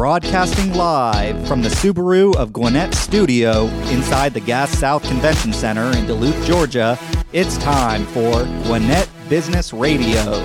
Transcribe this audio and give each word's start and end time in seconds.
Broadcasting 0.00 0.72
live 0.72 1.46
from 1.46 1.60
the 1.60 1.68
Subaru 1.68 2.34
of 2.36 2.54
Gwinnett 2.54 2.94
studio 2.94 3.66
inside 3.90 4.32
the 4.32 4.40
Gas 4.40 4.70
South 4.70 5.02
Convention 5.02 5.52
Center 5.52 5.94
in 5.94 6.06
Duluth, 6.06 6.42
Georgia, 6.46 6.98
it's 7.34 7.58
time 7.58 8.06
for 8.06 8.44
Gwinnett 8.64 9.10
Business 9.28 9.74
Radio. 9.74 10.42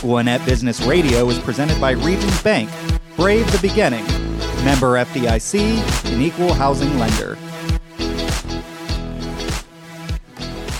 Gwinnett 0.00 0.42
Business 0.46 0.80
Radio 0.80 1.28
is 1.28 1.38
presented 1.40 1.78
by 1.78 1.90
Regions 1.90 2.42
Bank, 2.42 2.70
Brave 3.14 3.44
the 3.52 3.58
Beginning, 3.58 4.06
member 4.64 4.94
FDIC, 5.04 6.10
an 6.10 6.22
equal 6.22 6.54
housing 6.54 6.98
lender. 6.98 7.36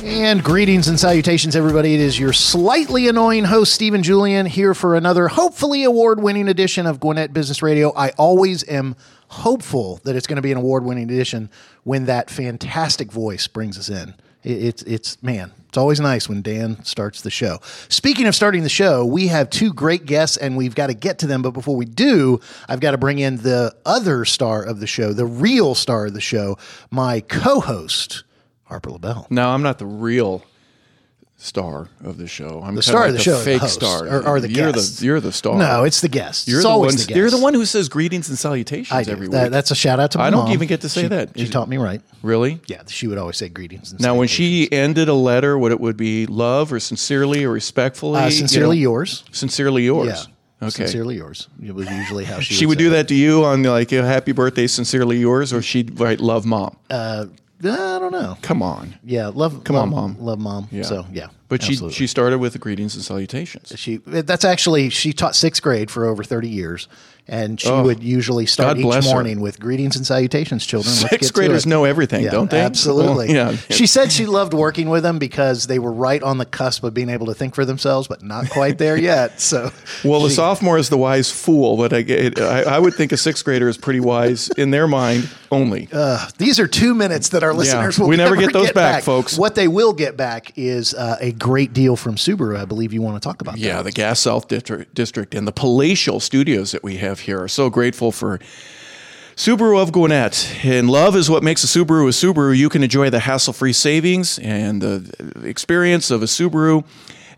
And 0.07 0.43
greetings 0.43 0.87
and 0.87 1.01
salutations, 1.01 1.57
everybody. 1.57 1.95
It 1.95 2.01
is 2.01 2.17
your 2.17 2.33
slightly 2.33 3.09
annoying 3.09 3.43
host, 3.43 3.75
Stephen 3.75 4.05
Julian, 4.05 4.47
here 4.47 4.73
for 4.73 4.95
another 4.95 5.27
hopefully 5.27 5.83
award 5.83 6.23
winning 6.23 6.47
edition 6.47 6.87
of 6.87 7.01
Gwinnett 7.01 7.33
Business 7.33 7.61
Radio. 7.61 7.93
I 7.97 8.11
always 8.11 8.67
am 8.69 8.95
hopeful 9.27 10.01
that 10.05 10.15
it's 10.15 10.29
going 10.29 10.37
to 10.37 10.43
be 10.43 10.53
an 10.53 10.59
award 10.59 10.85
winning 10.85 11.11
edition 11.11 11.51
when 11.83 12.05
that 12.05 12.31
fantastic 12.31 13.11
voice 13.11 13.49
brings 13.49 13.77
us 13.81 13.89
in. 13.89 14.15
It's, 14.45 14.85
it's, 14.85 15.21
man, 15.25 15.51
it's 15.69 15.77
always 15.77 15.99
nice 15.99 16.29
when 16.29 16.41
Dan 16.41 16.85
starts 16.85 17.23
the 17.23 17.31
show. 17.31 17.59
Speaking 17.89 18.27
of 18.27 18.35
starting 18.37 18.63
the 18.63 18.69
show, 18.69 19.05
we 19.05 19.27
have 19.27 19.51
two 19.51 19.73
great 19.73 20.07
guests 20.07 20.37
and 20.37 20.57
we've 20.57 20.77
got 20.77 20.87
to 20.87 20.95
get 20.95 21.19
to 21.19 21.27
them. 21.27 21.43
But 21.43 21.51
before 21.51 21.75
we 21.75 21.85
do, 21.85 22.39
I've 22.69 22.79
got 22.79 22.93
to 22.93 22.99
bring 22.99 23.19
in 23.19 23.39
the 23.39 23.75
other 23.85 24.25
star 24.25 24.63
of 24.63 24.79
the 24.79 24.87
show, 24.87 25.13
the 25.13 25.27
real 25.27 25.75
star 25.75 26.07
of 26.07 26.15
the 26.15 26.21
show, 26.21 26.59
my 26.93 27.23
co 27.23 27.59
host, 27.59 28.23
Harper 28.67 28.91
LaBelle. 28.91 29.27
No, 29.31 29.49
I'm 29.51 29.63
not 29.63 29.79
the 29.79 29.87
real 29.87 30.43
star 31.39 31.89
of 32.03 32.17
the 32.17 32.27
show. 32.27 32.63
I'm 32.65 32.75
The 32.75 32.83
star 32.83 33.01
like 33.03 33.11
of 33.11 33.17
the 33.17 33.23
show 33.23 33.39
the 33.39 33.45
fake 33.45 33.61
host, 33.61 33.75
star, 33.75 34.09
or- 34.09 34.27
or 34.27 34.41
the 34.41 34.51
you're 34.51 34.73
guest. 34.73 35.01
the 35.01 35.05
you're 35.05 35.21
the 35.21 35.33
star. 35.33 35.59
No, 35.59 35.85
it's 35.85 36.01
the 36.01 36.09
guest. 36.09 36.49
you're 36.49 36.59
it's 36.61 36.65
the 36.65 36.71
always 36.71 36.93
one. 36.95 36.97
the 37.01 37.07
guest. 37.09 37.17
You're 37.17 37.31
the 37.31 37.39
one 37.39 37.53
who 37.53 37.65
says 37.67 37.89
greetings 37.91 38.29
and 38.31 38.39
salutations 38.39 38.91
I 38.91 39.03
do. 39.05 39.11
every 39.13 39.29
That- 39.29 39.43
week. 39.45 39.53
that's 39.53 39.71
a 39.71 39.75
shout 39.75 40.01
out 40.01 40.13
to 40.13 40.19
my 40.19 40.29
I 40.29 40.31
don't 40.31 40.45
mom. 40.45 40.53
even 40.53 40.67
get 40.67 40.81
to 40.81 40.89
say 40.89 41.03
She- 41.03 41.09
that. 41.09 41.31
She 41.37 41.43
Is- 41.45 41.51
taught 41.51 41.69
me 41.69 41.77
right. 41.77 42.01
really. 42.23 42.61
Yeah, 42.67 42.83
she 42.87 43.07
would 43.07 43.19
always 43.19 43.37
say 43.37 43.51
greetings. 43.51 43.93
And 43.93 44.01
Now, 44.01 44.15
when 44.15 44.29
she 44.29 44.71
ended 44.73 45.09
a 45.09 45.15
letter, 45.15 45.59
what 45.59 45.73
it 45.73 45.81
would 45.81 45.99
be 45.99 46.25
love 46.27 46.73
or 46.73 46.81
sincerely 46.81 47.45
or 47.45 47.51
respectfully? 47.51 48.19
uh, 48.21 48.25
you 48.27 48.31
sincerely 48.31 48.77
know? 48.79 48.83
yours. 48.83 49.23
Sincerely 49.31 49.85
yours. 49.85 50.07
Yeah. 50.09 50.67
Okay. 50.69 50.85
Sincerely 50.87 51.17
yours. 51.17 51.49
It 51.63 51.75
was 51.75 51.87
usually 51.91 52.25
how 52.25 52.41
she. 52.41 52.55
she 52.55 52.65
would 52.67 52.79
say 52.79 52.85
do 52.85 52.89
it. 52.89 52.91
that 52.93 53.09
to 53.09 53.15
you 53.15 53.45
on 53.45 53.63
like 53.63 53.93
a 53.93 54.03
happy 54.07 54.33
birthday, 54.33 54.67
sincerely 54.67 55.19
yours, 55.19 55.53
or 55.53 55.61
she'd 55.61 56.01
write 56.01 56.19
love 56.19 56.47
mom. 56.47 56.77
Uh, 56.89 57.27
I 57.63 57.99
don't 57.99 58.13
know. 58.13 58.37
Come 58.43 58.63
on. 58.63 58.95
Yeah, 59.03 59.29
love. 59.29 59.65
Come 59.65 59.77
on, 59.77 59.91
Mom. 59.91 60.17
Love 60.21 60.39
mom. 60.39 60.69
Yeah. 60.71 60.83
So 60.83 61.07
yeah, 61.13 61.29
But 61.49 61.63
she 61.63 61.73
absolutely. 61.73 61.95
she 61.95 62.07
started 62.07 62.39
with 62.39 62.53
the 62.55 62.59
greetings 62.59 62.95
and 62.97 63.05
salutations. 63.05 63.73
she 63.77 63.99
that's 63.99 64.45
actually 64.45 64.91
she 64.91 65.13
taught 65.13 65.37
sixth 65.37 65.63
grade 65.63 65.91
for 65.91 66.05
over 66.07 66.25
thirty 66.25 66.49
years, 66.49 66.89
and 67.29 67.61
she 67.61 67.69
Oh, 67.69 67.85
would 67.85 68.03
usually 68.03 68.47
start 68.47 68.77
each 68.79 68.83
bless 68.83 69.07
her. 69.07 69.13
morning 69.13 69.41
with 69.41 69.61
greetings 69.61 69.95
and 69.97 70.05
salutations, 70.07 70.67
children. 70.67 70.93
Let's 70.95 71.03
Sixth 71.11 71.21
get 71.21 71.27
to 71.29 71.33
graders 71.35 71.65
it." 71.65 71.69
know 71.69 71.85
everything, 71.85 72.25
Yeah, 72.25 72.31
don't 72.31 72.51
they? 72.51 72.61
Absolutely. 72.61 73.29
Well, 73.29 73.53
yeah. 73.53 73.57
She 73.71 73.87
said 73.87 74.11
she 74.11 74.27
loved 74.27 74.55
working 74.55 74.89
with 74.89 75.03
them 75.05 75.19
because 75.21 75.67
they 75.69 75.79
were 75.79 75.93
right 75.93 76.23
on 76.23 76.39
the 76.39 76.45
cusp 76.47 76.83
of 76.85 76.95
being 76.95 77.09
able 77.11 77.27
to 77.27 77.35
think 77.35 77.55
for 77.55 77.65
themselves, 77.65 78.09
but 78.09 78.23
not 78.23 78.51
quite 78.51 78.79
there 78.79 78.97
yet. 78.97 79.41
So, 79.47 79.71
Well, 80.05 80.21
the 80.23 80.29
she- 80.31 80.35
sophomore 80.37 80.79
is 80.79 80.89
the 80.89 80.97
wise 80.99 81.31
fool, 81.31 81.77
but 81.77 81.93
I, 81.93 82.03
get- 82.03 82.41
I, 82.41 82.63
I 82.63 82.79
would 82.81 82.95
think 82.95 83.13
a 83.13 83.17
sixth 83.17 83.45
grader 83.45 83.69
is 83.69 83.77
pretty 83.79 84.01
wise 84.01 84.49
in 84.57 84.71
their 84.73 84.89
mind 84.89 85.29
only. 85.53 85.89
Uh, 85.97 86.29
these 86.39 86.59
are 86.61 86.67
two 86.67 86.95
minutes 86.95 87.29
that 87.31 87.43
our 87.45 87.55
listeners 87.55 87.99
will 87.99 88.09
we 88.09 88.17
never 88.17 88.35
never 88.35 88.47
get 88.47 88.53
those 88.53 88.73
back, 88.73 89.03
folks. 89.05 89.39
What 89.39 89.55
they 89.55 89.69
will 89.69 89.93
get 89.93 90.17
back 90.17 90.53
is 90.57 90.93
uh, 90.95 91.17
a 91.21 91.33
great 91.39 91.73
deal 91.73 91.97
from 91.97 92.17
Subaru. 92.17 92.59
I 92.59 92.65
believe 92.65 92.93
you 92.93 93.03
want 93.03 93.21
to 93.21 93.27
talk 93.27 93.41
about. 93.41 93.59
yeah, 93.59 93.77
that. 93.77 93.85
the 93.85 93.93
Gas 93.93 94.21
South 94.21 94.49
District, 94.49 94.95
District 94.95 95.35
and 95.35 95.47
the 95.47 95.53
palatial 95.53 96.21
studios 96.21 96.73
that 96.73 96.83
we 96.83 96.97
have 96.97 97.21
here 97.21 97.43
are 97.43 97.49
so 97.49 97.71
grateful 97.71 98.13
for 98.13 98.39
Subaru 99.37 99.81
of 99.81 99.93
Gwinnett. 99.93 100.65
And 100.65 100.89
love 100.89 101.15
is 101.15 101.29
what 101.29 101.43
makes 101.43 101.63
a 101.63 101.67
Subaru 101.67 102.09
a 102.09 102.13
Subaru. 102.13 102.57
You 102.57 102.69
can 102.69 102.83
enjoy 102.83 103.11
the 103.11 103.21
hassle 103.21 103.53
free 103.53 103.75
savings 103.75 104.39
and 104.39 104.81
the 104.81 105.43
experience 105.45 106.11
of 106.11 106.23
a 106.23 106.27
Subaru 106.27 106.85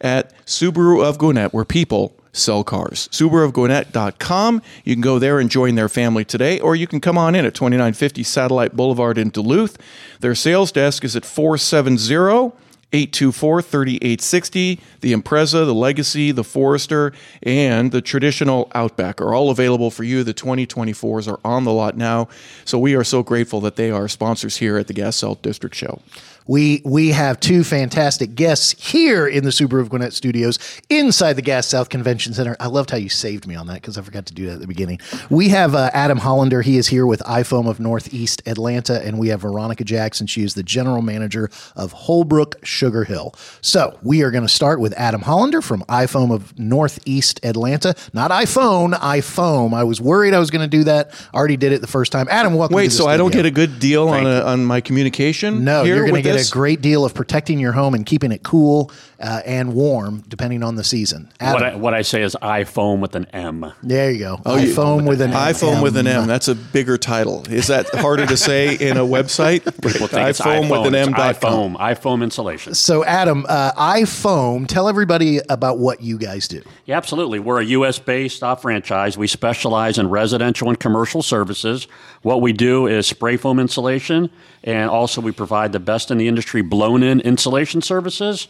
at 0.00 0.32
Subaru 0.46 1.04
of 1.04 1.18
Gwinnett, 1.18 1.52
where 1.52 1.64
people 1.64 2.14
sell 2.32 2.62
cars. 2.62 3.08
SubaruofGwinnett.com. 3.08 4.62
You 4.84 4.94
can 4.94 5.02
go 5.02 5.18
there 5.18 5.40
and 5.40 5.50
join 5.50 5.74
their 5.74 5.88
family 5.88 6.24
today, 6.24 6.60
or 6.60 6.76
you 6.76 6.86
can 6.86 7.00
come 7.00 7.18
on 7.18 7.34
in 7.34 7.44
at 7.44 7.54
2950 7.54 8.22
Satellite 8.22 8.76
Boulevard 8.76 9.18
in 9.18 9.30
Duluth. 9.30 9.76
Their 10.20 10.36
sales 10.36 10.70
desk 10.70 11.04
is 11.04 11.16
at 11.16 11.24
470 11.24 12.52
824 12.92 13.62
3860. 13.62 14.80
The 15.00 15.12
Impreza, 15.12 15.66
the 15.66 15.74
Legacy, 15.74 16.32
the 16.32 16.44
Forester, 16.44 17.12
and 17.42 17.92
the 17.92 18.00
traditional 18.00 18.70
Outback 18.74 19.20
are 19.20 19.34
all 19.34 19.50
available 19.50 19.90
for 19.90 20.04
you. 20.04 20.24
The 20.24 20.34
2024s 20.34 21.30
are 21.30 21.40
on 21.44 21.64
the 21.64 21.72
lot 21.72 21.96
now. 21.96 22.28
So 22.64 22.78
we 22.78 22.94
are 22.94 23.04
so 23.04 23.22
grateful 23.22 23.60
that 23.60 23.76
they 23.76 23.90
are 23.90 24.08
sponsors 24.08 24.56
here 24.56 24.78
at 24.78 24.86
the 24.86 24.94
Gas 24.94 25.16
South 25.16 25.42
District 25.42 25.74
Show. 25.74 26.00
We 26.48 26.80
we 26.84 27.10
have 27.10 27.38
two 27.40 27.62
fantastic 27.62 28.34
guests 28.34 28.74
here 28.78 29.26
in 29.26 29.44
the 29.44 29.50
Subaru 29.50 29.82
of 29.82 29.90
Gwinnett 29.90 30.14
studios 30.14 30.58
inside 30.88 31.34
the 31.34 31.42
Gas 31.42 31.66
South 31.66 31.90
Convention 31.90 32.32
Center. 32.32 32.56
I 32.58 32.68
loved 32.68 32.90
how 32.90 32.96
you 32.96 33.10
saved 33.10 33.46
me 33.46 33.54
on 33.54 33.66
that 33.66 33.74
because 33.74 33.98
I 33.98 34.02
forgot 34.02 34.24
to 34.26 34.34
do 34.34 34.46
that 34.46 34.54
at 34.54 34.60
the 34.60 34.66
beginning. 34.66 34.98
We 35.28 35.50
have 35.50 35.74
uh, 35.74 35.90
Adam 35.92 36.16
Hollander. 36.16 36.62
He 36.62 36.78
is 36.78 36.88
here 36.88 37.06
with 37.06 37.20
iFoam 37.20 37.68
of 37.68 37.78
Northeast 37.78 38.42
Atlanta, 38.46 39.04
and 39.04 39.18
we 39.18 39.28
have 39.28 39.42
Veronica 39.42 39.84
Jackson. 39.84 40.26
She 40.26 40.42
is 40.42 40.54
the 40.54 40.62
general 40.62 41.02
manager 41.02 41.50
of 41.76 41.92
Holbrook 41.92 42.64
Sugar 42.64 43.04
Hill. 43.04 43.34
So 43.60 43.98
we 44.02 44.22
are 44.22 44.30
going 44.30 44.46
to 44.46 44.48
start 44.48 44.80
with 44.80 44.94
Adam 44.94 45.20
Hollander 45.20 45.60
from 45.60 45.82
iFoam 45.82 46.32
of 46.32 46.58
Northeast 46.58 47.40
Atlanta. 47.44 47.94
Not 48.14 48.30
iPhone, 48.30 48.94
iFoam. 48.94 49.74
I 49.74 49.84
was 49.84 50.00
worried 50.00 50.32
I 50.32 50.38
was 50.38 50.50
going 50.50 50.68
to 50.68 50.76
do 50.76 50.84
that. 50.84 51.12
I 51.34 51.36
Already 51.38 51.58
did 51.58 51.72
it 51.72 51.82
the 51.82 51.86
first 51.86 52.10
time. 52.10 52.26
Adam, 52.30 52.54
welcome. 52.54 52.74
Wait, 52.74 52.84
to 52.84 52.88
the 52.88 52.96
so 52.96 53.06
I 53.06 53.18
don't 53.18 53.32
get 53.32 53.44
a 53.44 53.50
good 53.50 53.78
deal 53.78 54.08
on, 54.08 54.26
a, 54.26 54.40
on 54.40 54.64
my 54.64 54.80
communication? 54.80 55.62
No, 55.62 55.84
you're 55.84 56.00
going 56.00 56.14
to 56.14 56.22
get 56.22 56.37
a 56.38 56.50
great 56.50 56.80
deal 56.80 57.04
of 57.04 57.14
protecting 57.14 57.58
your 57.58 57.72
home 57.72 57.94
and 57.94 58.06
keeping 58.06 58.32
it 58.32 58.42
cool 58.42 58.90
uh, 59.20 59.42
and 59.44 59.74
warm, 59.74 60.22
depending 60.28 60.62
on 60.62 60.76
the 60.76 60.84
season. 60.84 61.28
Adam, 61.40 61.54
What 61.54 61.62
I, 61.72 61.76
what 61.76 61.94
I 61.94 62.02
say 62.02 62.22
is 62.22 62.36
iPhone 62.40 63.00
with 63.00 63.16
an 63.16 63.26
M. 63.32 63.72
there 63.82 64.10
you 64.12 64.18
go. 64.20 64.40
Oh, 64.46 64.56
you- 64.56 64.72
iPhone 64.72 65.08
with 65.08 65.20
an 65.20 65.32
iPhone 65.32 65.82
with 65.82 65.96
an 65.96 66.06
M. 66.06 66.22
M. 66.22 66.26
That's 66.28 66.48
a 66.48 66.54
bigger 66.54 66.96
title. 66.98 67.44
Is 67.50 67.66
that 67.66 67.88
harder 67.88 68.26
to 68.26 68.36
say 68.36 68.76
in 68.76 68.96
a 68.96 69.00
website? 69.04 69.64
People 69.82 70.06
think 70.06 70.28
it's 70.28 70.40
iPhone 70.40 70.70
with 70.70 70.86
an 70.86 70.94
It's 70.94 71.08
M. 71.08 71.14
dot 71.14 71.40
com. 71.40 71.74
iPhone, 71.74 71.78
iPhone 71.78 72.22
insulation. 72.22 72.74
So, 72.74 73.04
Adam, 73.04 73.44
uh, 73.48 73.72
iPhone, 73.72 74.66
tell 74.68 74.88
everybody 74.88 75.40
about 75.48 75.78
what 75.78 76.00
you 76.00 76.16
guys 76.18 76.46
do. 76.48 76.62
Yeah, 76.86 76.96
absolutely. 76.96 77.38
We're 77.40 77.60
a 77.60 77.64
U.S. 77.64 77.98
based 77.98 78.42
uh, 78.42 78.54
franchise. 78.54 79.18
We 79.18 79.26
specialize 79.26 79.98
in 79.98 80.08
residential 80.10 80.68
and 80.68 80.78
commercial 80.78 81.22
services. 81.22 81.86
What 82.22 82.40
we 82.40 82.52
do 82.52 82.86
is 82.86 83.06
spray 83.06 83.36
foam 83.36 83.58
insulation, 83.58 84.30
and 84.64 84.90
also 84.90 85.20
we 85.20 85.32
provide 85.32 85.72
the 85.72 85.80
best 85.80 86.10
in 86.10 86.18
the 86.18 86.28
industry 86.28 86.62
blown 86.62 87.02
in 87.02 87.20
insulation 87.20 87.82
services, 87.82 88.48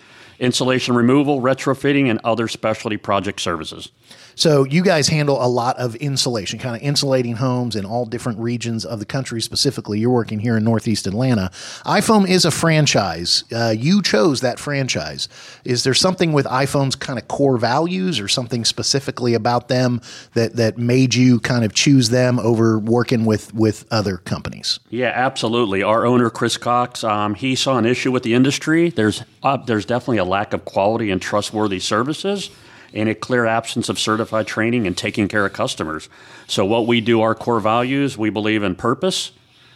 insulation 0.58 0.96
removal, 0.96 1.40
retrofitting, 1.40 2.10
and 2.10 2.18
other 2.24 2.48
specialty 2.48 2.96
project 2.96 3.40
services. 3.40 3.92
So, 4.38 4.62
you 4.62 4.84
guys 4.84 5.08
handle 5.08 5.44
a 5.44 5.48
lot 5.50 5.76
of 5.78 5.96
insulation, 5.96 6.60
kind 6.60 6.76
of 6.76 6.82
insulating 6.82 7.34
homes 7.34 7.74
in 7.74 7.84
all 7.84 8.06
different 8.06 8.38
regions 8.38 8.84
of 8.84 9.00
the 9.00 9.04
country. 9.04 9.42
Specifically, 9.42 9.98
you're 9.98 10.12
working 10.12 10.38
here 10.38 10.56
in 10.56 10.62
Northeast 10.62 11.08
Atlanta. 11.08 11.50
iFoam 11.84 12.24
is 12.28 12.44
a 12.44 12.52
franchise. 12.52 13.42
Uh, 13.52 13.74
you 13.76 14.00
chose 14.00 14.40
that 14.42 14.60
franchise. 14.60 15.28
Is 15.64 15.82
there 15.82 15.92
something 15.92 16.32
with 16.32 16.46
iFoam's 16.46 16.94
kind 16.94 17.18
of 17.18 17.26
core 17.26 17.58
values, 17.58 18.20
or 18.20 18.28
something 18.28 18.64
specifically 18.64 19.34
about 19.34 19.66
them 19.66 20.00
that 20.34 20.54
that 20.54 20.78
made 20.78 21.16
you 21.16 21.40
kind 21.40 21.64
of 21.64 21.74
choose 21.74 22.10
them 22.10 22.38
over 22.38 22.78
working 22.78 23.24
with 23.24 23.52
with 23.54 23.86
other 23.90 24.18
companies? 24.18 24.78
Yeah, 24.88 25.10
absolutely. 25.16 25.82
Our 25.82 26.06
owner, 26.06 26.30
Chris 26.30 26.56
Cox, 26.56 27.02
um, 27.02 27.34
he 27.34 27.56
saw 27.56 27.76
an 27.76 27.86
issue 27.86 28.12
with 28.12 28.22
the 28.22 28.34
industry. 28.34 28.90
There's 28.90 29.24
uh, 29.42 29.56
there's 29.56 29.84
definitely 29.84 30.18
a 30.18 30.24
lack 30.24 30.52
of 30.52 30.64
quality 30.64 31.10
and 31.10 31.20
trustworthy 31.20 31.80
services, 31.80 32.50
and 32.94 33.08
a 33.08 33.14
clear 33.14 33.46
absence 33.46 33.88
of 33.88 33.98
certified 33.98 34.46
training 34.46 34.86
and 34.86 34.96
taking 34.96 35.28
care 35.28 35.44
of 35.44 35.52
customers. 35.52 36.08
So, 36.46 36.64
what 36.64 36.86
we 36.86 37.00
do, 37.00 37.20
our 37.20 37.34
core 37.34 37.60
values, 37.60 38.16
we 38.16 38.30
believe 38.30 38.62
in 38.62 38.74
purpose, 38.74 39.32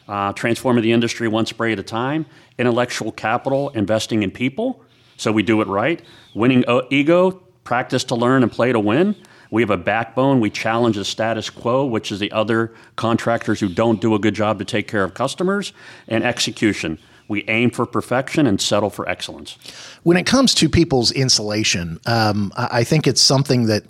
uh, 0.09 0.33
transforming 0.33 0.83
the 0.83 0.93
industry 0.93 1.29
one 1.29 1.47
spray 1.47 1.73
at 1.73 1.79
a 1.79 1.83
time, 1.83 2.27
intellectual 2.59 3.13
capital, 3.13 3.71
investing 3.71 4.23
in 4.23 4.31
people. 4.31 4.83
So 5.17 5.31
we 5.31 5.43
do 5.43 5.61
it 5.61 5.69
right. 5.69 6.03
Winning 6.35 6.65
ego, 6.91 7.31
practice 7.65 8.05
to 8.05 8.15
learn 8.15 8.43
and 8.43 8.51
play 8.51 8.73
to 8.73 8.81
win. 8.81 9.15
We 9.51 9.63
have 9.63 9.71
a 9.71 9.77
backbone. 9.77 10.41
We 10.41 10.51
challenge 10.51 10.97
the 10.97 11.05
status 11.05 11.51
quo, 11.51 11.85
which 11.85 12.11
is 12.11 12.19
the 12.19 12.33
other 12.33 12.75
contractors 12.97 13.61
who 13.61 13.69
don't 13.69 14.01
do 14.01 14.15
a 14.15 14.19
good 14.19 14.35
job 14.35 14.59
to 14.59 14.65
take 14.65 14.89
care 14.89 15.05
of 15.05 15.15
customers, 15.15 15.73
and 16.09 16.25
execution. 16.25 16.99
We 17.29 17.45
aim 17.49 17.71
for 17.71 17.87
perfection 17.87 18.47
and 18.47 18.61
settle 18.61 18.91
for 18.91 19.09
excellence. 19.09 19.57
When 20.03 20.17
it 20.17 20.27
comes 20.27 20.55
to 20.57 20.69
people's 20.69 21.13
insulation, 21.13 22.01
um, 22.07 22.53
I 22.57 22.85
think 22.85 23.07
it's 23.07 23.23
something 23.23 23.67
that 23.67 23.85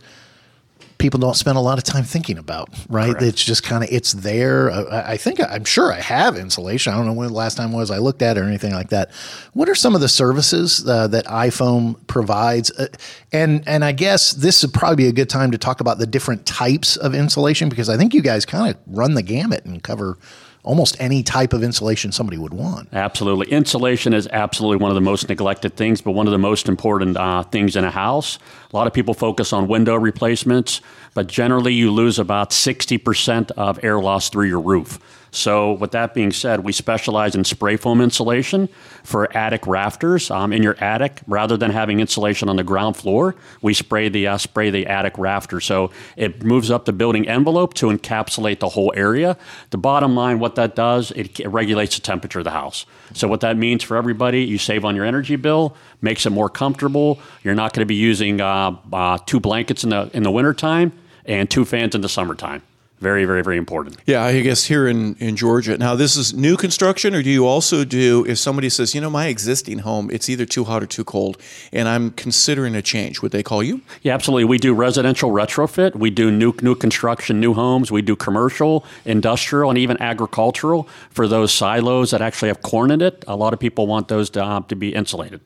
people 1.02 1.18
don't 1.18 1.34
spend 1.34 1.58
a 1.58 1.60
lot 1.60 1.78
of 1.78 1.84
time 1.84 2.04
thinking 2.04 2.38
about, 2.38 2.68
right? 2.88 3.10
Correct. 3.10 3.22
It's 3.22 3.44
just 3.44 3.64
kind 3.64 3.82
of 3.82 3.90
it's 3.92 4.12
there. 4.12 4.70
Uh, 4.70 4.84
I 4.84 5.12
I 5.12 5.16
think 5.16 5.40
I'm 5.40 5.64
sure 5.64 5.92
I 5.92 6.00
have 6.00 6.36
insulation. 6.36 6.92
I 6.92 6.96
don't 6.96 7.06
know 7.06 7.12
when 7.12 7.26
the 7.28 7.34
last 7.34 7.56
time 7.56 7.72
was 7.72 7.90
I 7.90 7.98
looked 7.98 8.22
at 8.22 8.36
it 8.36 8.40
or 8.40 8.44
anything 8.44 8.72
like 8.72 8.90
that. 8.90 9.10
What 9.52 9.68
are 9.68 9.74
some 9.74 9.94
of 9.94 10.00
the 10.00 10.08
services 10.08 10.88
uh, 10.88 11.08
that 11.08 11.26
iFoam 11.26 11.96
provides? 12.06 12.70
Uh, 12.70 12.86
and 13.32 13.66
and 13.66 13.84
I 13.84 13.92
guess 13.92 14.32
this 14.32 14.62
would 14.62 14.72
probably 14.72 14.96
be 14.96 15.08
a 15.08 15.12
good 15.12 15.28
time 15.28 15.50
to 15.50 15.58
talk 15.58 15.80
about 15.80 15.98
the 15.98 16.06
different 16.06 16.46
types 16.46 16.96
of 16.96 17.14
insulation 17.14 17.68
because 17.68 17.88
I 17.88 17.96
think 17.96 18.14
you 18.14 18.22
guys 18.22 18.46
kind 18.46 18.72
of 18.72 18.80
run 18.86 19.14
the 19.14 19.22
gamut 19.22 19.64
and 19.64 19.82
cover 19.82 20.16
almost 20.64 20.96
any 21.00 21.22
type 21.22 21.52
of 21.52 21.62
insulation 21.62 22.12
somebody 22.12 22.38
would 22.38 22.54
want. 22.54 22.88
Absolutely. 22.92 23.50
Insulation 23.50 24.14
is 24.14 24.28
absolutely 24.28 24.76
one 24.76 24.90
of 24.90 24.94
the 24.94 25.00
most 25.00 25.28
neglected 25.28 25.74
things, 25.76 26.00
but 26.00 26.12
one 26.12 26.26
of 26.26 26.32
the 26.32 26.38
most 26.38 26.68
important 26.68 27.16
uh, 27.16 27.42
things 27.42 27.74
in 27.74 27.84
a 27.84 27.90
house. 27.90 28.38
A 28.72 28.76
lot 28.76 28.86
of 28.86 28.92
people 28.92 29.14
focus 29.14 29.52
on 29.52 29.66
window 29.66 29.96
replacements, 29.96 30.80
but 31.14 31.26
generally 31.26 31.74
you 31.74 31.90
lose 31.90 32.18
about 32.18 32.50
60% 32.50 33.50
of 33.52 33.82
air 33.82 33.98
loss 33.98 34.28
through 34.28 34.46
your 34.46 34.60
roof. 34.60 35.00
So, 35.34 35.72
with 35.72 35.92
that 35.92 36.12
being 36.12 36.30
said, 36.30 36.60
we 36.60 36.72
specialize 36.72 37.34
in 37.34 37.44
spray 37.44 37.78
foam 37.78 38.02
insulation 38.02 38.68
for 39.02 39.34
attic 39.34 39.66
rafters. 39.66 40.30
Um, 40.30 40.52
in 40.52 40.62
your 40.62 40.76
attic, 40.78 41.22
rather 41.26 41.56
than 41.56 41.70
having 41.70 42.00
insulation 42.00 42.50
on 42.50 42.56
the 42.56 42.62
ground 42.62 42.98
floor, 42.98 43.34
we 43.62 43.72
spray 43.72 44.10
the 44.10 44.26
uh, 44.26 44.36
spray 44.36 44.68
the 44.68 44.86
attic 44.86 45.16
rafter. 45.16 45.58
So 45.58 45.90
it 46.16 46.44
moves 46.44 46.70
up 46.70 46.84
the 46.84 46.92
building 46.92 47.26
envelope 47.26 47.72
to 47.74 47.86
encapsulate 47.86 48.58
the 48.58 48.68
whole 48.68 48.92
area. 48.94 49.38
The 49.70 49.78
bottom 49.78 50.14
line, 50.14 50.38
what 50.38 50.54
that 50.56 50.76
does, 50.76 51.12
it, 51.12 51.40
it 51.40 51.48
regulates 51.48 51.94
the 51.96 52.02
temperature 52.02 52.40
of 52.40 52.44
the 52.44 52.50
house. 52.50 52.84
So 53.14 53.26
what 53.26 53.40
that 53.40 53.56
means 53.56 53.82
for 53.82 53.96
everybody, 53.96 54.44
you 54.44 54.58
save 54.58 54.84
on 54.84 54.94
your 54.94 55.06
energy 55.06 55.36
bill, 55.36 55.74
makes 56.02 56.26
it 56.26 56.30
more 56.30 56.50
comfortable. 56.50 57.18
You're 57.42 57.54
not 57.54 57.72
going 57.72 57.80
to 57.80 57.86
be 57.86 57.94
using 57.94 58.42
uh, 58.42 58.76
uh, 58.92 59.16
two 59.24 59.40
blankets 59.40 59.82
in 59.82 59.88
the 59.88 60.10
in 60.12 60.24
the 60.24 60.30
wintertime 60.30 60.92
and 61.24 61.48
two 61.48 61.64
fans 61.64 61.94
in 61.94 62.02
the 62.02 62.08
summertime. 62.10 62.62
Very, 63.02 63.24
very, 63.24 63.42
very 63.42 63.56
important. 63.56 63.96
Yeah, 64.06 64.22
I 64.22 64.40
guess 64.42 64.66
here 64.66 64.86
in, 64.86 65.16
in 65.16 65.34
Georgia. 65.34 65.76
Now, 65.76 65.96
this 65.96 66.16
is 66.16 66.34
new 66.34 66.56
construction, 66.56 67.16
or 67.16 67.22
do 67.22 67.30
you 67.30 67.48
also 67.48 67.84
do, 67.84 68.24
if 68.28 68.38
somebody 68.38 68.70
says, 68.70 68.94
you 68.94 69.00
know, 69.00 69.10
my 69.10 69.26
existing 69.26 69.80
home, 69.80 70.08
it's 70.12 70.28
either 70.28 70.46
too 70.46 70.62
hot 70.62 70.84
or 70.84 70.86
too 70.86 71.02
cold, 71.02 71.36
and 71.72 71.88
I'm 71.88 72.12
considering 72.12 72.76
a 72.76 72.82
change, 72.82 73.20
would 73.20 73.32
they 73.32 73.42
call 73.42 73.60
you? 73.60 73.80
Yeah, 74.02 74.14
absolutely. 74.14 74.44
We 74.44 74.58
do 74.58 74.72
residential 74.72 75.32
retrofit. 75.32 75.96
We 75.96 76.10
do 76.10 76.30
new 76.30 76.54
new 76.62 76.76
construction, 76.76 77.40
new 77.40 77.54
homes. 77.54 77.90
We 77.90 78.02
do 78.02 78.14
commercial, 78.14 78.84
industrial, 79.04 79.70
and 79.70 79.78
even 79.78 80.00
agricultural 80.00 80.88
for 81.10 81.26
those 81.26 81.52
silos 81.52 82.12
that 82.12 82.22
actually 82.22 82.48
have 82.48 82.62
corn 82.62 82.92
in 82.92 83.02
it. 83.02 83.24
A 83.26 83.34
lot 83.34 83.52
of 83.52 83.58
people 83.58 83.88
want 83.88 84.06
those 84.06 84.30
to, 84.30 84.44
uh, 84.44 84.60
to 84.68 84.76
be 84.76 84.94
insulated. 84.94 85.40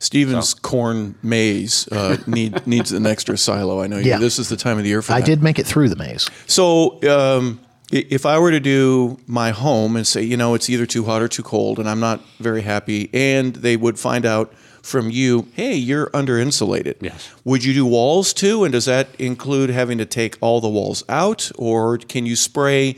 Stevens 0.00 0.54
corn 0.54 1.14
maze 1.22 1.86
uh, 1.88 2.16
need, 2.26 2.66
needs 2.66 2.90
an 2.90 3.06
extra 3.06 3.36
silo. 3.36 3.80
I 3.80 3.86
know 3.86 3.98
you. 3.98 4.08
Yeah. 4.08 4.18
This 4.18 4.38
is 4.38 4.48
the 4.48 4.56
time 4.56 4.78
of 4.78 4.82
the 4.82 4.88
year 4.88 5.02
for 5.02 5.12
that. 5.12 5.16
I 5.16 5.20
that. 5.20 5.26
did 5.26 5.42
make 5.42 5.58
it 5.58 5.66
through 5.66 5.90
the 5.90 5.96
maze. 5.96 6.28
So, 6.46 7.00
um, 7.08 7.60
if 7.92 8.24
I 8.24 8.38
were 8.38 8.50
to 8.50 8.60
do 8.60 9.18
my 9.26 9.50
home 9.50 9.96
and 9.96 10.06
say, 10.06 10.22
you 10.22 10.36
know, 10.36 10.54
it's 10.54 10.70
either 10.70 10.86
too 10.86 11.04
hot 11.04 11.22
or 11.22 11.28
too 11.28 11.42
cold, 11.42 11.78
and 11.78 11.88
I'm 11.88 12.00
not 12.00 12.20
very 12.38 12.62
happy, 12.62 13.10
and 13.12 13.54
they 13.56 13.76
would 13.76 13.98
find 13.98 14.24
out 14.24 14.54
from 14.82 15.10
you, 15.10 15.48
hey, 15.54 15.74
you're 15.74 16.08
under 16.14 16.38
insulated. 16.38 16.96
Yes. 17.00 17.30
Would 17.44 17.64
you 17.64 17.74
do 17.74 17.84
walls 17.84 18.32
too? 18.32 18.64
And 18.64 18.72
does 18.72 18.84
that 18.84 19.08
include 19.18 19.70
having 19.70 19.98
to 19.98 20.06
take 20.06 20.38
all 20.40 20.60
the 20.60 20.68
walls 20.68 21.04
out, 21.08 21.50
or 21.56 21.98
can 21.98 22.26
you 22.26 22.36
spray 22.36 22.96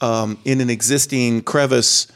um, 0.00 0.38
in 0.44 0.60
an 0.60 0.70
existing 0.70 1.42
crevice? 1.42 2.06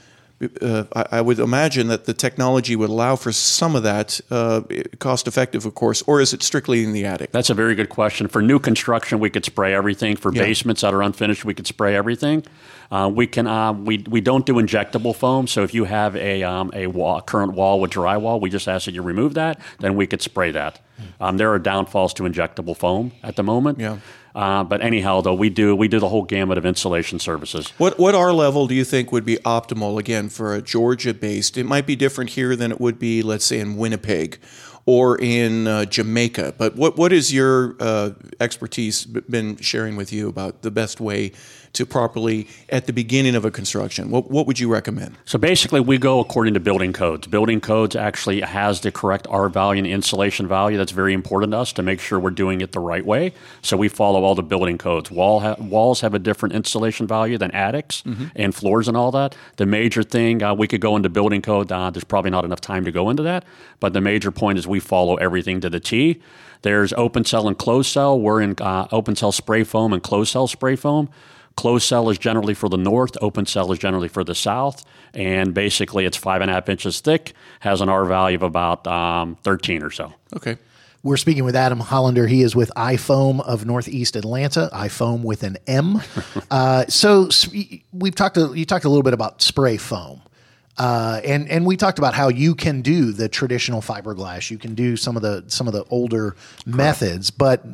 Uh, 0.61 0.85
I, 0.95 1.07
I 1.13 1.21
would 1.21 1.39
imagine 1.39 1.87
that 1.89 2.07
the 2.07 2.13
technology 2.13 2.75
would 2.77 2.91
allow 2.91 3.17
for 3.17 3.31
some 3.33 3.77
of 3.77 3.83
that, 3.85 4.21
uh, 4.31 4.63
cost 4.99 5.27
effective, 5.29 5.65
of 5.65 5.75
course, 5.75 6.03
or 6.07 6.21
is 6.21 6.33
it 6.35 6.43
strictly 6.43 6.83
in 6.85 6.93
the 6.93 7.05
attic? 7.05 7.31
That's 7.31 7.51
a 7.51 7.55
very 7.55 7.75
good 7.75 7.89
question. 7.89 8.27
For 8.29 8.43
new 8.43 8.59
construction, 8.59 9.21
we 9.21 9.31
could 9.31 9.45
spray 9.45 9.73
everything. 9.75 10.17
For 10.17 10.33
Yeah. 10.35 10.43
basements 10.43 10.81
that 10.83 10.93
are 10.93 11.03
unfinished, 11.03 11.45
we 11.45 11.55
could 11.55 11.67
spray 11.67 11.95
everything. 11.95 12.45
Uh, 12.91 13.11
we 13.15 13.27
can 13.27 13.47
uh, 13.47 13.73
we, 13.73 14.05
we 14.09 14.21
don't 14.21 14.45
do 14.45 14.55
injectable 14.55 15.15
foam. 15.15 15.47
So 15.47 15.63
if 15.63 15.73
you 15.73 15.85
have 15.85 16.17
a 16.17 16.43
um, 16.43 16.71
a 16.75 16.89
wall, 16.89 17.21
current 17.23 17.53
wall 17.55 17.81
with 17.81 17.93
drywall, 17.93 18.41
we 18.41 18.51
just 18.51 18.69
ask 18.69 18.85
that 18.87 18.93
you 18.95 19.03
remove 19.03 19.35
that. 19.35 19.61
Then 19.79 19.95
we 19.97 20.07
could 20.07 20.21
spray 20.21 20.51
that. 20.51 20.81
Um, 21.21 21.39
there 21.39 21.53
are 21.53 21.59
downfalls 21.59 22.13
to 22.15 22.25
injectable 22.25 22.77
foam 22.77 23.13
at 23.23 23.37
the 23.37 23.43
moment. 23.43 23.79
Yeah. 23.81 23.99
Uh, 24.35 24.65
but 24.65 24.83
anyhow, 24.83 25.21
though 25.21 25.35
we 25.35 25.49
do 25.49 25.77
we 25.77 25.87
do 25.87 26.01
the 26.01 26.09
whole 26.09 26.25
gamut 26.25 26.59
of 26.59 26.67
insulation 26.67 27.19
services. 27.21 27.71
What 27.79 27.99
what 27.99 28.15
R 28.15 28.33
level 28.33 28.67
do 28.67 28.75
you 28.75 28.85
think 28.85 29.13
would 29.13 29.25
be 29.25 29.37
optimal 29.39 29.99
again 29.99 30.29
for 30.29 30.55
a 30.55 30.61
Georgia 30.61 31.15
based? 31.15 31.57
It 31.57 31.65
might 31.65 31.87
be 31.87 31.95
different 31.95 32.31
here 32.31 32.57
than 32.57 32.73
it 32.73 32.81
would 32.81 32.99
be, 32.99 33.23
let's 33.23 33.45
say, 33.45 33.61
in 33.61 33.77
Winnipeg 33.77 34.39
or 34.87 35.19
in 35.21 35.67
uh, 35.67 35.85
Jamaica. 35.87 36.55
But 36.59 36.77
what 36.77 36.97
what 36.97 37.13
is 37.13 37.33
your 37.33 37.77
uh, 37.81 38.11
expertise 38.41 39.05
been 39.05 39.57
sharing 39.57 39.97
with 39.97 40.13
you 40.13 40.29
about 40.29 40.63
the 40.63 40.71
best 40.71 41.01
way 41.01 41.33
to 41.73 41.85
properly 41.85 42.47
at 42.69 42.87
the 42.87 42.93
beginning 42.93 43.35
of 43.35 43.45
a 43.45 43.51
construction? 43.51 44.11
What 44.11 44.31
what 44.31 44.47
would 44.47 44.61
you 44.61 44.71
recommend? 44.71 45.17
So 45.25 45.39
basically, 45.39 45.81
we 45.81 45.99
go 45.99 46.21
according 46.21 46.55
to 46.55 46.61
building 46.61 46.93
codes. 46.93 47.27
Building 47.27 47.61
codes 47.61 47.97
actually 47.97 48.41
has 48.43 48.81
the 48.81 48.93
correct 48.93 49.27
R 49.31 49.49
value 49.49 49.79
and 49.83 49.87
insulation 49.87 50.47
value. 50.47 50.77
That's 50.77 50.93
very 50.93 51.13
important 51.15 51.53
to 51.53 51.59
us 51.59 51.73
to 51.73 51.83
make 51.83 52.01
sure 52.01 52.21
we're 52.21 52.31
doing 52.31 52.61
it 52.61 52.73
the 52.73 52.81
right 52.81 53.05
way. 53.05 53.33
So 53.63 53.77
we 53.77 53.89
follow 53.89 54.23
all 54.23 54.35
the 54.35 54.43
building 54.43 54.79
codes. 54.79 55.11
Wall 55.11 55.41
ha- 55.41 55.57
walls 55.59 56.01
have 56.03 56.15
a 56.15 56.19
different 56.19 56.55
insulation 56.55 57.07
value 57.07 57.39
than 57.39 57.51
attics 57.53 58.03
and 58.37 58.55
floors 58.55 58.87
and 58.89 58.97
all 58.97 59.11
that. 59.13 59.35
The 59.57 59.67
major 59.67 60.03
thing 60.03 60.43
uh, 60.43 60.55
we 60.55 60.69
could 60.69 60.81
go 60.81 60.95
into 60.97 61.09
building 61.09 61.43
code. 61.43 61.73
Uh, 61.73 61.91
there's 61.91 62.05
probably 62.05 62.31
not 62.31 62.45
enough 62.45 62.61
time 62.61 62.85
to 62.85 62.93
go 62.93 63.11
into 63.11 63.23
that, 63.25 63.45
but 63.81 63.93
the 63.95 64.01
major 64.01 64.31
point 64.31 64.59
is 64.59 64.67
we 64.67 64.74
follow 64.81 65.17
everything 65.17 65.61
to 65.61 65.71
the 65.71 65.81
T. 65.81 66.21
There's 66.63 66.93
open 66.95 67.25
cell 67.25 67.47
and 67.47 67.59
closed 67.59 67.91
cell. 67.91 68.19
We're 68.19 68.41
in 68.41 68.57
uh, 68.61 68.89
open 68.91 69.17
cell 69.17 69.33
spray 69.33 69.65
foam 69.65 69.93
and 69.93 70.03
closed 70.03 70.33
cell 70.33 70.47
spray 70.47 70.77
foam. 70.77 71.11
Closed 71.57 71.87
cell 71.87 72.11
is 72.11 72.19
generally 72.19 72.55
for 72.55 72.69
the 72.69 72.77
north, 72.77 73.17
open 73.21 73.47
cell 73.47 73.71
is 73.71 73.79
generally 73.79 74.09
for 74.09 74.25
the 74.25 74.35
south, 74.35 74.85
and 75.13 75.55
basically 75.55 76.05
it's 76.05 76.17
five 76.17 76.43
and 76.43 76.51
a 76.51 76.55
half 76.55 76.69
inches 76.69 77.01
thick, 77.01 77.33
has 77.61 77.81
an 77.81 77.89
R 77.89 78.05
value 78.05 78.35
of 78.37 78.43
about 78.43 78.85
um, 78.89 79.37
13 79.45 79.83
or 79.83 79.91
so. 79.91 80.13
Okay. 80.35 80.57
We're 81.05 81.19
speaking 81.19 81.45
with 81.45 81.55
Adam 81.55 81.81
Hollander. 81.81 82.27
He 82.27 82.41
is 82.41 82.57
with 82.57 82.73
iFoam 82.77 83.41
of 83.41 83.67
Northeast 83.67 84.17
Atlanta. 84.17 84.71
iFoam 84.73 85.23
with 85.23 85.43
an 85.43 85.59
M. 85.67 86.01
uh, 86.51 86.87
so 86.87 87.29
we've 87.93 88.15
talked. 88.15 88.39
A, 88.39 88.51
you 88.55 88.65
talked 88.65 88.87
a 88.87 88.89
little 88.89 89.03
bit 89.03 89.13
about 89.13 89.43
spray 89.43 89.77
foam, 89.77 90.23
uh, 90.77 91.21
and 91.25 91.49
and 91.49 91.65
we 91.65 91.77
talked 91.77 91.99
about 91.99 92.15
how 92.15 92.29
you 92.29 92.55
can 92.55 92.83
do 92.83 93.13
the 93.13 93.29
traditional 93.29 93.81
fiberglass. 93.81 94.51
You 94.51 94.59
can 94.59 94.75
do 94.75 94.97
some 94.97 95.17
of 95.17 95.23
the 95.23 95.45
some 95.47 95.69
of 95.69 95.73
the 95.73 95.85
older 95.91 96.35
methods, 96.67 97.31
but 97.31 97.65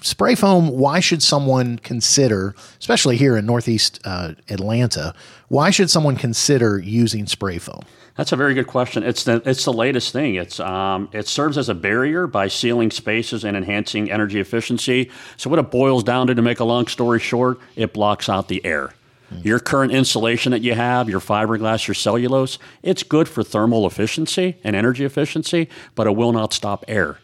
spray 0.00 0.36
foam. 0.36 0.68
Why 0.68 1.00
should 1.00 1.22
someone 1.22 1.78
consider, 1.78 2.54
especially 2.78 3.16
here 3.16 3.36
in 3.36 3.46
Northeast 3.46 4.00
uh, 4.04 4.34
Atlanta, 4.48 5.12
why 5.48 5.70
should 5.70 5.90
someone 5.90 6.16
consider 6.16 6.78
using 6.78 7.26
spray 7.26 7.58
foam? 7.58 7.82
That's 8.16 8.32
a 8.32 8.36
very 8.36 8.54
good 8.54 8.68
question. 8.68 9.02
It's 9.02 9.24
the 9.24 9.42
it's 9.44 9.64
the 9.64 9.72
latest 9.72 10.12
thing. 10.12 10.36
It's 10.36 10.60
um, 10.60 11.08
it 11.12 11.26
serves 11.26 11.58
as 11.58 11.68
a 11.68 11.74
barrier 11.74 12.28
by 12.28 12.46
sealing 12.46 12.92
spaces 12.92 13.44
and 13.44 13.56
enhancing 13.56 14.10
energy 14.10 14.38
efficiency. 14.38 15.10
So 15.36 15.50
what 15.50 15.58
it 15.58 15.70
boils 15.72 16.04
down 16.04 16.28
to, 16.28 16.34
to 16.34 16.42
make 16.42 16.60
a 16.60 16.64
long 16.64 16.86
story 16.86 17.18
short, 17.18 17.58
it 17.74 17.92
blocks 17.92 18.28
out 18.28 18.46
the 18.46 18.64
air. 18.64 18.94
Your 19.42 19.58
current 19.58 19.92
insulation 19.92 20.52
that 20.52 20.62
you 20.62 20.74
have, 20.74 21.08
your 21.08 21.20
fiberglass, 21.20 21.88
your 21.88 21.94
cellulose, 21.94 22.58
it's 22.82 23.02
good 23.02 23.28
for 23.28 23.42
thermal 23.42 23.86
efficiency 23.86 24.56
and 24.62 24.76
energy 24.76 25.04
efficiency, 25.04 25.68
but 25.94 26.06
it 26.06 26.14
will 26.14 26.32
not 26.32 26.52
stop 26.52 26.84
air. 26.86 27.18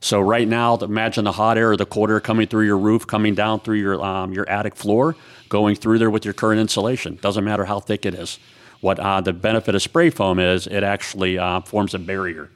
So 0.00 0.20
right 0.20 0.48
now, 0.48 0.76
imagine 0.76 1.24
the 1.24 1.32
hot 1.32 1.58
air 1.58 1.72
or 1.72 1.76
the 1.76 1.84
cold 1.84 2.10
air 2.10 2.20
coming 2.20 2.46
through 2.46 2.64
your 2.64 2.78
roof, 2.78 3.06
coming 3.06 3.34
down 3.34 3.60
through 3.60 3.76
your 3.78 4.02
um, 4.02 4.32
your 4.32 4.48
attic 4.48 4.74
floor, 4.74 5.14
going 5.48 5.76
through 5.76 5.98
there 5.98 6.10
with 6.10 6.24
your 6.24 6.34
current 6.34 6.60
insulation. 6.60 7.18
Doesn't 7.20 7.44
matter 7.44 7.66
how 7.66 7.80
thick 7.80 8.06
it 8.06 8.14
is. 8.14 8.38
What 8.80 8.98
uh, 8.98 9.20
the 9.20 9.34
benefit 9.34 9.74
of 9.74 9.82
spray 9.82 10.08
foam 10.08 10.38
is, 10.38 10.66
it 10.66 10.82
actually 10.82 11.38
uh, 11.38 11.60
forms 11.60 11.92
a 11.92 11.98
barrier 11.98 12.48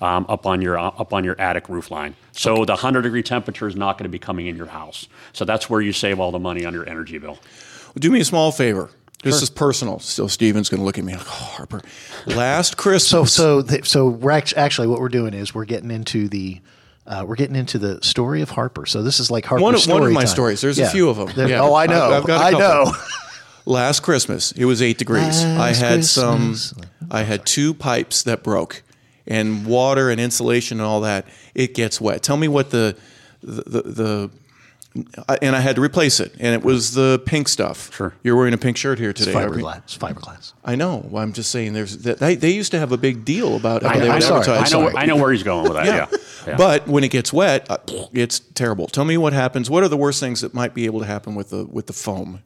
um, 0.00 0.26
up 0.28 0.46
on 0.46 0.62
your 0.62 0.78
uh, 0.78 0.88
up 0.88 1.12
on 1.12 1.24
your 1.24 1.38
attic 1.40 1.68
roof 1.68 1.90
line. 1.90 2.14
So 2.32 2.64
the 2.64 2.72
100 2.72 3.02
degree 3.02 3.22
temperature 3.22 3.66
is 3.66 3.76
not 3.76 3.98
going 3.98 4.04
to 4.04 4.10
be 4.10 4.18
coming 4.18 4.46
in 4.46 4.56
your 4.56 4.66
house. 4.66 5.08
So 5.32 5.44
that's 5.44 5.68
where 5.68 5.80
you 5.80 5.92
save 5.92 6.20
all 6.20 6.30
the 6.30 6.38
money 6.38 6.64
on 6.64 6.72
your 6.72 6.88
energy 6.88 7.18
bill. 7.18 7.38
Do 7.98 8.10
me 8.10 8.20
a 8.20 8.24
small 8.24 8.52
favor. 8.52 8.90
This 9.24 9.42
is 9.42 9.50
personal. 9.50 9.98
Still, 9.98 10.28
Steven's 10.28 10.68
going 10.68 10.78
to 10.78 10.84
look 10.84 10.96
at 10.96 11.04
me 11.04 11.12
like, 11.14 11.26
oh, 11.26 11.30
Harper. 11.30 11.82
Last 12.26 12.76
Christmas. 12.76 13.08
So 13.08 13.24
so 13.24 13.62
th- 13.62 13.88
so 13.88 14.08
we're 14.08 14.30
act- 14.30 14.54
actually 14.56 14.86
what 14.86 15.00
we're 15.00 15.08
doing 15.08 15.34
is 15.34 15.52
we're 15.54 15.64
getting 15.64 15.90
into 15.90 16.28
the 16.28 16.60
uh, 17.06 17.24
we're 17.26 17.34
getting 17.36 17.56
into 17.56 17.78
the 17.78 17.98
story 18.02 18.42
of 18.42 18.50
Harper. 18.50 18.86
So 18.86 19.02
this 19.02 19.18
is 19.18 19.30
like 19.30 19.44
Harper's 19.44 19.62
One 19.64 19.74
of- 19.74 19.86
one 19.88 20.02
of 20.04 20.12
my 20.12 20.20
time. 20.20 20.28
stories. 20.28 20.60
There's 20.60 20.78
a 20.78 20.88
few 20.88 21.08
of 21.10 21.18
'em. 21.18 21.28
There- 21.34 21.48
Yeah. 21.48 21.62
Oh, 21.62 21.74
I 21.74 21.86
know. 21.86 22.04
I've- 22.04 22.14
I've 22.14 22.26
got 22.26 22.54
I 22.54 22.58
know. 22.58 22.92
last 23.66 24.00
Christmas, 24.00 24.52
it 24.52 24.64
was 24.66 24.80
eight 24.82 24.98
degrees. 24.98 25.42
I 25.44 25.72
had 25.74 25.94
Christmas. 26.00 26.10
some. 26.62 26.82
I 27.10 27.22
had 27.22 27.44
two 27.44 27.74
pipes 27.74 28.22
that 28.22 28.42
broke, 28.44 28.82
and 29.26 29.66
water 29.66 30.10
and 30.10 30.20
insulation 30.20 30.78
and 30.78 30.86
all 30.86 31.00
that. 31.00 31.26
It 31.54 31.74
gets 31.74 32.00
wet. 32.00 32.22
Tell 32.22 32.36
me 32.36 32.46
what 32.46 32.70
the 32.70 32.96
the 33.42 33.62
the, 33.66 33.82
the 33.82 34.30
I- 34.30 34.37
and 35.42 35.54
I 35.56 35.60
had 35.60 35.76
to 35.76 35.82
replace 35.82 36.20
it, 36.20 36.32
and 36.38 36.54
it 36.54 36.62
was 36.62 36.92
the 36.94 37.22
pink 37.26 37.48
stuff. 37.48 37.94
Sure. 37.94 38.14
You're 38.22 38.36
wearing 38.36 38.54
a 38.54 38.58
pink 38.58 38.76
shirt 38.76 38.98
here 38.98 39.10
It's 39.10 39.20
today. 39.24 39.32
fiberglass. 39.34 39.78
It's 39.84 39.98
fiberglass. 39.98 40.52
I 40.64 40.74
know. 40.76 41.06
Well, 41.10 41.22
I'm 41.22 41.32
just 41.32 41.50
saying. 41.50 41.72
There's 41.72 41.98
that 41.98 42.18
they, 42.18 42.34
they 42.34 42.50
used 42.52 42.70
to 42.72 42.78
have 42.78 42.92
a 42.92 42.96
big 42.96 43.24
deal 43.24 43.56
about 43.56 43.82
how 43.82 43.90
Okay, 43.90 44.00
they 44.00 44.08
I'm 44.08 44.14
would 44.14 44.22
sorry. 44.22 44.46
I 44.58 44.60
know, 44.60 44.64
sorry. 44.66 44.94
I 44.96 45.06
know 45.06 45.16
where 45.16 45.32
he's 45.32 45.42
going 45.42 45.64
with 45.64 45.74
that. 45.74 45.86
Yeah. 45.86 46.18
Yeah. 46.46 46.56
But 46.56 46.88
when 46.88 47.04
it 47.04 47.10
gets 47.10 47.32
wet, 47.32 47.66
uh, 47.70 47.76
it's 48.12 48.38
terrible. 48.40 48.86
Tell 48.86 49.04
me 49.04 49.16
what 49.18 49.32
happens. 49.32 49.68
What 49.68 49.82
are 49.82 49.88
the 49.88 49.96
worst 49.96 50.20
things 50.20 50.40
that 50.40 50.54
might 50.54 50.72
be 50.72 50.86
able 50.86 51.00
to 51.00 51.06
happen 51.06 51.34
with 51.34 51.50
the 51.50 51.64
with 51.66 51.86
the 51.86 51.92
foam? 51.92 52.40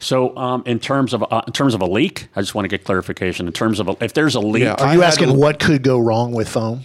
So, 0.00 0.36
um, 0.36 0.62
in 0.66 0.80
terms 0.80 1.14
of 1.14 1.22
uh, 1.32 1.42
in 1.46 1.52
terms 1.52 1.72
of 1.74 1.80
a 1.80 1.86
leak, 1.86 2.28
I 2.36 2.40
just 2.42 2.54
want 2.54 2.64
to 2.64 2.68
get 2.68 2.84
clarification. 2.84 3.46
In 3.46 3.52
terms 3.52 3.80
of 3.80 3.88
a, 3.88 3.96
if 4.04 4.12
there's 4.12 4.34
a 4.34 4.40
leak, 4.40 4.64
Yeah, 4.64 4.74
Are 4.74 4.92
you 4.92 5.00
had 5.00 5.08
asking 5.08 5.28
to- 5.28 5.34
what 5.34 5.58
could 5.60 5.82
go 5.82 5.98
wrong 5.98 6.32
with 6.32 6.48
foam? 6.48 6.84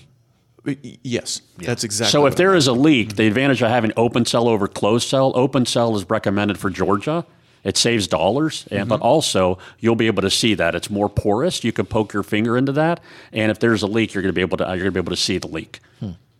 Y- 0.66 0.98
Yes, 1.04 1.42
that's 1.58 1.84
exactly. 1.84 2.12
So 2.12 2.26
if 2.26 2.36
there 2.36 2.54
is 2.56 2.68
a 2.68 2.74
leak, 2.74 3.16
the 3.16 3.28
advantage 3.28 3.62
of 3.62 3.70
having 3.70 3.92
open 3.98 4.26
cell 4.26 4.48
over 4.48 4.68
closed 4.68 5.08
cell, 5.08 5.32
open 5.36 5.66
cell 5.66 5.96
is 5.96 6.10
recommended 6.10 6.58
for 6.58 6.70
Georgia. 6.70 7.26
It 7.64 7.76
saves 7.76 8.08
dollars, 8.08 8.66
and, 8.72 8.88
but 8.88 9.02
also 9.02 9.58
you'll 9.80 9.96
be 9.96 10.08
able 10.08 10.22
to 10.22 10.30
see 10.30 10.54
that 10.54 10.76
it's 10.76 10.90
more 10.90 11.10
porous. 11.10 11.62
You 11.64 11.74
can 11.74 11.86
poke 11.86 12.14
your 12.14 12.24
finger 12.24 12.58
into 12.58 12.72
that, 12.74 13.02
and 13.34 13.52
if 13.52 13.60
there's 13.60 13.82
a 13.84 13.88
leak, 13.88 14.14
you're 14.14 14.22
going 14.24 14.30
to 14.34 14.36
be 14.36 14.42
able 14.42 14.58
to 14.58 14.70
uh, 14.70 14.74
you're 14.74 14.84
going 14.84 14.94
to 14.94 15.02
be 15.02 15.06
able 15.06 15.16
to 15.16 15.22
see 15.22 15.38
the 15.40 15.48
leak. 15.50 15.80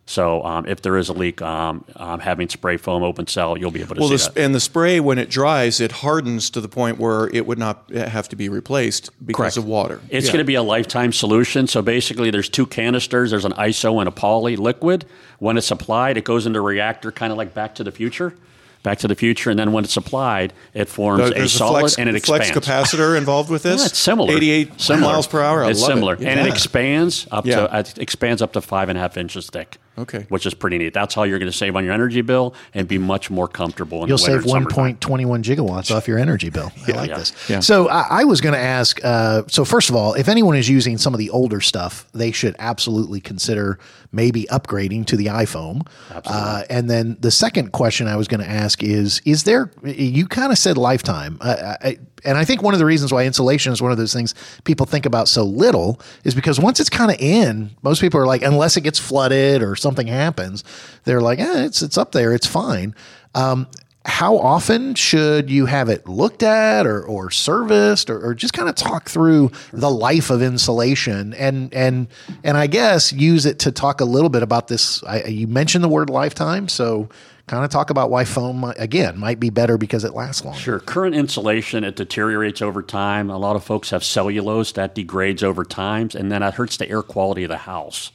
So 0.06 0.42
um, 0.44 0.66
if 0.66 0.82
there 0.82 0.96
is 0.96 1.08
a 1.08 1.12
leak, 1.12 1.40
um, 1.40 1.84
um, 1.94 2.18
having 2.18 2.48
spray 2.48 2.76
foam 2.78 3.04
open 3.04 3.28
cell, 3.28 3.56
you'll 3.56 3.70
be 3.70 3.80
able 3.80 3.94
to 3.94 4.00
well, 4.00 4.08
see 4.08 4.14
the, 4.16 4.18
sp- 4.18 4.34
that. 4.34 4.44
and 4.44 4.54
the 4.54 4.58
spray 4.60 4.98
when 4.98 5.18
it 5.18 5.30
dries, 5.30 5.80
it 5.80 5.92
hardens 5.92 6.50
to 6.50 6.60
the 6.60 6.66
point 6.68 6.98
where 6.98 7.28
it 7.32 7.46
would 7.46 7.58
not 7.58 7.88
have 7.92 8.28
to 8.30 8.36
be 8.36 8.48
replaced 8.48 9.10
because 9.24 9.36
Correct. 9.36 9.56
of 9.58 9.66
water. 9.66 10.00
It's 10.08 10.26
Yeah. 10.26 10.32
going 10.32 10.38
to 10.42 10.46
be 10.46 10.56
a 10.56 10.62
lifetime 10.64 11.12
solution. 11.12 11.68
So 11.68 11.80
basically, 11.80 12.32
there's 12.32 12.48
two 12.48 12.66
canisters. 12.66 13.30
There's 13.30 13.44
an 13.44 13.52
ISO 13.52 14.00
and 14.00 14.08
a 14.08 14.12
poly 14.12 14.56
liquid. 14.56 15.04
When 15.38 15.56
it's 15.56 15.70
applied, 15.70 16.16
it 16.16 16.24
goes 16.24 16.44
into 16.44 16.58
a 16.58 16.62
reactor, 16.62 17.12
kind 17.12 17.30
of 17.30 17.38
like 17.38 17.54
Back 17.54 17.76
to 17.76 17.84
the 17.84 17.92
Future. 17.92 18.34
Back 18.82 18.98
to 19.00 19.08
the 19.08 19.14
Future, 19.14 19.50
and 19.50 19.58
then 19.58 19.72
when 19.72 19.84
it's 19.84 19.96
applied, 19.98 20.54
it 20.72 20.88
forms 20.88 21.20
a 21.32 21.46
solid 21.50 21.80
flex, 21.80 21.98
and 21.98 22.08
it 22.08 22.24
flex 22.24 22.48
expands. 22.48 22.66
capacitor 22.94 23.16
involved 23.16 23.50
with 23.50 23.62
this. 23.64 23.80
Yeah, 23.82 23.86
it's 23.86 23.98
similar. 23.98 24.32
88 24.34 24.80
similar. 24.80 25.12
miles 25.12 25.26
per 25.26 25.42
hour. 25.42 25.62
I 25.64 25.70
it's 25.70 25.84
similar, 25.84 26.14
It. 26.14 26.22
and 26.22 26.40
it 26.40 26.46
expands 26.46 27.28
up 27.30 27.44
Yeah. 27.46 27.66
to 27.66 27.78
it 27.78 27.98
expands 27.98 28.40
up 28.40 28.54
to 28.54 28.62
five 28.62 28.88
and 28.88 28.96
a 28.96 29.00
half 29.02 29.18
inches 29.18 29.48
thick. 29.50 29.76
Okay. 29.98 30.24
which 30.30 30.46
is 30.46 30.54
pretty 30.54 30.78
neat. 30.78 30.94
That's 30.94 31.14
how 31.14 31.24
you're 31.24 31.38
going 31.38 31.50
to 31.50 31.56
save 31.56 31.76
on 31.76 31.84
your 31.84 31.92
energy 31.92 32.22
bill 32.22 32.54
and 32.72 32.88
be 32.88 32.96
much 32.96 33.30
more 33.30 33.46
comfortable. 33.48 34.02
In 34.02 34.08
You'll 34.08 34.18
the 34.18 34.30
winter 34.32 34.48
save 34.48 34.96
1.21 34.98 35.42
gigawatts 35.42 35.94
off 35.94 36.08
your 36.08 36.18
energy 36.18 36.48
bill. 36.48 36.72
I 36.88 36.92
like 36.92 37.10
Yeah. 37.10 37.18
this. 37.18 37.50
Yeah. 37.50 37.60
So 37.60 37.88
I, 37.88 38.20
I 38.20 38.24
was 38.24 38.40
going 38.40 38.54
to 38.54 38.60
ask. 38.60 38.98
Uh, 39.04 39.42
so 39.48 39.64
first 39.64 39.90
of 39.90 39.96
all, 39.96 40.14
if 40.14 40.28
anyone 40.28 40.56
is 40.56 40.68
using 40.68 40.96
some 40.96 41.12
of 41.12 41.18
the 41.18 41.28
older 41.30 41.60
stuff, 41.60 42.06
they 42.12 42.30
should 42.32 42.56
absolutely 42.58 43.20
consider 43.20 43.78
maybe 44.12 44.44
upgrading 44.44 45.06
to 45.06 45.16
the 45.16 45.26
iFoam. 45.26 45.86
Uh, 46.10 46.62
and 46.70 46.88
then 46.88 47.16
the 47.20 47.30
second 47.30 47.72
question 47.72 48.06
I 48.08 48.16
was 48.16 48.26
going 48.28 48.40
to 48.40 48.48
ask 48.48 48.82
is: 48.82 49.20
Is 49.24 49.44
there? 49.44 49.70
You 49.84 50.26
kind 50.26 50.50
of 50.52 50.58
said 50.58 50.78
lifetime, 50.78 51.38
uh, 51.40 51.76
I, 51.82 51.98
and 52.24 52.36
I 52.36 52.44
think 52.44 52.62
one 52.62 52.74
of 52.74 52.78
the 52.80 52.86
reasons 52.86 53.12
why 53.12 53.24
insulation 53.24 53.72
is 53.72 53.80
one 53.80 53.92
of 53.92 53.98
those 53.98 54.12
things 54.12 54.34
people 54.64 54.84
think 54.86 55.06
about 55.06 55.26
so 55.28 55.42
little 55.42 56.00
is 56.24 56.34
because 56.34 56.60
once 56.60 56.78
it's 56.80 56.90
kind 56.90 57.10
of 57.10 57.18
in, 57.20 57.70
most 57.82 58.00
people 58.00 58.20
are 58.20 58.26
like, 58.26 58.42
unless 58.42 58.76
it 58.76 58.82
gets 58.82 58.98
flooded 58.98 59.62
or 59.62 59.74
something 59.80 60.06
happens, 60.06 60.64
they're 61.04 61.20
like, 61.20 61.38
eh, 61.38 61.64
it's 61.64 61.82
it's 61.82 61.98
up 61.98 62.12
there, 62.12 62.32
it's 62.32 62.46
fine. 62.46 62.94
Um, 63.34 63.66
how 64.06 64.38
often 64.38 64.94
should 64.94 65.50
you 65.50 65.66
have 65.66 65.90
it 65.90 66.08
looked 66.08 66.42
at 66.42 66.86
or, 66.86 67.02
or 67.04 67.30
serviced 67.30 68.08
or, 68.08 68.24
or 68.24 68.34
just 68.34 68.54
kind 68.54 68.68
of 68.68 68.74
talk 68.74 69.10
through 69.10 69.50
the 69.72 69.90
life 69.90 70.30
of 70.30 70.40
insulation 70.40 71.34
and 71.34 71.72
and 71.74 72.08
and 72.42 72.56
I 72.56 72.66
guess 72.66 73.12
use 73.12 73.44
it 73.44 73.58
to 73.60 73.72
talk 73.72 74.00
a 74.00 74.06
little 74.06 74.30
bit 74.30 74.42
about 74.42 74.68
this. 74.68 75.04
I, 75.04 75.24
you 75.24 75.46
mentioned 75.46 75.84
the 75.84 75.88
word 75.88 76.08
lifetime, 76.08 76.68
so 76.68 77.10
kind 77.46 77.64
of 77.64 77.70
talk 77.70 77.90
about 77.90 78.10
why 78.10 78.24
foam 78.24 78.64
again 78.78 79.18
might 79.18 79.40
be 79.40 79.50
better 79.50 79.76
because 79.76 80.04
it 80.04 80.14
lasts 80.14 80.44
longer. 80.44 80.60
Sure. 80.60 80.78
Current 80.78 81.14
insulation, 81.16 81.84
it 81.84 81.96
deteriorates 81.96 82.62
over 82.62 82.80
time. 82.80 83.28
A 83.28 83.36
lot 83.36 83.56
of 83.56 83.64
folks 83.64 83.90
have 83.90 84.04
cellulose 84.04 84.72
that 84.72 84.94
degrades 84.94 85.42
over 85.42 85.64
time, 85.64 86.08
and 86.14 86.30
then 86.30 86.42
it 86.42 86.54
hurts 86.54 86.76
the 86.76 86.88
air 86.88 87.02
quality 87.02 87.42
of 87.42 87.48
the 87.50 87.58
house. 87.58 88.12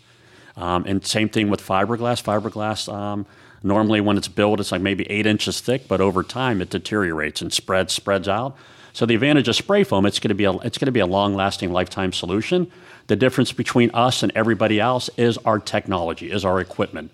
Um, 0.57 0.85
and 0.85 1.05
same 1.05 1.29
thing 1.29 1.49
with 1.49 1.61
fiberglass. 1.61 2.23
Fiberglass, 2.23 2.91
um, 2.93 3.25
normally 3.61 4.01
when 4.01 4.17
it's 4.17 4.27
built, 4.27 4.59
it's 4.59 4.71
like 4.71 4.81
maybe 4.81 5.09
eight 5.11 5.25
inches 5.25 5.59
thick, 5.59 5.87
but 5.87 5.99
over 6.01 6.23
time 6.23 6.61
it 6.61 6.69
deteriorates 6.69 7.41
and 7.41 7.51
spreads 7.51 7.93
spreads 7.93 8.27
out. 8.27 8.55
So 8.93 9.05
the 9.05 9.15
advantage 9.15 9.49
of 9.49 9.57
spray 9.57 9.83
foam, 9.83 10.05
it's 10.05 10.19
going 10.19 10.29
to 10.29 10.35
be 10.35 10.45
a, 10.45 10.53
it's 10.59 10.77
going 10.77 10.85
to 10.85 10.91
be 10.93 11.01
a 11.01 11.05
long-lasting 11.05 11.73
lifetime 11.73 12.13
solution. 12.13 12.71
The 13.07 13.17
difference 13.17 13.51
between 13.51 13.91
us 13.93 14.23
and 14.23 14.31
everybody 14.35 14.79
else 14.79 15.09
is 15.17 15.37
our 15.39 15.59
technology, 15.59 16.31
is 16.31 16.45
our 16.45 16.61
equipment. 16.61 17.11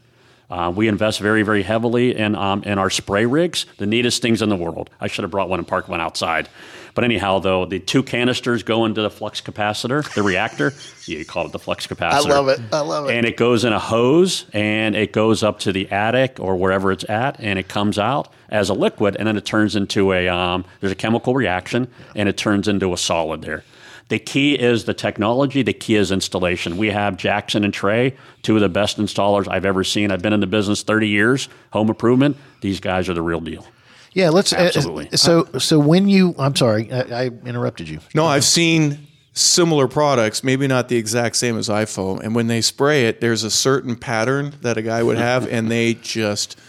Uh, 0.52 0.70
we 0.76 0.88
invest 0.90 1.20
very, 1.20 1.44
very 1.44 1.64
heavily 1.64 2.16
in 2.16 2.36
um, 2.36 2.62
in 2.64 2.78
our 2.78 2.90
spray 2.90 3.26
rigs, 3.26 3.66
the 3.78 3.86
neatest 3.86 4.22
things 4.22 4.42
in 4.42 4.50
the 4.50 4.56
world. 4.58 4.90
I 5.00 5.08
should 5.08 5.24
have 5.24 5.32
brought 5.32 5.50
one 5.50 5.60
and 5.60 5.68
parked 5.68 5.88
one 5.88 6.02
outside. 6.02 6.50
But 6.94 7.06
anyhow, 7.06 7.40
though, 7.40 7.66
the 7.66 7.80
two 7.80 8.04
canisters 8.04 8.64
go 8.64 8.84
into 8.84 9.02
the 9.02 9.10
flux 9.10 9.40
capacitor, 9.40 10.14
the 10.14 10.24
reactor. 10.24 10.74
You 11.08 11.26
call 11.26 11.48
it 11.48 11.52
the 11.52 11.60
flux 11.60 11.88
capacitor. 11.88 12.14
I 12.14 12.20
love 12.20 12.48
it. 12.48 12.60
I 12.72 12.80
love 12.82 13.10
it. 13.10 13.16
And 13.16 13.26
it 13.26 13.36
goes 13.36 13.66
in 13.66 13.74
a 13.74 13.80
hose, 13.80 14.46
and 14.54 14.96
it 14.96 15.12
goes 15.12 15.42
up 15.42 15.60
to 15.62 15.74
the 15.74 15.92
attic 15.92 16.38
or 16.40 16.56
wherever 16.56 16.92
it's 16.92 17.04
at, 17.10 17.40
and 17.40 17.58
it 17.58 17.68
comes 17.68 17.98
out 17.98 18.32
as 18.50 18.70
a 18.70 18.76
liquid, 18.76 19.16
and 19.18 19.28
then 19.28 19.36
it 19.36 19.44
turns 19.44 19.76
into 19.76 20.14
a 20.14 20.30
um, 20.30 20.64
there's 20.80 20.92
a 20.92 20.96
chemical 20.96 21.34
reaction, 21.34 21.88
and 22.16 22.30
it 22.30 22.38
turns 22.38 22.68
into 22.68 22.94
a 22.94 22.98
solid 22.98 23.42
there. 23.42 23.64
The 24.12 24.20
key 24.20 24.56
is 24.56 24.84
the 24.84 24.94
technology. 24.94 25.62
The 25.62 25.72
key 25.72 25.96
is 25.96 26.12
installation. 26.12 26.76
We 26.76 26.90
have 26.90 27.16
Jackson 27.16 27.64
and 27.64 27.74
Trey, 27.74 28.14
two 28.42 28.56
of 28.56 28.62
the 28.62 28.68
best 28.68 28.98
installers 28.98 29.48
I've 29.50 29.64
ever 29.64 29.86
seen. 29.86 30.12
I've 30.12 30.22
been 30.22 30.34
in 30.34 30.42
the 30.42 30.48
business 30.48 30.84
30 30.84 31.08
years, 31.08 31.48
home 31.72 31.88
improvement. 31.88 32.36
These 32.60 32.82
guys 32.82 33.08
are 33.08 33.14
the 33.14 33.22
real 33.22 33.40
deal. 33.40 33.66
Yeah, 34.12 34.28
let's. 34.28 34.52
uh, 34.52 34.58
Absolutely. 34.58 35.16
so 35.16 35.46
so 35.60 35.80
when 35.80 36.10
you, 36.10 36.36
I'm 36.38 36.58
sorry, 36.58 36.92
I, 36.92 37.00
I 37.00 37.26
interrupted 37.46 37.88
you. 37.88 38.02
No, 38.14 38.26
I've 38.26 38.44
seen 38.44 39.08
similar 39.32 39.88
products, 39.88 40.44
maybe 40.44 40.68
not 40.68 40.90
the 40.90 40.98
exact 40.98 41.38
same 41.38 41.58
as 41.58 41.70
iFoam. 41.70 42.20
And 42.20 42.36
when 42.36 42.48
they 42.48 42.60
spray 42.60 43.06
it, 43.06 43.22
there's 43.22 43.46
a 43.46 43.50
certain 43.50 43.96
pattern 43.96 44.56
that 44.60 44.78
a 44.78 44.82
guy 44.82 45.02
would 45.04 45.20
have, 45.20 45.48
and 45.48 45.72
they 45.72 45.94
just 45.94 46.60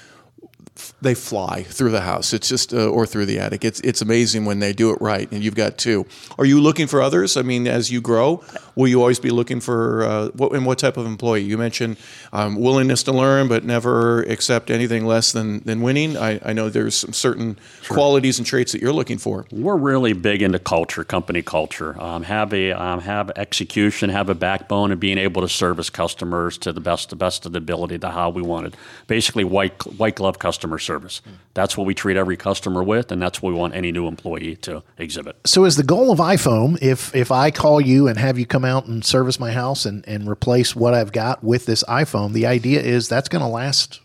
they 1.03 1.15
fly 1.15 1.65
through 1.65 1.91
the 1.91 2.01
house. 2.01 2.33
It's 2.33 2.49
just 2.49 2.73
uh, 2.73 2.89
or 2.89 3.07
through 3.07 3.27
the 3.27 3.39
attic. 3.39 3.65
It's 3.65 3.81
it's 3.81 4.01
amazing 4.01 4.45
when 4.45 4.61
they 4.61 4.73
do 4.73 4.91
it 4.93 4.99
right. 5.01 5.31
And 5.33 5.43
you've 5.43 5.57
got 5.57 5.77
two. 5.77 6.07
Are 6.39 6.45
you 6.45 6.61
looking 6.61 6.87
for 6.87 7.03
others? 7.03 7.37
I 7.37 7.43
mean, 7.43 7.67
as 7.67 7.91
you 7.91 8.01
grow, 8.01 8.43
will 8.77 8.89
you 8.89 9.01
always 9.01 9.19
be 9.19 9.31
looking 9.31 9.61
for 9.61 10.05
uh, 10.05 10.29
what 10.29 10.53
and 10.53 10.65
what 10.65 10.79
type 10.79 10.97
of 10.97 11.07
employee? 11.07 11.43
You 11.43 11.59
mentioned 11.59 11.97
um, 12.33 12.57
willingness 12.57 13.03
to 13.05 13.13
learn, 13.13 13.49
but 13.49 13.65
never 13.65 14.23
accept 14.23 14.71
anything 14.71 15.05
less 15.05 15.33
than 15.33 15.61
than 15.65 15.83
winning. 15.83 16.17
I, 16.17 16.41
I 16.45 16.53
know 16.53 16.69
there's 16.69 16.95
some 16.95 17.13
certain 17.13 17.59
qualities 17.89 18.39
and 18.39 18.47
traits 18.47 18.73
that 18.73 18.81
you're 18.81 18.93
looking 18.93 19.19
for. 19.19 19.47
We're 19.51 19.77
really 19.77 20.13
big 20.13 20.41
into 20.41 20.61
culture, 20.61 21.03
company 21.03 21.43
culture. 21.43 22.01
Um, 22.01 22.23
have 22.23 22.55
a 22.55 22.73
um, 22.73 23.01
have 23.01 23.33
execution, 23.37 24.09
have 24.11 24.29
a 24.29 24.35
backbone, 24.35 24.93
and 24.93 25.01
being 25.01 25.19
able 25.19 25.43
to 25.43 25.49
service 25.49 25.91
customers 25.91 26.57
to 26.59 26.73
the 26.73 26.81
best 26.81 27.11
the 27.11 27.17
best 27.17 27.45
of 27.45 27.53
the 27.53 27.59
ability 27.59 27.99
to 27.99 28.11
how 28.11 28.31
we 28.31 28.43
wanted. 28.43 28.77
Basically, 29.09 29.43
white 29.43 29.75
white 29.99 30.15
glove 30.15 30.39
customer 30.39 30.79
service. 30.79 30.92
That's 31.55 31.77
what 31.77 31.87
we 31.87 31.95
treat 31.95 32.17
every 32.17 32.37
customer 32.37 32.83
with, 32.83 33.13
and 33.13 33.21
that's 33.21 33.43
what 33.43 33.53
we 33.53 33.59
want 33.59 33.75
any 33.75 33.93
new 33.93 34.07
employee 34.09 34.57
to 34.57 34.83
exhibit. 34.99 35.37
So 35.45 35.65
is 35.65 35.77
the 35.77 35.83
goal 35.83 36.11
of 36.11 36.19
iFoam 36.19 36.79
if 36.83 37.15
if 37.15 37.31
I 37.31 37.51
call 37.51 37.81
you 37.81 38.09
and 38.09 38.19
have 38.19 38.39
you 38.39 38.47
come 38.47 38.65
out 38.65 38.87
and 38.87 39.05
service 39.05 39.39
my 39.41 39.53
house 39.53 39.85
and 39.87 40.07
and 40.09 40.29
replace 40.29 40.75
what 40.77 40.95
I've 40.95 41.13
got 41.13 41.43
with 41.45 41.67
this 41.67 41.83
iFoam, 41.85 42.33
the 42.33 42.47
idea 42.47 42.81
is 42.81 43.09
that's 43.09 43.29
going 43.29 43.43
to 43.43 43.49
last 43.49 44.01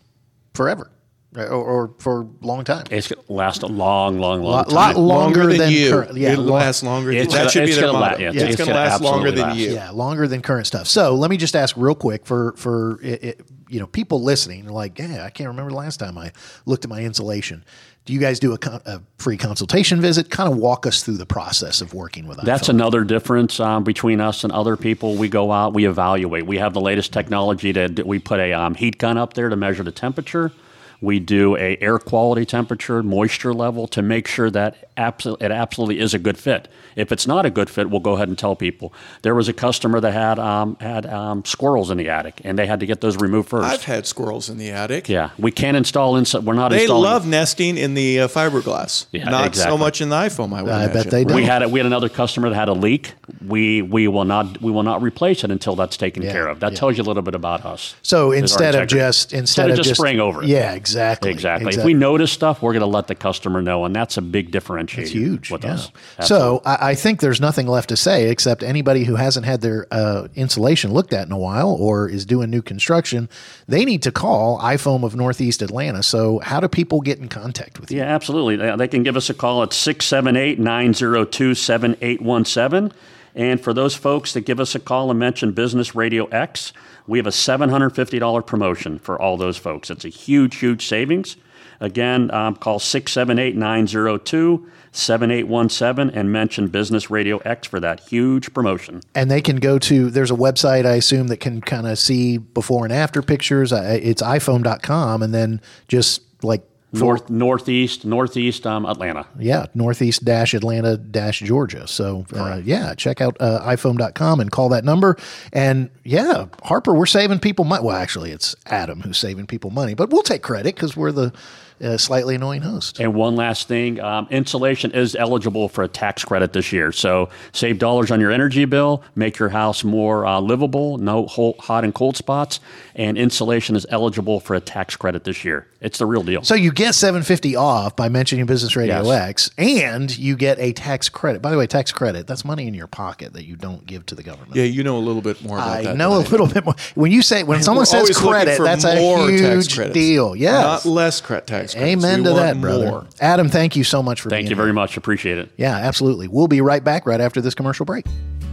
forever 0.54 0.90
uh, 1.36 1.42
or, 1.44 1.62
or 1.64 1.94
for 1.98 2.22
a 2.22 2.46
long 2.46 2.64
time. 2.64 2.84
It's 2.90 3.08
going 3.08 3.24
to 3.24 3.32
last 3.32 3.62
a 3.62 3.66
long, 3.66 4.18
long, 4.18 4.42
long 4.42 4.52
lot, 4.52 4.66
time. 4.68 4.74
lot 4.74 4.96
longer, 4.96 5.56
than, 5.56 5.70
you. 5.70 5.90
current. 5.90 6.16
Yeah, 6.16 6.32
It'll 6.32 6.44
lo- 6.44 6.54
last 6.54 6.82
longer. 6.82 7.12
It's 7.12 7.32
that 7.32 7.38
gonna- 7.38 7.50
should 7.50 7.64
be 7.64 7.70
it's 7.70 7.76
their 7.76 7.86
gonna 7.88 7.98
la- 7.98 8.10
motto. 8.10 8.18
yeah, 8.22 8.28
it's, 8.30 8.42
it's 8.42 8.56
going 8.56 8.68
to 8.68 8.74
last 8.74 9.02
longer 9.02 9.30
than 9.30 9.42
last. 9.48 9.58
you. 9.58 9.72
Yeah, 9.72 9.90
longer 9.90 10.26
than 10.26 10.42
current 10.42 10.66
stuff. 10.66 10.86
So 10.88 11.14
let 11.14 11.30
me 11.30 11.36
just 11.36 11.54
ask 11.54 11.76
real 11.76 11.94
quick 11.94 12.24
for 12.26 12.54
for 12.56 12.98
it, 13.02 13.22
it, 13.24 13.40
you 13.68 13.80
know 13.80 13.86
people 13.86 14.22
listening, 14.22 14.66
are 14.66 14.72
like, 14.72 14.98
yeah, 14.98 15.24
I 15.24 15.30
can't 15.30 15.48
remember 15.48 15.70
the 15.70 15.76
last 15.76 15.98
time 15.98 16.18
I 16.18 16.32
looked 16.66 16.84
at 16.84 16.90
my 16.90 17.02
insulation. 17.02 17.64
Do 18.04 18.14
you 18.14 18.20
guys 18.20 18.40
do 18.40 18.54
a, 18.54 18.58
con- 18.58 18.80
a 18.86 19.02
free 19.18 19.36
consultation 19.36 20.00
visit? 20.00 20.30
Kind 20.30 20.50
of 20.50 20.58
walk 20.58 20.86
us 20.86 21.02
through 21.02 21.18
the 21.18 21.26
process 21.26 21.82
of 21.82 21.92
working 21.92 22.26
with 22.26 22.38
us. 22.38 22.46
That's 22.46 22.68
iFoam. 22.68 22.70
another 22.70 23.04
difference 23.04 23.60
um, 23.60 23.84
between 23.84 24.20
us 24.20 24.44
and 24.44 24.52
other 24.52 24.78
people. 24.78 25.16
We 25.16 25.28
go 25.28 25.52
out, 25.52 25.74
we 25.74 25.86
evaluate. 25.86 26.46
We 26.46 26.56
have 26.56 26.72
the 26.72 26.80
latest 26.80 27.12
technology 27.12 27.72
to 27.74 28.02
we 28.06 28.18
put 28.18 28.40
a 28.40 28.54
um, 28.54 28.74
heat 28.74 28.96
gun 28.96 29.18
up 29.18 29.34
there 29.34 29.50
to 29.50 29.56
measure 29.56 29.82
the 29.82 29.92
temperature. 29.92 30.52
We 31.00 31.20
do 31.20 31.56
a 31.56 31.76
air 31.80 31.98
quality 31.98 32.44
temperature, 32.44 33.02
moisture 33.02 33.54
level 33.54 33.86
to 33.88 34.02
make 34.02 34.26
sure 34.26 34.50
that 34.50 34.94
abso- 34.96 35.40
it 35.40 35.52
absolutely 35.52 36.00
is 36.00 36.12
a 36.12 36.18
good 36.18 36.36
fit. 36.36 36.66
If 36.96 37.12
it's 37.12 37.24
not 37.26 37.46
a 37.46 37.50
good 37.50 37.70
fit, 37.70 37.88
we'll 37.88 38.00
go 38.00 38.14
ahead 38.14 38.26
and 38.26 38.36
tell 38.36 38.56
people. 38.56 38.92
There 39.22 39.34
was 39.36 39.48
a 39.48 39.52
customer 39.52 40.00
that 40.00 40.12
had 40.12 40.40
um, 40.40 40.76
had 40.80 41.06
um, 41.06 41.44
squirrels 41.44 41.92
in 41.92 41.98
the 41.98 42.08
attic, 42.08 42.40
and 42.42 42.58
they 42.58 42.66
had 42.66 42.80
to 42.80 42.86
get 42.86 43.00
those 43.00 43.16
removed 43.16 43.48
1st 43.50 43.62
I've 43.62 43.84
had 43.84 44.06
squirrels 44.08 44.48
in 44.50 44.58
the 44.58 44.70
attic. 44.70 45.08
yeah, 45.08 45.30
we 45.38 45.52
can't 45.52 45.76
install 45.76 46.16
inside. 46.16 46.42
We're 46.44 46.54
not 46.54 46.70
They 46.72 46.80
installing. 46.82 47.04
love 47.04 47.26
nesting 47.28 47.78
in 47.78 47.94
the 47.94 48.20
uh, 48.22 48.28
fiberglass. 48.28 49.06
Yeah, 49.12 49.24
Not 49.30 49.54
so 49.54 49.78
much 49.78 50.00
in 50.00 50.08
the 50.08 50.16
iFoam. 50.16 50.52
I 50.52 50.62
would 50.62 50.72
I 50.72 50.88
bet 50.92 51.10
they 51.10 51.22
do. 51.24 51.34
We 51.34 51.44
had 51.44 51.62
a, 51.62 51.68
we 51.68 51.78
had 51.78 51.86
another 51.86 52.08
customer 52.08 52.48
that 52.48 52.56
had 52.56 52.68
a 52.68 52.72
leak. 52.72 53.14
We 53.46 53.82
we 53.82 54.08
will 54.08 54.24
not 54.24 54.60
we 54.60 54.72
will 54.72 54.82
not 54.82 55.00
replace 55.00 55.44
it 55.44 55.52
until 55.52 55.76
that's 55.76 55.96
taken 55.96 56.24
Yeah, 56.24 56.32
care 56.32 56.48
of. 56.48 56.58
That 56.58 56.72
yeah. 56.72 56.78
tells 56.78 56.96
you 56.98 57.04
a 57.04 57.06
little 57.06 57.22
bit 57.22 57.36
about 57.36 57.64
us. 57.64 57.94
So 58.02 58.32
instead 58.32 58.74
of 58.74 58.88
just 58.88 59.32
instead, 59.32 59.70
of 59.70 59.76
just 59.76 59.94
spraying 59.94 60.18
over 60.18 60.42
it. 60.42 60.48
yeah, 60.48 60.72
Exactly. 60.72 60.87
Exactly. 61.30 61.30
If 61.30 61.36
exactly. 61.68 61.94
we 61.94 61.98
notice 61.98 62.32
stuff, 62.32 62.62
we're 62.62 62.72
going 62.72 62.80
to 62.80 62.86
let 62.86 63.06
the 63.06 63.14
customer 63.14 63.62
know, 63.62 63.84
and 63.84 63.94
that's 63.94 64.16
a 64.16 64.22
big 64.22 64.50
differentiator. 64.50 64.98
It's 64.98 65.10
huge. 65.10 65.50
with 65.50 65.64
yeah. 65.64 65.74
us. 65.74 65.90
So 66.22 66.62
I, 66.64 66.90
I 66.90 66.94
think 66.94 67.20
there's 67.20 67.40
nothing 67.40 67.66
left 67.66 67.88
to 67.90 67.96
say 67.96 68.30
except 68.30 68.62
anybody 68.62 69.04
who 69.04 69.16
hasn't 69.16 69.46
had 69.46 69.60
their 69.60 69.86
uh, 69.90 70.28
insulation 70.34 70.92
looked 70.92 71.12
at 71.12 71.26
in 71.26 71.32
a 71.32 71.38
while 71.38 71.70
or 71.70 72.08
is 72.08 72.24
doing 72.24 72.50
new 72.50 72.62
construction, 72.62 73.28
they 73.66 73.84
need 73.84 74.02
to 74.02 74.12
call 74.12 74.58
iFoam 74.60 75.04
of 75.04 75.14
Northeast 75.14 75.62
Atlanta. 75.62 76.02
So 76.02 76.38
how 76.40 76.60
do 76.60 76.68
people 76.68 77.00
get 77.00 77.18
in 77.18 77.28
contact 77.28 77.80
with 77.80 77.90
you? 77.90 77.98
Yeah, 77.98 78.14
absolutely. 78.14 78.56
They 78.56 78.74
they 78.76 78.88
can 78.88 79.02
give 79.02 79.16
us 79.16 79.28
a 79.30 79.34
call 79.34 79.62
at 79.62 79.72
678 79.72 80.58
902 80.58 81.54
7817. 81.54 82.92
And 83.34 83.60
for 83.60 83.72
those 83.72 83.94
folks 83.94 84.32
that 84.32 84.42
give 84.42 84.60
us 84.60 84.74
a 84.74 84.80
call 84.80 85.10
and 85.10 85.18
mention 85.18 85.52
Business 85.52 85.94
Radio 85.94 86.26
X, 86.26 86.72
we 87.06 87.18
have 87.18 87.26
a 87.26 87.30
$750 87.30 88.46
promotion 88.46 88.98
for 88.98 89.20
all 89.20 89.36
those 89.36 89.56
folks. 89.56 89.90
It's 89.90 90.04
a 90.04 90.08
huge, 90.08 90.56
huge 90.56 90.86
savings. 90.86 91.36
Again, 91.80 92.30
um, 92.32 92.56
call 92.56 92.78
678 92.78 93.56
902 93.56 94.68
7817 94.90 96.18
and 96.18 96.32
mention 96.32 96.68
Business 96.68 97.10
Radio 97.10 97.38
X 97.38 97.68
for 97.68 97.78
that 97.78 98.00
huge 98.00 98.52
promotion. 98.52 99.00
And 99.14 99.30
they 99.30 99.40
can 99.40 99.56
go 99.56 99.78
to, 99.80 100.10
there's 100.10 100.30
a 100.30 100.34
website, 100.34 100.86
I 100.86 100.94
assume, 100.94 101.28
that 101.28 101.38
can 101.38 101.60
kind 101.60 101.86
of 101.86 101.98
see 101.98 102.38
before 102.38 102.84
and 102.84 102.92
after 102.92 103.22
pictures. 103.22 103.72
It's 103.72 104.22
iFoam.com 104.22 105.22
and 105.22 105.32
then 105.32 105.60
just 105.86 106.22
like 106.42 106.62
North, 106.90 107.28
northeast, 107.28 108.06
northeast 108.06 108.66
um, 108.66 108.86
Atlanta. 108.86 109.26
Yeah, 109.38 109.66
northeast 109.74 110.24
dash 110.24 110.54
Atlanta 110.54 110.96
dash 110.96 111.40
Georgia. 111.40 111.86
So, 111.86 112.24
uh, 112.32 112.62
yeah, 112.64 112.94
check 112.94 113.20
out 113.20 113.36
uh, 113.40 113.60
iFoam.com 113.66 114.40
and 114.40 114.50
call 114.50 114.70
that 114.70 114.84
number. 114.84 115.18
And 115.52 115.90
yeah, 116.04 116.46
Harper, 116.62 116.94
we're 116.94 117.04
saving 117.04 117.40
people 117.40 117.66
money. 117.66 117.84
Well, 117.84 117.96
actually, 117.96 118.30
it's 118.30 118.56
Adam 118.66 119.02
who's 119.02 119.18
saving 119.18 119.48
people 119.48 119.70
money, 119.70 119.94
but 119.94 120.08
we'll 120.08 120.22
take 120.22 120.42
credit 120.42 120.74
because 120.76 120.96
we're 120.96 121.12
the 121.12 121.32
uh, 121.82 121.96
slightly 121.96 122.34
annoying 122.34 122.62
host. 122.62 122.98
And 123.00 123.14
one 123.14 123.36
last 123.36 123.68
thing 123.68 124.00
um, 124.00 124.26
insulation 124.30 124.92
is 124.92 125.14
eligible 125.14 125.68
for 125.68 125.84
a 125.84 125.88
tax 125.88 126.24
credit 126.24 126.52
this 126.52 126.72
year. 126.72 126.92
So 126.92 127.28
save 127.52 127.78
dollars 127.78 128.10
on 128.10 128.20
your 128.20 128.30
energy 128.30 128.64
bill, 128.64 129.02
make 129.14 129.38
your 129.38 129.48
house 129.50 129.84
more 129.84 130.26
uh, 130.26 130.40
livable, 130.40 130.98
no 130.98 131.26
hot 131.26 131.58
hot 131.60 131.84
and 131.84 131.94
cold 131.94 132.16
spots. 132.16 132.60
And 132.94 133.16
insulation 133.16 133.76
is 133.76 133.86
eligible 133.90 134.40
for 134.40 134.54
a 134.54 134.60
tax 134.60 134.96
credit 134.96 135.24
this 135.24 135.44
year. 135.44 135.66
It's 135.80 135.98
the 135.98 136.06
real 136.06 136.24
deal. 136.24 136.42
So 136.42 136.56
you 136.56 136.72
get 136.72 136.96
750 136.96 137.54
off 137.54 137.94
by 137.94 138.08
mentioning 138.08 138.46
Business 138.46 138.74
Radio 138.74 139.02
Yes. 139.04 139.28
X, 139.28 139.50
and 139.56 140.18
you 140.18 140.34
get 140.34 140.58
a 140.58 140.72
tax 140.72 141.08
credit. 141.08 141.40
By 141.40 141.52
the 141.52 141.58
way, 141.58 141.68
tax 141.68 141.92
credit, 141.92 142.26
that's 142.26 142.44
money 142.44 142.66
in 142.66 142.74
your 142.74 142.88
pocket 142.88 143.34
that 143.34 143.44
you 143.44 143.54
don't 143.54 143.86
give 143.86 144.04
to 144.06 144.16
the 144.16 144.24
government. 144.24 144.56
Yeah, 144.56 144.64
you 144.64 144.82
know 144.82 144.96
a 144.96 144.98
little 144.98 145.22
bit 145.22 145.40
more 145.44 145.56
about 145.56 145.68
I 145.78 145.82
that. 145.82 145.96
know 145.96 146.14
a 146.18 146.22
than 146.22 146.32
little 146.32 146.48
bit 146.48 146.64
more. 146.64 146.74
When 146.96 147.12
you 147.12 147.22
say 147.22 147.44
when 147.44 147.62
someone 147.62 147.82
We're 147.82 148.06
says 148.06 148.18
credit, 148.18 148.58
that's 148.60 148.82
a 148.84 148.96
more 148.96 149.30
huge 149.30 149.76
deal. 149.92 150.34
Yes. 150.34 150.84
Not 150.84 150.90
less 150.90 151.20
cre- 151.20 151.36
tax 151.38 151.67
credits. 151.74 152.04
Amen 152.04 152.20
We 152.22 152.28
to 152.28 152.34
that, 152.34 152.60
brother. 152.60 152.86
more. 152.90 153.06
Adam, 153.20 153.48
thank 153.48 153.76
you 153.76 153.84
so 153.84 154.02
much 154.02 154.20
for 154.20 154.30
Thank 154.30 154.40
being 154.44 154.50
you 154.50 154.56
here. 154.56 154.64
very 154.64 154.72
much. 154.72 154.96
Appreciate 154.96 155.38
it. 155.38 155.50
Yeah, 155.56 155.76
absolutely. 155.76 156.28
We'll 156.28 156.48
be 156.48 156.60
right 156.60 156.82
back 156.82 157.06
right 157.06 157.20
after 157.20 157.40
this 157.40 157.54
commercial 157.54 157.84
break. 157.86 158.06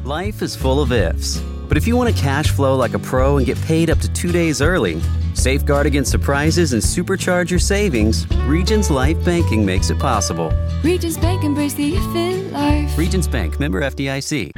Life 0.04 0.42
is 0.42 0.56
full 0.56 0.82
of 0.82 0.92
ifs. 0.92 1.40
But 1.68 1.78
if 1.78 1.88
you 1.88 1.98
want 1.98 2.16
to 2.16 2.22
cash 2.22 2.50
flow 2.52 2.76
like 2.76 2.94
a 2.94 3.00
pro 3.00 3.38
and 3.38 3.46
get 3.46 3.60
paid 3.64 3.90
up 3.90 3.98
to 4.00 4.14
two 4.14 4.32
days 4.32 4.62
early, 4.62 5.02
safeguard 5.34 5.88
against 5.88 6.12
surprises 6.12 6.74
and 6.74 6.82
supercharge 6.82 7.50
your 7.50 7.58
savings, 7.60 8.28
Regions 8.46 8.92
Life 8.92 9.24
Banking 9.26 9.66
makes 9.66 9.90
it 9.90 9.98
possible. 9.98 10.54
Regions 10.84 11.18
Bank 11.18 11.44
embrace 11.44 11.74
the 11.74 11.96
if 11.96 12.16
in 12.16 12.52
life. 12.54 12.96
Regions 12.98 13.28
Bank, 13.28 13.60
member 13.60 13.82
FDIC. 13.82 14.52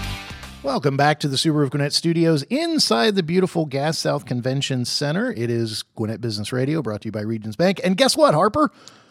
Welcome 0.63 0.99
back 0.99 1.21
to 1.21 1.29
the 1.29 1.37
Subaru 1.39 1.65
of 1.65 1.71
Gwinnett 1.71 1.95
Studios 1.95 2.43
inside 2.45 3.15
the 3.15 3.23
beautiful 3.23 3.65
Gas 3.65 3.97
South 3.97 4.27
Convention 4.27 4.85
Center. 4.85 5.33
It 5.33 5.51
is 5.51 5.85
Gwinnett 5.95 6.21
Business 6.21 6.53
Radio 6.53 6.83
brought 6.83 7.01
to 7.01 7.09
you 7.09 7.13
by 7.13 7.23
Regions 7.23 7.57
Bank. 7.57 7.81
And 7.83 7.97
guess 7.97 8.15
what, 8.15 8.35
Harper? 8.35 8.71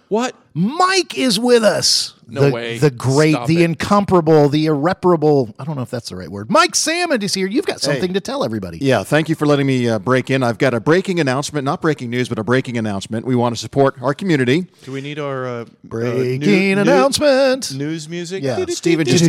What? 0.09 0.35
Mike 0.53 1.17
is 1.17 1.39
with 1.39 1.63
us. 1.63 2.13
No 2.31 2.41
the, 2.41 2.51
way. 2.51 2.77
The 2.77 2.91
great, 2.91 3.33
Stop 3.33 3.47
the 3.47 3.61
it. 3.63 3.65
incomparable, 3.65 4.49
the 4.49 4.65
irreparable. 4.67 5.53
I 5.59 5.63
don't 5.63 5.75
know 5.75 5.81
if 5.81 5.89
that's 5.89 6.09
the 6.09 6.15
right 6.15 6.29
word. 6.29 6.49
Mike 6.49 6.75
Salmon 6.75 7.21
is 7.21 7.33
here. 7.33 7.47
You've 7.47 7.65
got 7.65 7.81
something 7.81 8.13
to 8.13 8.19
tell 8.19 8.43
everybody. 8.43 8.77
Yeah, 8.79 9.03
thank 9.03 9.29
you 9.29 9.35
for 9.35 9.45
letting 9.45 9.67
me 9.67 9.89
uh, 9.89 9.99
break 9.99 10.29
in. 10.29 10.43
I've 10.43 10.57
got 10.57 10.73
a 10.73 10.79
breaking 10.79 11.19
announcement, 11.19 11.65
not 11.65 11.81
breaking 11.81 12.09
news, 12.09 12.29
but 12.29 12.39
a 12.39 12.43
breaking 12.43 12.77
announcement. 12.77 13.25
We 13.25 13.35
want 13.35 13.55
to 13.55 13.59
support 13.61 14.01
our 14.01 14.13
community. 14.13 14.67
Do 14.83 14.91
we 14.91 15.01
need 15.01 15.19
our 15.19 15.47
uh, 15.47 15.65
Breaking 15.83 16.43
uh, 16.43 16.45
new- 16.45 16.75
new- 16.75 16.81
announcement. 16.81 17.73
news 17.73 18.07
music? 18.07 18.43
Yeah, 18.43 18.65
Steven 18.67 19.05
just- 19.05 19.25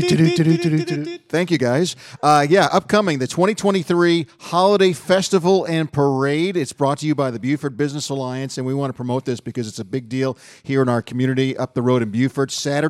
Thank 1.30 1.50
Thank 1.50 1.50
you, 1.50 1.58
guys. 1.58 1.96
Uh, 2.22 2.46
yeah, 2.48 2.68
upcoming 2.70 3.18
the 3.18 3.26
2023 3.26 4.26
Holiday 4.40 4.92
Festival 4.92 5.64
and 5.64 5.90
Parade. 5.90 6.56
It's 6.56 6.72
brought 6.72 6.98
to 6.98 7.06
you 7.06 7.14
by 7.14 7.30
the 7.30 7.38
Buford 7.38 7.76
Business 7.76 8.08
Alliance, 8.10 8.58
and 8.58 8.66
we 8.66 8.74
want 8.74 8.90
to 8.90 8.94
promote 8.94 9.24
this 9.24 9.40
because 9.40 9.66
it's 9.66 9.78
a 9.78 9.84
big 9.84 10.08
deal 10.08 10.36
here 10.62 10.82
in 10.82 10.88
our 10.88 11.00
community 11.02 11.56
up 11.56 11.74
the 11.74 11.82
road 11.82 12.02
in 12.02 12.10
Buford. 12.10 12.50
Saturday, 12.50 12.89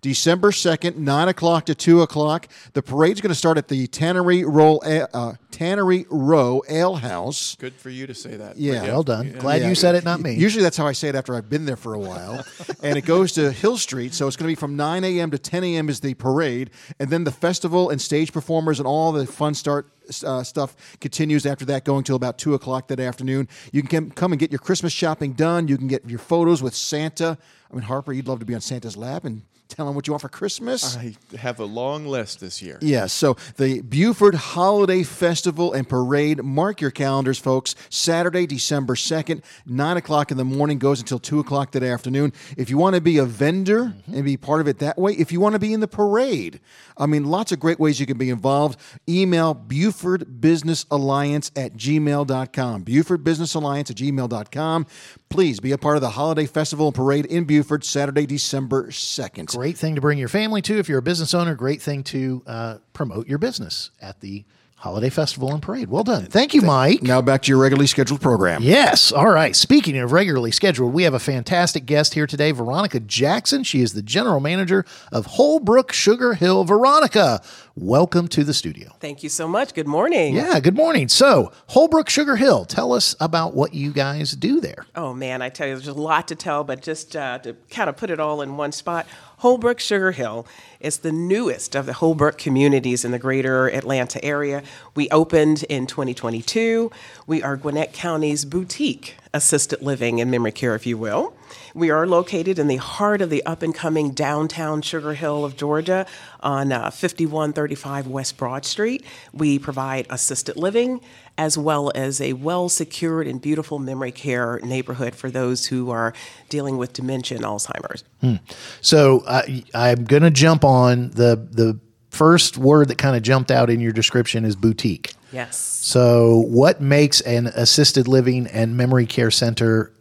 December 0.00 0.50
2nd, 0.50 0.96
9 0.96 1.28
o'clock 1.28 1.66
to 1.66 1.74
2 1.74 2.02
o'clock. 2.02 2.48
The 2.72 2.82
parade's 2.82 3.20
going 3.20 3.28
to 3.30 3.34
start 3.34 3.58
at 3.58 3.68
the 3.68 3.86
Tannery 3.86 4.44
Roll, 4.44 4.82
uh, 4.86 5.34
Tannery 5.50 6.06
Row 6.08 6.62
Ale 6.68 6.96
House. 6.96 7.56
Good 7.56 7.74
for 7.74 7.90
you 7.90 8.06
to 8.06 8.14
say 8.14 8.36
that. 8.36 8.56
Yeah. 8.56 8.82
Well 8.84 9.02
done. 9.02 9.32
Glad 9.38 9.60
Yeah. 9.62 9.68
you 9.68 9.74
said 9.74 9.94
it, 9.94 10.04
not 10.04 10.20
me. 10.20 10.34
Usually 10.34 10.62
that's 10.62 10.76
how 10.76 10.86
I 10.86 10.92
say 10.92 11.08
it 11.08 11.14
after 11.14 11.34
I've 11.34 11.50
been 11.50 11.66
there 11.66 11.76
for 11.76 11.92
a 11.94 11.98
while. 11.98 12.44
and 12.82 12.96
it 12.96 13.02
goes 13.02 13.32
to 13.32 13.52
Hill 13.52 13.76
Street. 13.76 14.14
So 14.14 14.26
it's 14.26 14.36
going 14.36 14.46
to 14.48 14.50
be 14.52 14.58
from 14.58 14.76
9 14.76 15.04
a.m. 15.04 15.30
to 15.32 15.38
10 15.38 15.64
a.m. 15.64 15.88
is 15.88 16.00
the 16.00 16.14
parade. 16.14 16.70
And 16.98 17.10
then 17.10 17.24
the 17.24 17.32
festival 17.32 17.90
and 17.90 18.00
stage 18.00 18.32
performers 18.32 18.78
and 18.80 18.86
all 18.86 19.12
the 19.12 19.26
fun 19.26 19.52
start 19.54 19.86
uh, 20.24 20.42
stuff 20.42 20.98
continues 21.00 21.46
after 21.46 21.64
that, 21.66 21.84
going 21.84 22.04
till 22.04 22.16
about 22.16 22.38
2 22.38 22.54
o'clock 22.54 22.88
that 22.88 23.00
afternoon. 23.00 23.48
You 23.72 23.82
can 23.82 24.10
come 24.10 24.32
and 24.32 24.38
get 24.38 24.50
your 24.50 24.58
Christmas 24.58 24.92
shopping 24.92 25.32
done. 25.32 25.68
You 25.68 25.78
can 25.78 25.88
get 25.88 26.08
your 26.08 26.18
photos 26.18 26.62
with 26.62 26.74
Santa. 26.74 27.38
I 27.70 27.74
mean, 27.74 27.82
Harper, 27.82 28.12
you'd 28.12 28.28
love 28.28 28.40
to 28.40 28.44
be 28.44 28.54
on 28.54 28.60
Santa's 28.60 28.96
lap 28.96 29.24
and 29.24 29.42
tell 29.70 29.88
him 29.88 29.94
what 29.94 30.06
you 30.06 30.12
want 30.12 30.22
for 30.22 30.28
Christmas. 30.28 30.96
I 30.96 31.14
have 31.36 31.60
a 31.60 31.64
long 31.64 32.06
list 32.06 32.40
this 32.40 32.60
year. 32.60 32.78
Yes. 32.80 33.12
So 33.12 33.36
the 33.56 33.80
Buford 33.80 34.34
Holiday 34.34 35.02
Festival 35.02 35.72
and 35.72 35.88
Parade. 35.88 36.42
Mark 36.42 36.80
your 36.80 36.90
calendars, 36.90 37.38
folks. 37.38 37.74
Saturday, 37.88 38.46
December 38.46 38.94
2nd, 38.94 39.42
9 39.66 39.96
o'clock 39.96 40.30
in 40.30 40.36
the 40.36 40.44
morning, 40.44 40.78
goes 40.78 41.00
until 41.00 41.18
2 41.18 41.40
o'clock 41.40 41.72
that 41.72 41.82
afternoon. 41.82 42.32
If 42.56 42.70
you 42.70 42.78
want 42.78 42.94
to 42.96 43.00
be 43.00 43.18
a 43.18 43.24
vendor 43.24 43.84
mm-hmm. 43.84 44.14
and 44.14 44.24
be 44.24 44.36
part 44.36 44.60
of 44.60 44.68
it 44.68 44.78
that 44.78 44.98
way, 44.98 45.12
if 45.12 45.32
you 45.32 45.40
want 45.40 45.54
to 45.54 45.58
be 45.58 45.72
in 45.72 45.80
the 45.80 45.88
parade, 45.88 46.60
I 46.96 47.06
mean, 47.06 47.24
lots 47.24 47.52
of 47.52 47.60
great 47.60 47.80
ways 47.80 47.98
you 48.00 48.06
can 48.06 48.18
be 48.18 48.30
involved. 48.30 48.78
Email 49.08 49.54
Buford 49.54 50.40
Business 50.40 50.86
Alliance 50.90 51.50
at 51.56 51.74
gmail.com. 51.74 52.82
Buford 52.82 53.24
Business 53.24 53.54
Alliance 53.54 53.90
at 53.90 53.96
gmail.com. 53.96 54.86
Please 55.30 55.60
be 55.60 55.72
a 55.72 55.78
part 55.78 55.96
of 55.96 56.02
the 56.02 56.10
Holiday 56.10 56.46
Festival 56.46 56.88
and 56.88 56.94
Parade 56.94 57.26
in 57.26 57.44
Buford, 57.44 57.84
Saturday, 57.84 58.26
December 58.26 58.88
2nd. 58.88 59.50
Great 59.60 59.76
thing 59.76 59.94
to 59.94 60.00
bring 60.00 60.16
your 60.16 60.30
family 60.30 60.62
to 60.62 60.78
if 60.78 60.88
you're 60.88 61.00
a 61.00 61.02
business 61.02 61.34
owner. 61.34 61.54
Great 61.54 61.82
thing 61.82 62.02
to 62.04 62.42
uh, 62.46 62.78
promote 62.94 63.28
your 63.28 63.36
business 63.36 63.90
at 64.00 64.18
the 64.20 64.42
Holiday 64.76 65.10
Festival 65.10 65.52
and 65.52 65.60
Parade. 65.60 65.90
Well 65.90 66.04
done. 66.04 66.24
Thank 66.24 66.54
you, 66.54 66.62
Mike. 66.62 67.02
Now 67.02 67.20
back 67.20 67.42
to 67.42 67.48
your 67.50 67.60
regularly 67.60 67.86
scheduled 67.86 68.22
program. 68.22 68.62
Yes. 68.62 69.12
All 69.12 69.28
right. 69.28 69.54
Speaking 69.54 69.98
of 69.98 70.12
regularly 70.12 70.50
scheduled, 70.50 70.94
we 70.94 71.02
have 71.02 71.12
a 71.12 71.18
fantastic 71.18 71.84
guest 71.84 72.14
here 72.14 72.26
today, 72.26 72.52
Veronica 72.52 72.98
Jackson. 73.00 73.62
She 73.62 73.82
is 73.82 73.92
the 73.92 74.00
general 74.00 74.40
manager 74.40 74.86
of 75.12 75.26
Holbrook 75.26 75.92
Sugar 75.92 76.32
Hill. 76.32 76.64
Veronica, 76.64 77.42
welcome 77.76 78.26
to 78.28 78.42
the 78.42 78.54
studio. 78.54 78.96
Thank 79.00 79.22
you 79.22 79.28
so 79.28 79.46
much. 79.46 79.74
Good 79.74 79.86
morning. 79.86 80.34
Yeah, 80.34 80.58
good 80.60 80.76
morning. 80.76 81.08
So, 81.08 81.52
Holbrook 81.66 82.08
Sugar 82.08 82.36
Hill, 82.36 82.64
tell 82.64 82.94
us 82.94 83.14
about 83.20 83.54
what 83.54 83.74
you 83.74 83.92
guys 83.92 84.32
do 84.32 84.62
there. 84.62 84.86
Oh 84.96 85.12
man, 85.12 85.42
I 85.42 85.50
tell 85.50 85.68
you, 85.68 85.74
there's 85.74 85.88
a 85.88 85.92
lot 85.92 86.28
to 86.28 86.34
tell, 86.34 86.64
but 86.64 86.80
just 86.80 87.14
uh, 87.14 87.38
to 87.40 87.54
kind 87.68 87.90
of 87.90 87.98
put 87.98 88.08
it 88.08 88.18
all 88.18 88.40
in 88.40 88.56
one 88.56 88.72
spot, 88.72 89.06
Holbrook 89.40 89.80
Sugar 89.80 90.12
Hill 90.12 90.46
is 90.80 90.98
the 90.98 91.12
newest 91.12 91.74
of 91.74 91.86
the 91.86 91.94
Holbrook 91.94 92.36
communities 92.36 93.06
in 93.06 93.10
the 93.10 93.18
greater 93.18 93.68
Atlanta 93.68 94.22
area. 94.22 94.62
We 94.94 95.08
opened 95.08 95.62
in 95.62 95.86
2022. 95.86 96.90
We 97.26 97.42
are 97.42 97.56
Gwinnett 97.56 97.94
County's 97.94 98.44
boutique 98.44 99.16
assisted 99.32 99.80
living 99.80 100.20
and 100.20 100.30
memory 100.30 100.52
care, 100.52 100.74
if 100.74 100.86
you 100.86 100.98
will. 100.98 101.34
We 101.72 101.88
are 101.88 102.06
located 102.06 102.58
in 102.58 102.68
the 102.68 102.76
heart 102.76 103.22
of 103.22 103.30
the 103.30 103.42
up 103.46 103.62
and 103.62 103.74
coming 103.74 104.10
downtown 104.10 104.82
Sugar 104.82 105.14
Hill 105.14 105.44
of 105.44 105.56
Georgia 105.56 106.04
on 106.40 106.70
uh, 106.70 106.90
5135 106.90 108.08
West 108.08 108.36
Broad 108.36 108.66
Street. 108.66 109.04
We 109.32 109.58
provide 109.58 110.06
assisted 110.10 110.56
living 110.56 111.00
as 111.40 111.56
well 111.56 111.90
as 111.94 112.20
a 112.20 112.34
well 112.34 112.68
secured 112.68 113.26
and 113.26 113.40
beautiful 113.40 113.78
memory 113.78 114.12
care 114.12 114.60
neighborhood 114.62 115.14
for 115.14 115.30
those 115.30 115.66
who 115.66 115.90
are 115.90 116.12
dealing 116.50 116.76
with 116.76 116.92
dementia 116.92 117.38
and 117.38 117.46
Alzheimer's. 117.46 118.04
Hmm. 118.20 118.34
So 118.82 119.24
I, 119.26 119.64
I'm 119.74 120.04
going 120.04 120.22
to 120.22 120.30
jump 120.30 120.64
on 120.64 121.10
the 121.12 121.48
the 121.50 121.80
first 122.10 122.58
word 122.58 122.88
that 122.88 122.98
kind 122.98 123.16
of 123.16 123.22
jumped 123.22 123.50
out 123.50 123.70
in 123.70 123.80
your 123.80 123.92
description 123.92 124.44
is 124.44 124.54
boutique. 124.54 125.14
Yes. 125.32 125.56
So 125.56 126.44
what 126.46 126.82
makes 126.82 127.22
an 127.22 127.46
assisted 127.46 128.06
living 128.06 128.46
and 128.48 128.76
memory 128.76 129.06
care 129.06 129.30
center 129.30 129.92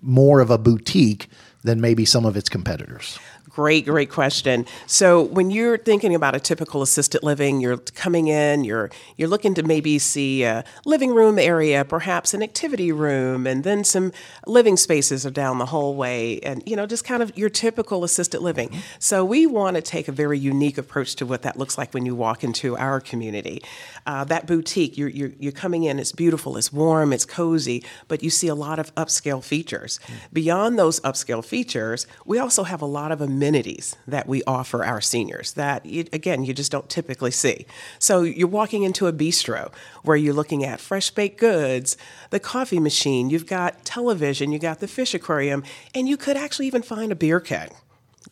more 0.00 0.38
of 0.38 0.50
a 0.50 0.58
boutique 0.58 1.28
than 1.64 1.80
maybe 1.80 2.04
some 2.04 2.24
of 2.24 2.36
its 2.36 2.48
competitors? 2.48 3.18
Great, 3.58 3.86
great 3.86 4.08
question. 4.08 4.66
So 4.86 5.20
when 5.20 5.50
you're 5.50 5.78
thinking 5.78 6.14
about 6.14 6.36
a 6.36 6.38
typical 6.38 6.80
assisted 6.80 7.24
living, 7.24 7.60
you're 7.60 7.78
coming 7.78 8.28
in, 8.28 8.62
you're 8.62 8.88
you're 9.16 9.28
looking 9.28 9.52
to 9.54 9.64
maybe 9.64 9.98
see 9.98 10.44
a 10.44 10.62
living 10.84 11.12
room 11.12 11.40
area, 11.40 11.84
perhaps 11.84 12.34
an 12.34 12.40
activity 12.40 12.92
room, 12.92 13.48
and 13.48 13.64
then 13.64 13.82
some 13.82 14.12
living 14.46 14.76
spaces 14.76 15.26
are 15.26 15.32
down 15.32 15.58
the 15.58 15.66
hallway, 15.66 16.38
and 16.44 16.62
you 16.66 16.76
know 16.76 16.86
just 16.86 17.04
kind 17.04 17.20
of 17.20 17.36
your 17.36 17.50
typical 17.50 18.04
assisted 18.04 18.42
living. 18.42 18.70
So 19.00 19.24
we 19.24 19.44
want 19.44 19.74
to 19.74 19.82
take 19.82 20.06
a 20.06 20.12
very 20.12 20.38
unique 20.38 20.78
approach 20.78 21.16
to 21.16 21.26
what 21.26 21.42
that 21.42 21.56
looks 21.56 21.76
like 21.76 21.92
when 21.92 22.06
you 22.06 22.14
walk 22.14 22.44
into 22.44 22.76
our 22.76 23.00
community. 23.00 23.60
Uh, 24.06 24.22
that 24.22 24.46
boutique, 24.46 24.96
you're, 24.96 25.08
you're 25.08 25.32
you're 25.40 25.50
coming 25.50 25.82
in, 25.82 25.98
it's 25.98 26.12
beautiful, 26.12 26.56
it's 26.56 26.72
warm, 26.72 27.12
it's 27.12 27.24
cozy, 27.24 27.82
but 28.06 28.22
you 28.22 28.30
see 28.30 28.46
a 28.46 28.54
lot 28.54 28.78
of 28.78 28.94
upscale 28.94 29.42
features. 29.42 29.98
Beyond 30.32 30.78
those 30.78 31.00
upscale 31.00 31.44
features, 31.44 32.06
we 32.24 32.38
also 32.38 32.62
have 32.62 32.80
a 32.80 32.86
lot 32.86 33.10
of 33.10 33.20
amenities 33.20 33.47
that 34.06 34.26
we 34.26 34.42
offer 34.44 34.84
our 34.84 35.00
seniors 35.00 35.52
that, 35.52 35.86
you, 35.86 36.04
again, 36.12 36.44
you 36.44 36.54
just 36.54 36.72
don't 36.72 36.88
typically 36.88 37.30
see. 37.30 37.66
So 37.98 38.22
you're 38.22 38.48
walking 38.48 38.82
into 38.82 39.06
a 39.06 39.12
bistro 39.12 39.72
where 40.02 40.16
you're 40.16 40.34
looking 40.34 40.64
at 40.64 40.80
fresh 40.80 41.10
baked 41.10 41.38
goods, 41.38 41.96
the 42.30 42.40
coffee 42.40 42.80
machine, 42.80 43.30
you've 43.30 43.46
got 43.46 43.84
television, 43.84 44.52
you've 44.52 44.62
got 44.62 44.80
the 44.80 44.88
fish 44.88 45.14
aquarium, 45.14 45.64
and 45.94 46.08
you 46.08 46.16
could 46.16 46.36
actually 46.36 46.66
even 46.66 46.82
find 46.82 47.12
a 47.12 47.16
beer 47.16 47.40
keg. 47.40 47.72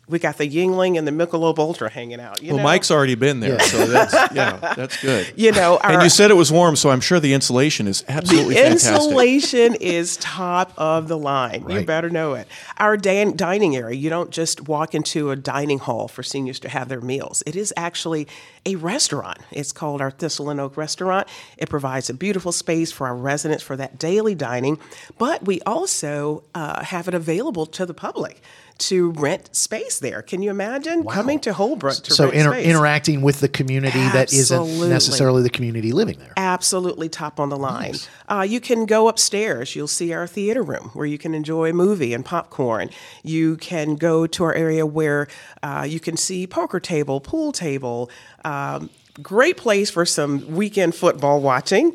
We 0.09 0.21
got 0.21 0.39
the 0.39 0.49
Yuengling 0.49 0.97
and 0.97 1.07
the 1.07 1.11
Michelob 1.11 1.59
Ultra 1.59 1.91
hanging 1.91 2.21
out. 2.21 2.41
You 2.41 2.51
Well, 2.51 2.59
know? 2.59 2.63
Mike's 2.63 2.93
already 2.93 3.17
been 3.17 3.41
there, 3.41 3.59
so 3.59 3.87
that's 3.87 4.13
yeah, 4.35 4.57
that's 4.77 5.01
good. 5.03 5.33
You 5.37 5.51
know, 5.53 5.79
and 5.83 6.03
you 6.03 6.09
said 6.09 6.31
it 6.31 6.35
was 6.35 6.53
warm, 6.53 6.77
so 6.77 6.91
I'm 6.91 7.01
sure 7.01 7.19
the 7.19 7.35
insulation 7.35 7.89
is 7.89 8.05
absolutely 8.09 8.55
the 8.55 8.61
fantastic. 8.61 8.95
insulation 8.95 9.75
is 9.81 10.17
top 10.19 10.73
of 10.77 11.09
the 11.09 11.19
line. 11.19 11.69
You 11.69 11.85
better 11.85 12.09
know 12.09 12.35
it. 12.35 12.47
Our 12.79 12.97
dan- 12.97 13.37
dining 13.37 13.75
area, 13.77 13.97
you 13.97 14.09
don't 14.09 14.31
just 14.31 14.69
walk 14.69 14.95
into 14.95 15.31
a 15.33 15.37
dining 15.37 15.79
hall 15.79 16.07
for 16.09 16.23
seniors 16.23 16.61
to 16.61 16.69
have 16.69 16.89
their 16.89 17.01
meals. 17.01 17.43
It 17.45 17.57
is 17.57 17.75
actually 17.77 18.29
a 18.65 18.77
restaurant. 18.77 19.39
It's 19.51 19.73
called 19.73 20.01
our 20.01 20.11
Thistle 20.11 20.51
and 20.51 20.61
Oak 20.61 20.77
Restaurant. 20.77 21.27
It 21.59 21.69
provides 21.69 22.09
a 22.11 22.15
beautiful 22.15 22.53
space 22.53 22.93
for 22.93 23.07
our 23.09 23.17
residents 23.17 23.63
for 23.63 23.77
that 23.77 23.99
daily 23.99 24.35
dining, 24.37 24.79
but 25.19 25.45
we 25.45 25.61
also 25.63 26.45
uh, 26.55 26.83
have 26.85 27.09
it 27.09 27.15
available 27.15 27.67
to 27.67 27.85
the 27.87 27.95
public 27.95 28.41
to 28.79 29.11
rent 29.13 29.55
space 29.57 29.99
there. 29.99 30.23
Can 30.23 30.43
you 30.43 30.51
imagine 30.51 31.05
coming 31.07 31.41
to 31.41 31.53
Holbrook 31.53 32.03
to 32.05 32.13
so 32.13 32.25
rent 32.25 32.37
inter- 32.37 32.59
interacting 32.59 33.23
with 33.23 33.41
the 33.41 33.49
community 33.49 33.99
that 33.99 34.33
isn't 34.33 34.89
necessarily 34.89 35.43
the 35.43 35.51
community 35.51 35.93
living 35.93 36.19
there. 36.19 36.33
absolutely 36.37 37.09
top 37.09 37.41
on 37.41 37.49
the 37.49 37.57
line. 37.57 37.95
Uh, 38.29 38.47
you 38.49 38.61
can 38.61 38.87
go 38.87 39.09
upstairs. 39.09 39.75
You'll 39.75 39.89
see 39.89 40.13
our 40.13 40.27
theater 40.27 40.63
room 40.63 40.91
where 40.93 41.07
you 41.07 41.19
can 41.19 41.35
enjoy 41.35 41.71
a 41.71 41.73
movie 41.73 42.13
and 42.13 42.25
popcorn. 42.25 42.91
You 43.23 43.57
can 43.57 43.97
go 43.97 44.27
to 44.27 44.45
our 44.45 44.55
area 44.55 44.87
where 44.87 45.29
uh, 45.63 45.87
you 45.89 46.01
can 46.01 46.17
see 46.17 46.47
poker 46.47 46.81
table, 46.81 47.21
pool 47.21 47.53
table. 47.53 48.11
Um, 48.45 48.91
great 49.23 49.57
place 49.57 49.91
for 49.91 50.05
some 50.05 50.55
weekend 50.55 50.95
football 50.95 51.41
watching. 51.41 51.93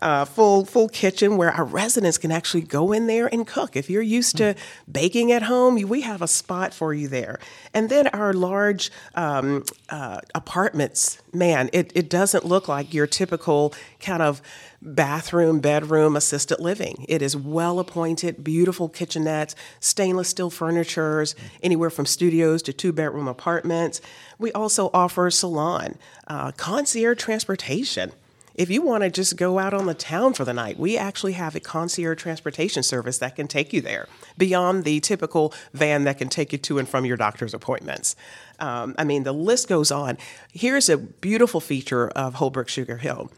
Uh, 0.00 0.24
full 0.24 0.64
full 0.64 0.88
kitchen 0.88 1.36
where 1.36 1.50
our 1.50 1.64
residents 1.64 2.18
can 2.18 2.30
actually 2.30 2.60
go 2.60 2.92
in 2.92 3.08
there 3.08 3.26
and 3.26 3.48
cook. 3.48 3.74
If 3.74 3.90
you're 3.90 4.00
used 4.00 4.36
to 4.36 4.54
baking 4.90 5.32
at 5.32 5.42
home, 5.42 5.74
we 5.88 6.02
have 6.02 6.22
a 6.22 6.28
spot 6.28 6.72
for 6.72 6.94
you 6.94 7.08
there. 7.08 7.40
And 7.74 7.90
then 7.90 8.06
our 8.08 8.32
large 8.32 8.92
um, 9.16 9.64
uh, 9.88 10.20
apartments, 10.36 11.20
man, 11.32 11.68
it, 11.72 11.90
it 11.96 12.08
doesn't 12.08 12.44
look 12.44 12.68
like 12.68 12.94
your 12.94 13.08
typical 13.08 13.74
kind 13.98 14.22
of 14.22 14.40
bathroom, 14.80 15.60
bedroom, 15.60 16.16
assisted 16.16 16.60
living. 16.60 17.04
It 17.08 17.20
is 17.22 17.36
well 17.36 17.78
appointed, 17.80 18.44
beautiful 18.44 18.88
kitchenettes, 18.88 19.54
stainless 19.80 20.28
steel 20.28 20.50
furnitures, 20.50 21.34
anywhere 21.62 21.90
from 21.90 22.06
studios 22.06 22.62
to 22.62 22.72
two 22.72 22.92
bedroom 22.92 23.26
apartments. 23.26 24.00
We 24.38 24.52
also 24.52 24.90
offer 24.94 25.30
salon, 25.30 25.98
uh, 26.28 26.52
concierge 26.52 27.18
transportation. 27.18 28.12
If 28.58 28.70
you 28.70 28.82
want 28.82 29.04
to 29.04 29.10
just 29.10 29.36
go 29.36 29.60
out 29.60 29.72
on 29.72 29.86
the 29.86 29.94
town 29.94 30.34
for 30.34 30.44
the 30.44 30.52
night, 30.52 30.80
we 30.80 30.98
actually 30.98 31.34
have 31.34 31.54
a 31.54 31.60
concierge 31.60 32.20
transportation 32.20 32.82
service 32.82 33.18
that 33.18 33.36
can 33.36 33.46
take 33.46 33.72
you 33.72 33.80
there 33.80 34.08
beyond 34.36 34.82
the 34.82 34.98
typical 34.98 35.54
van 35.72 36.02
that 36.04 36.18
can 36.18 36.28
take 36.28 36.50
you 36.50 36.58
to 36.58 36.80
and 36.80 36.88
from 36.88 37.04
your 37.04 37.16
doctor's 37.16 37.54
appointments. 37.54 38.16
Um, 38.58 38.96
I 38.98 39.04
mean, 39.04 39.22
the 39.22 39.32
list 39.32 39.68
goes 39.68 39.92
on. 39.92 40.18
Here's 40.52 40.88
a 40.88 40.98
beautiful 40.98 41.60
feature 41.60 42.08
of 42.08 42.34
Holbrook 42.34 42.68
Sugar 42.68 42.96
Hill 42.96 43.30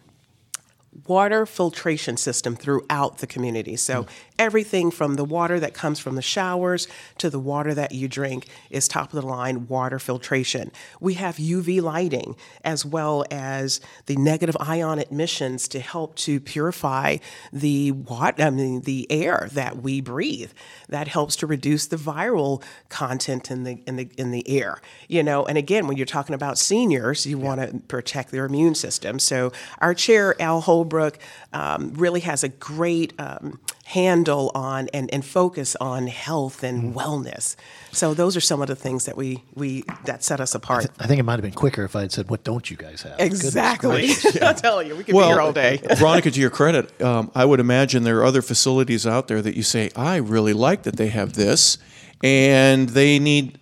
water 1.06 1.46
filtration 1.46 2.16
system 2.16 2.56
throughout 2.56 3.18
the 3.18 3.26
community. 3.26 3.76
So 3.76 4.02
hmm. 4.02 4.08
everything 4.38 4.90
from 4.90 5.14
the 5.14 5.24
water 5.24 5.60
that 5.60 5.72
comes 5.72 6.00
from 6.00 6.16
the 6.16 6.22
showers 6.22 6.88
to 7.18 7.30
the 7.30 7.38
water 7.38 7.74
that 7.74 7.92
you 7.92 8.08
drink 8.08 8.48
is 8.70 8.88
top 8.88 9.12
of 9.12 9.20
the 9.20 9.26
line 9.26 9.68
water 9.68 9.98
filtration. 9.98 10.72
We 11.00 11.14
have 11.14 11.36
UV 11.36 11.80
lighting 11.80 12.36
as 12.64 12.84
well 12.84 13.24
as 13.30 13.80
the 14.06 14.16
negative 14.16 14.56
ion 14.58 14.98
emissions 15.10 15.68
to 15.68 15.80
help 15.80 16.16
to 16.16 16.40
purify 16.40 17.18
the 17.52 17.92
water, 17.92 18.42
I 18.42 18.50
mean 18.50 18.80
the 18.80 19.06
air 19.10 19.48
that 19.52 19.82
we 19.82 20.00
breathe. 20.00 20.50
That 20.88 21.06
helps 21.06 21.36
to 21.36 21.46
reduce 21.46 21.86
the 21.86 21.96
viral 21.96 22.62
content 22.88 23.50
in 23.50 23.62
the 23.62 23.82
in 23.86 23.94
the 23.94 24.10
in 24.18 24.32
the 24.32 24.48
air. 24.48 24.80
You 25.06 25.22
know, 25.22 25.46
and 25.46 25.56
again, 25.56 25.86
when 25.86 25.96
you're 25.96 26.06
talking 26.06 26.34
about 26.34 26.58
seniors, 26.58 27.26
you 27.26 27.38
want 27.38 27.60
to 27.60 27.78
protect 27.86 28.32
their 28.32 28.44
immune 28.44 28.74
system. 28.74 29.20
So 29.20 29.52
our 29.78 29.94
chair, 29.94 30.40
Al 30.40 30.60
Holbrook, 30.80 31.18
um, 31.52 31.92
really 31.92 32.20
has 32.20 32.42
a 32.42 32.48
great 32.48 33.12
um, 33.20 33.60
handle 33.84 34.50
on 34.54 34.88
and, 34.94 35.12
and 35.12 35.22
focus 35.22 35.76
on 35.78 36.06
health 36.06 36.62
and 36.62 36.94
wellness. 36.94 37.54
So 37.92 38.14
those 38.14 38.34
are 38.34 38.40
some 38.40 38.62
of 38.62 38.68
the 38.68 38.76
things 38.76 39.04
that 39.04 39.14
we 39.16 39.42
we 39.54 39.84
that 40.06 40.24
set 40.24 40.40
us 40.40 40.54
apart. 40.54 40.86
I 40.98 41.06
think 41.06 41.20
it 41.20 41.24
might 41.24 41.34
have 41.34 41.42
been 41.42 41.52
quicker 41.52 41.84
if 41.84 41.94
I 41.94 42.00
had 42.02 42.12
said, 42.12 42.30
"What 42.30 42.44
don't 42.44 42.70
you 42.70 42.78
guys 42.78 43.02
have?" 43.02 43.20
Exactly. 43.20 44.06
gracious. 44.06 44.40
I'll 44.42 44.54
tell 44.54 44.82
you, 44.82 44.96
we 44.96 45.04
could 45.04 45.14
be 45.14 45.22
here 45.22 45.40
all 45.40 45.52
day. 45.52 45.82
Veronica, 45.96 46.30
to 46.30 46.40
your 46.40 46.50
credit, 46.50 46.98
um, 47.02 47.30
I 47.34 47.44
would 47.44 47.60
imagine 47.60 48.04
there 48.04 48.20
are 48.20 48.24
other 48.24 48.42
facilities 48.42 49.06
out 49.06 49.28
there 49.28 49.42
that 49.42 49.54
you 49.54 49.62
say, 49.62 49.90
I 49.94 50.16
really 50.16 50.54
like 50.54 50.84
that 50.84 50.96
they 50.96 51.08
have 51.08 51.34
this, 51.34 51.76
and 52.24 52.88
they 52.88 53.18
need 53.18 53.58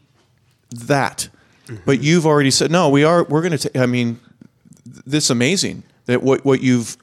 that. 0.71 1.29
Mm-hmm. 1.67 1.83
But 1.85 2.01
you've 2.01 2.27
already 2.27 2.53
said, 2.53 2.71
no, 2.71 2.89
we 2.89 3.03
are. 3.03 3.25
We're 3.25 3.43
going 3.43 3.59
to. 3.59 3.79
I 3.81 3.87
mean, 3.87 4.21
th- 4.85 5.05
this 5.05 5.25
is 5.25 5.31
amazing 5.31 5.83
that 6.07 6.23
what 6.23 6.45
what 6.45 6.61
you've 6.61 6.97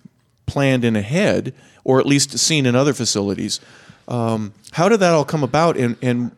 planned 0.45 0.85
in 0.85 0.95
ahead, 0.95 1.53
or 1.83 1.99
at 1.99 2.05
least 2.05 2.37
seen 2.37 2.65
in 2.65 2.75
other 2.75 2.93
facilities. 2.93 3.59
Um, 4.07 4.53
how 4.71 4.89
did 4.89 4.99
that 4.99 5.13
all 5.13 5.25
come 5.25 5.43
about? 5.43 5.77
And 5.77 5.97
and 6.01 6.31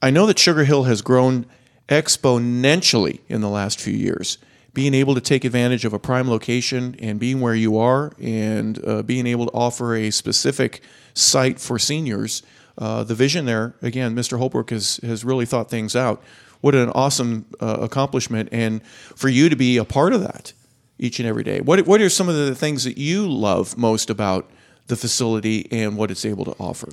I 0.00 0.10
know 0.10 0.26
that 0.26 0.38
Sugar 0.38 0.64
Hill 0.64 0.84
has 0.84 1.02
grown 1.02 1.46
exponentially 1.88 3.20
in 3.28 3.40
the 3.40 3.48
last 3.48 3.80
few 3.80 3.94
years. 3.94 4.38
Being 4.74 4.94
able 4.94 5.14
to 5.14 5.20
take 5.20 5.44
advantage 5.44 5.84
of 5.84 5.92
a 5.92 5.98
prime 5.98 6.30
location 6.30 6.94
and 7.00 7.18
being 7.18 7.40
where 7.40 7.54
you 7.54 7.78
are 7.78 8.12
and 8.20 8.84
uh, 8.86 9.02
being 9.02 9.26
able 9.26 9.46
to 9.46 9.52
offer 9.52 9.96
a 9.96 10.10
specific 10.10 10.82
site 11.14 11.58
for 11.58 11.78
seniors, 11.78 12.42
uh, 12.76 13.02
the 13.02 13.14
vision 13.14 13.44
there, 13.44 13.74
again, 13.82 14.14
Mr. 14.14 14.38
Holbrook 14.38 14.70
has, 14.70 14.98
has 15.02 15.24
really 15.24 15.46
thought 15.46 15.68
things 15.68 15.96
out. 15.96 16.22
What 16.60 16.76
an 16.76 16.90
awesome 16.90 17.46
uh, 17.60 17.78
accomplishment. 17.80 18.50
And 18.52 18.84
for 18.86 19.28
you 19.28 19.48
to 19.48 19.56
be 19.56 19.78
a 19.78 19.84
part 19.84 20.12
of 20.12 20.20
that 20.20 20.52
each 20.98 21.18
and 21.18 21.28
every 21.28 21.44
day. 21.44 21.60
What, 21.60 21.86
what 21.86 22.00
are 22.00 22.10
some 22.10 22.28
of 22.28 22.34
the 22.34 22.54
things 22.54 22.84
that 22.84 22.98
you 22.98 23.28
love 23.28 23.76
most 23.76 24.10
about 24.10 24.50
the 24.88 24.96
facility 24.96 25.68
and 25.70 25.96
what 25.96 26.10
it's 26.10 26.24
able 26.24 26.44
to 26.46 26.56
offer? 26.58 26.90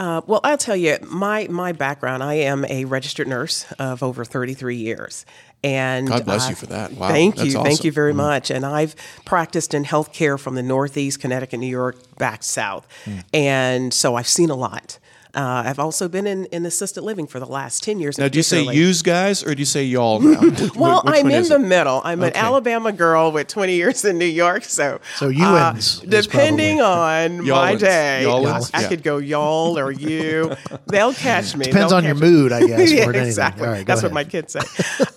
Uh, 0.00 0.22
well, 0.26 0.40
I'll 0.42 0.56
tell 0.56 0.76
you, 0.76 0.96
my 1.02 1.46
my 1.50 1.72
background. 1.72 2.22
I 2.22 2.34
am 2.34 2.64
a 2.70 2.86
registered 2.86 3.28
nurse 3.28 3.70
of 3.78 4.02
over 4.02 4.24
33 4.24 4.76
years, 4.76 5.26
and 5.62 6.08
God 6.08 6.24
bless 6.24 6.48
you 6.48 6.54
uh, 6.54 6.56
for 6.56 6.66
that. 6.68 6.92
Wow, 6.92 7.08
thank 7.08 7.44
you, 7.44 7.52
thank 7.52 7.84
you 7.84 7.92
very 7.92 8.12
mm-hmm. 8.12 8.22
much. 8.22 8.50
And 8.50 8.64
I've 8.64 8.96
practiced 9.26 9.74
in 9.74 9.84
healthcare 9.84 10.40
from 10.40 10.54
the 10.54 10.62
Northeast, 10.62 11.20
Connecticut, 11.20 11.60
New 11.60 11.66
York, 11.66 11.98
back 12.16 12.42
south, 12.42 12.88
mm. 13.04 13.22
and 13.34 13.92
so 13.92 14.14
I've 14.14 14.26
seen 14.26 14.48
a 14.48 14.54
lot. 14.54 14.98
Uh, 15.34 15.62
I've 15.66 15.78
also 15.78 16.08
been 16.08 16.26
in, 16.26 16.46
in 16.46 16.64
assisted 16.66 17.02
living 17.02 17.26
for 17.26 17.38
the 17.40 17.46
last 17.46 17.82
10 17.82 17.98
years. 18.00 18.18
Now, 18.18 18.28
do 18.28 18.38
you 18.38 18.42
say 18.42 18.56
particularly. 18.58 18.78
use 18.78 19.02
guys 19.02 19.42
or 19.44 19.54
do 19.54 19.60
you 19.60 19.64
say 19.66 19.84
y'all 19.84 20.20
now? 20.20 20.40
Which- 20.40 20.74
Well, 20.76 21.02
which 21.04 21.14
I'm 21.16 21.30
in 21.30 21.44
the 21.44 21.54
it? 21.56 21.58
middle. 21.60 22.00
I'm 22.04 22.22
an 22.22 22.32
Alabama 22.36 22.92
girl 22.92 23.30
with 23.32 23.48
20 23.48 23.74
years 23.74 24.04
in 24.04 24.18
New 24.18 24.24
York, 24.24 24.64
so 24.64 25.00
So 25.16 25.26
uh, 25.28 25.30
UN's 25.72 26.02
is 26.02 26.26
depending 26.26 26.80
on 26.80 27.38
my 27.38 27.74
Y'allins. 27.74 27.78
day, 27.80 28.22
Y'allins, 28.26 28.70
I 28.74 28.82
yeah. 28.82 28.88
could 28.88 29.02
go 29.02 29.18
y'all 29.18 29.78
or 29.78 29.90
you. 29.92 30.54
They'll 30.86 31.14
catch 31.14 31.56
me. 31.56 31.64
Depends 31.66 31.90
They'll 31.90 31.98
on 31.98 32.04
your 32.04 32.14
me. 32.14 32.20
mood, 32.20 32.52
I 32.52 32.66
guess, 32.66 32.90
yeah, 32.92 33.04
more 33.04 33.12
than 33.12 33.22
anything. 33.22 33.28
exactly. 33.28 33.66
All 33.66 33.72
right, 33.72 33.84
go 33.86 33.92
That's 33.92 34.02
what 34.02 34.12
my 34.12 34.24
kids 34.24 34.52
say. 34.54 34.60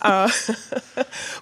uh, 0.02 0.30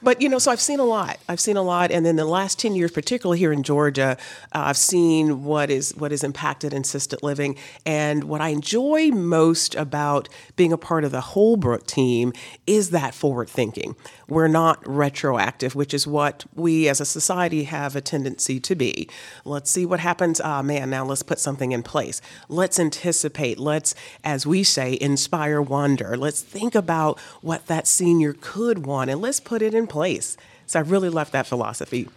but 0.01 0.21
you 0.21 0.29
know, 0.29 0.39
so 0.39 0.51
I've 0.51 0.61
seen 0.61 0.79
a 0.79 0.83
lot. 0.85 1.17
I've 1.27 1.39
seen 1.39 1.57
a 1.57 1.61
lot, 1.61 1.91
and 1.91 2.05
then 2.05 2.15
the 2.15 2.25
last 2.25 2.59
10 2.59 2.75
years, 2.75 2.91
particularly 2.91 3.39
here 3.39 3.51
in 3.51 3.63
Georgia, 3.63 4.17
uh, 4.53 4.59
I've 4.65 4.77
seen 4.77 5.43
what 5.43 5.69
is 5.69 5.91
what 5.95 6.11
is 6.11 6.23
impacted 6.23 6.73
in 6.73 6.81
assisted 6.81 7.23
living, 7.23 7.57
and 7.85 8.23
what 8.25 8.41
I 8.41 8.49
enjoy 8.61 9.07
most 9.07 9.73
about 9.73 10.29
being 10.55 10.71
a 10.71 10.77
part 10.77 11.03
of 11.03 11.11
the 11.11 11.19
Holbrook 11.19 11.87
team 11.87 12.31
is 12.67 12.91
that 12.91 13.15
forward 13.15 13.49
thinking. 13.49 13.95
We're 14.29 14.47
not 14.47 14.87
retroactive, 14.87 15.73
which 15.73 15.95
is 15.95 16.05
what 16.05 16.45
we 16.53 16.87
as 16.87 17.01
a 17.01 17.05
society 17.05 17.63
have 17.63 17.95
a 17.95 18.01
tendency 18.01 18.59
to 18.59 18.75
be. 18.75 19.09
Let's 19.45 19.71
see 19.71 19.83
what 19.83 19.99
happens. 19.99 20.39
Ah, 20.39 20.61
man, 20.61 20.91
now 20.91 21.03
let's 21.03 21.23
put 21.23 21.39
something 21.39 21.71
in 21.71 21.81
place. 21.81 22.21
Let's 22.49 22.79
anticipate. 22.79 23.57
Let's, 23.57 23.95
as 24.23 24.45
we 24.45 24.61
say, 24.61 24.95
inspire 25.01 25.59
wonder. 25.59 26.15
Let's 26.15 26.43
think 26.43 26.75
about 26.75 27.19
what 27.41 27.65
that 27.65 27.87
senior 27.87 28.35
could 28.39 28.85
want 28.85 29.09
and 29.09 29.19
let's 29.19 29.39
put 29.39 29.63
it 29.63 29.73
in 29.73 29.87
place. 29.87 30.37
So 30.67 30.77
I 30.77 30.83
really 30.83 31.09
love 31.09 31.31
that 31.31 31.47
philosophy. 31.47 32.07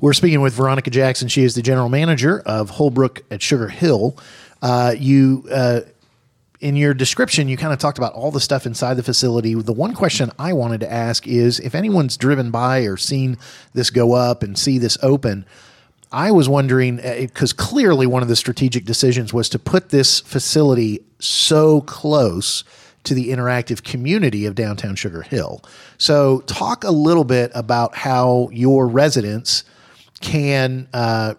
We're 0.00 0.14
speaking 0.14 0.40
with 0.40 0.54
Veronica 0.54 0.88
Jackson. 0.88 1.28
She 1.28 1.44
is 1.44 1.54
the 1.54 1.62
general 1.62 1.90
manager 1.90 2.40
of 2.46 2.70
Holbrook 2.70 3.24
at 3.30 3.42
Sugar 3.42 3.68
Hill. 3.68 4.16
Uh, 4.62 4.94
you, 4.96 5.44
uh, 5.50 5.80
in 6.60 6.76
your 6.76 6.94
description, 6.94 7.48
you 7.48 7.56
kind 7.56 7.72
of 7.72 7.80
talked 7.80 7.98
about 7.98 8.14
all 8.14 8.30
the 8.30 8.40
stuff 8.40 8.64
inside 8.64 8.94
the 8.94 9.02
facility. 9.02 9.54
The 9.54 9.72
one 9.72 9.94
question 9.94 10.30
I 10.38 10.52
wanted 10.52 10.80
to 10.80 10.90
ask 10.90 11.26
is 11.26 11.58
if 11.58 11.74
anyone's 11.74 12.16
driven 12.16 12.50
by 12.50 12.80
or 12.80 12.96
seen 12.96 13.36
this 13.74 13.90
go 13.90 14.12
up 14.12 14.42
and 14.44 14.56
see 14.56 14.78
this 14.78 14.96
open, 15.02 15.44
I 16.12 16.30
was 16.30 16.48
wondering 16.48 16.96
because 16.96 17.52
clearly 17.52 18.06
one 18.06 18.22
of 18.22 18.28
the 18.28 18.36
strategic 18.36 18.84
decisions 18.84 19.32
was 19.32 19.48
to 19.48 19.58
put 19.58 19.88
this 19.88 20.20
facility 20.20 21.00
so 21.18 21.80
close 21.80 22.64
to 23.04 23.14
the 23.14 23.30
interactive 23.30 23.82
community 23.82 24.46
of 24.46 24.54
downtown 24.54 24.94
Sugar 24.94 25.22
Hill. 25.22 25.62
So, 25.98 26.40
talk 26.42 26.84
a 26.84 26.90
little 26.90 27.24
bit 27.24 27.50
about 27.54 27.96
how 27.96 28.48
your 28.52 28.86
residents 28.86 29.64
can 30.20 30.86
uh, 30.92 31.34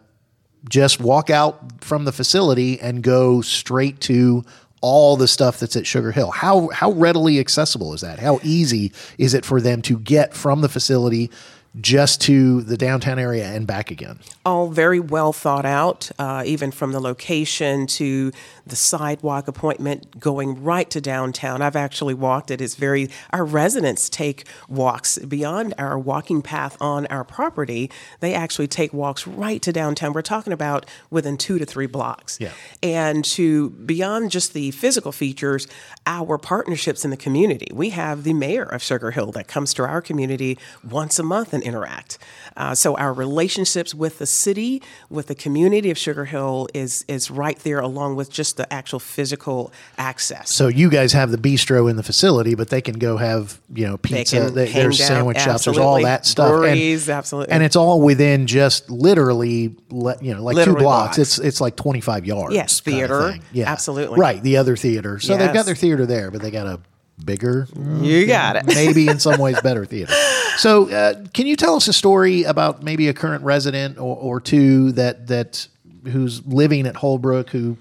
just 0.70 1.00
walk 1.00 1.30
out 1.30 1.82
from 1.82 2.06
the 2.06 2.12
facility 2.12 2.80
and 2.80 3.04
go 3.04 3.42
straight 3.42 4.00
to 4.02 4.44
all 4.82 5.16
the 5.16 5.28
stuff 5.28 5.60
that's 5.60 5.76
at 5.76 5.88
Sugar 5.88 6.12
Hill. 6.12 6.32
How 6.32 6.68
how 6.70 6.92
readily 6.92 7.40
accessible 7.40 7.94
is 7.94 8.02
that? 8.02 8.20
How 8.20 8.40
easy 8.44 8.92
is 9.18 9.34
it 9.34 9.46
for 9.46 9.62
them 9.62 9.82
to 9.84 9.98
get 9.98 10.34
from 10.34 10.62
the 10.62 10.70
facility 10.70 11.32
just 11.80 12.22
to 12.22 12.62
the 12.62 12.78
downtown 12.78 13.20
area 13.20 13.46
and 13.46 13.66
back 13.66 13.92
again? 13.92 14.20
all 14.46 14.70
very 14.70 15.00
well 15.00 15.32
thought 15.32 15.66
out, 15.66 16.12
uh, 16.20 16.44
even 16.46 16.72
from 16.72 16.92
the 16.92 17.00
location 17.00 17.88
to 17.88 18.32
the 18.68 18.76
sidewalk 18.76 19.48
appointment 19.48 20.20
going 20.20 20.62
right 20.62 20.90
to 20.90 21.00
downtown. 21.00 21.62
I've 21.62 21.76
actually 21.76 22.14
walked 22.14 22.52
it. 22.52 22.60
It's 22.60 22.76
very, 22.76 23.10
our 23.32 23.46
residents 23.46 24.10
take 24.10 24.46
walks 24.68 25.18
beyond 25.18 25.74
our 25.78 25.98
walking 25.98 26.42
path 26.42 26.78
on 26.82 27.06
our 27.08 27.24
property. 27.24 27.90
They 28.20 28.34
actually 28.34 28.68
take 28.68 28.94
walks 28.94 29.26
right 29.26 29.62
to 29.62 29.72
downtown. 29.72 30.14
We're 30.14 30.22
talking 30.22 30.54
about 30.54 30.86
within 31.10 31.38
two 31.38 31.58
to 31.58 31.66
three 31.66 31.88
blocks. 31.88 32.38
Yeah. 32.40 32.52
And 32.82 33.24
to 33.26 33.70
beyond 33.72 34.32
just 34.32 34.54
the 34.54 34.72
physical 34.72 35.12
features, 35.12 35.68
our 36.06 36.38
partnerships 36.38 37.06
in 37.06 37.12
the 37.12 37.18
community. 37.18 37.68
We 37.74 37.92
have 37.92 38.24
the 38.24 38.34
mayor 38.34 38.64
of 38.64 38.84
Sugar 38.84 39.12
Hill 39.12 39.32
that 39.34 39.48
comes 39.48 39.74
to 39.76 39.84
our 39.84 40.02
community 40.02 40.58
once 40.88 41.18
a 41.18 41.24
month 41.24 41.54
and 41.54 41.63
interact. 41.64 42.18
Uh, 42.56 42.76
so 42.76 42.96
our 42.98 43.14
relationships 43.14 43.96
with 43.96 44.20
the 44.20 44.26
city, 44.26 44.82
with 45.10 45.28
the 45.28 45.36
community 45.36 45.90
of 45.90 45.98
Sugar 45.98 46.26
Hill, 46.26 46.68
is 46.74 47.04
is 47.08 47.32
right 47.32 47.58
there, 47.60 47.80
along 47.80 48.16
with 48.16 48.30
just 48.32 48.58
the 48.58 48.72
actual 48.72 49.00
physical 49.00 49.72
access. 49.98 50.52
So 50.52 50.68
you 50.68 50.90
guys 50.90 51.14
have 51.14 51.32
the 51.32 51.38
bistro 51.38 51.90
in 51.90 51.96
the 51.96 52.04
facility, 52.04 52.56
but 52.56 52.70
they 52.70 52.82
can 52.82 53.00
go 53.00 53.18
have 53.18 53.60
you 53.74 53.88
know 53.88 53.98
pizza. 53.98 54.38
can 54.38 54.54
They 54.54 54.72
there's 54.72 54.98
down, 55.00 55.08
sandwich 55.08 55.40
shops. 55.40 55.66
There's 55.66 55.78
all 55.78 56.02
that 56.02 56.26
stuff. 56.26 56.64
And- 56.64 57.10
absolutely. 57.10 57.54
And 57.54 57.64
it's 57.64 57.76
all 57.76 58.02
within 58.02 58.48
just 58.48 58.90
literally, 58.90 59.76
le- 59.90 60.18
you 60.22 60.34
know, 60.34 60.44
like 60.44 60.64
two 60.64 60.74
blocks. 60.76 61.18
blocks. 61.18 61.18
It's 61.18 61.40
it's 61.40 61.62
like 61.62 61.76
25 61.76 62.26
yards. 62.26 62.56
Yes, 62.56 62.80
theater. 62.80 63.36
Yeah, 63.52 63.72
Absolutely. 63.72 64.20
Right, 64.20 64.42
the 64.42 64.58
other 64.58 64.76
theater. 64.76 65.20
So 65.20 65.38
they've 65.38 65.54
got 65.54 65.66
their 65.66 65.76
theater 65.76 66.06
there, 66.06 66.32
but 66.32 66.42
they 66.42 66.52
got 66.52 66.68
a 66.68 66.80
bigger, 67.24 67.68
You 68.02 68.26
got 68.28 68.56
it. 68.56 68.66
maybe 68.68 69.08
in 69.08 69.20
some 69.20 69.40
ways 69.40 69.60
better 69.64 69.86
theater. 69.86 70.14
So, 70.58 70.90
uh, 70.90 71.26
can 71.34 71.48
you 71.48 71.56
tell 71.56 71.76
us 71.76 71.88
a 71.88 71.94
story 71.94 72.44
about 72.44 72.84
maybe 72.84 73.08
a 73.08 73.14
current 73.14 73.44
resident 73.44 73.98
or, 73.98 74.16
or 74.16 74.40
two 74.40 74.92
that 74.94 75.28
that 75.28 75.68
who's 76.12 76.46
living 76.46 76.86
at 76.86 76.98
Holbrook 76.98 77.50
who 77.50 77.78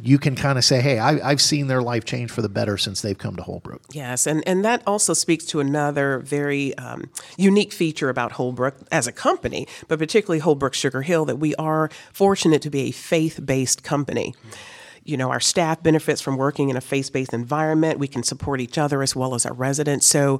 you 0.00 0.18
can 0.18 0.34
kind 0.34 0.56
of 0.56 0.64
say, 0.64 0.80
hey, 0.80 0.98
I, 0.98 1.30
I've 1.30 1.40
seen 1.40 1.66
their 1.66 1.82
life 1.82 2.04
change 2.06 2.30
for 2.30 2.40
the 2.40 2.48
better 2.48 2.78
since 2.78 3.02
they've 3.02 3.18
come 3.18 3.36
to 3.36 3.42
Holbrook. 3.42 3.82
Yes, 3.92 4.26
and, 4.26 4.42
and 4.46 4.64
that 4.64 4.82
also 4.86 5.12
speaks 5.12 5.44
to 5.46 5.60
another 5.60 6.18
very 6.20 6.76
um, 6.78 7.10
unique 7.36 7.72
feature 7.74 8.08
about 8.08 8.32
Holbrook 8.32 8.76
as 8.90 9.06
a 9.06 9.12
company, 9.12 9.68
but 9.88 9.98
particularly 9.98 10.38
Holbrook 10.38 10.72
Sugar 10.72 11.02
Hill, 11.02 11.26
that 11.26 11.36
we 11.36 11.54
are 11.56 11.90
fortunate 12.12 12.62
to 12.62 12.70
be 12.70 12.80
a 12.88 12.90
faith 12.90 13.40
based 13.44 13.82
company. 13.82 14.34
You 15.04 15.16
know, 15.16 15.30
our 15.30 15.40
staff 15.40 15.82
benefits 15.82 16.20
from 16.20 16.36
working 16.36 16.68
in 16.70 16.76
a 16.76 16.80
faith 16.80 17.12
based 17.12 17.32
environment. 17.32 17.98
We 17.98 18.06
can 18.08 18.22
support 18.22 18.60
each 18.60 18.78
other 18.78 19.02
as 19.02 19.16
well 19.16 19.34
as 19.34 19.44
our 19.44 19.52
residents. 19.52 20.06
So, 20.06 20.38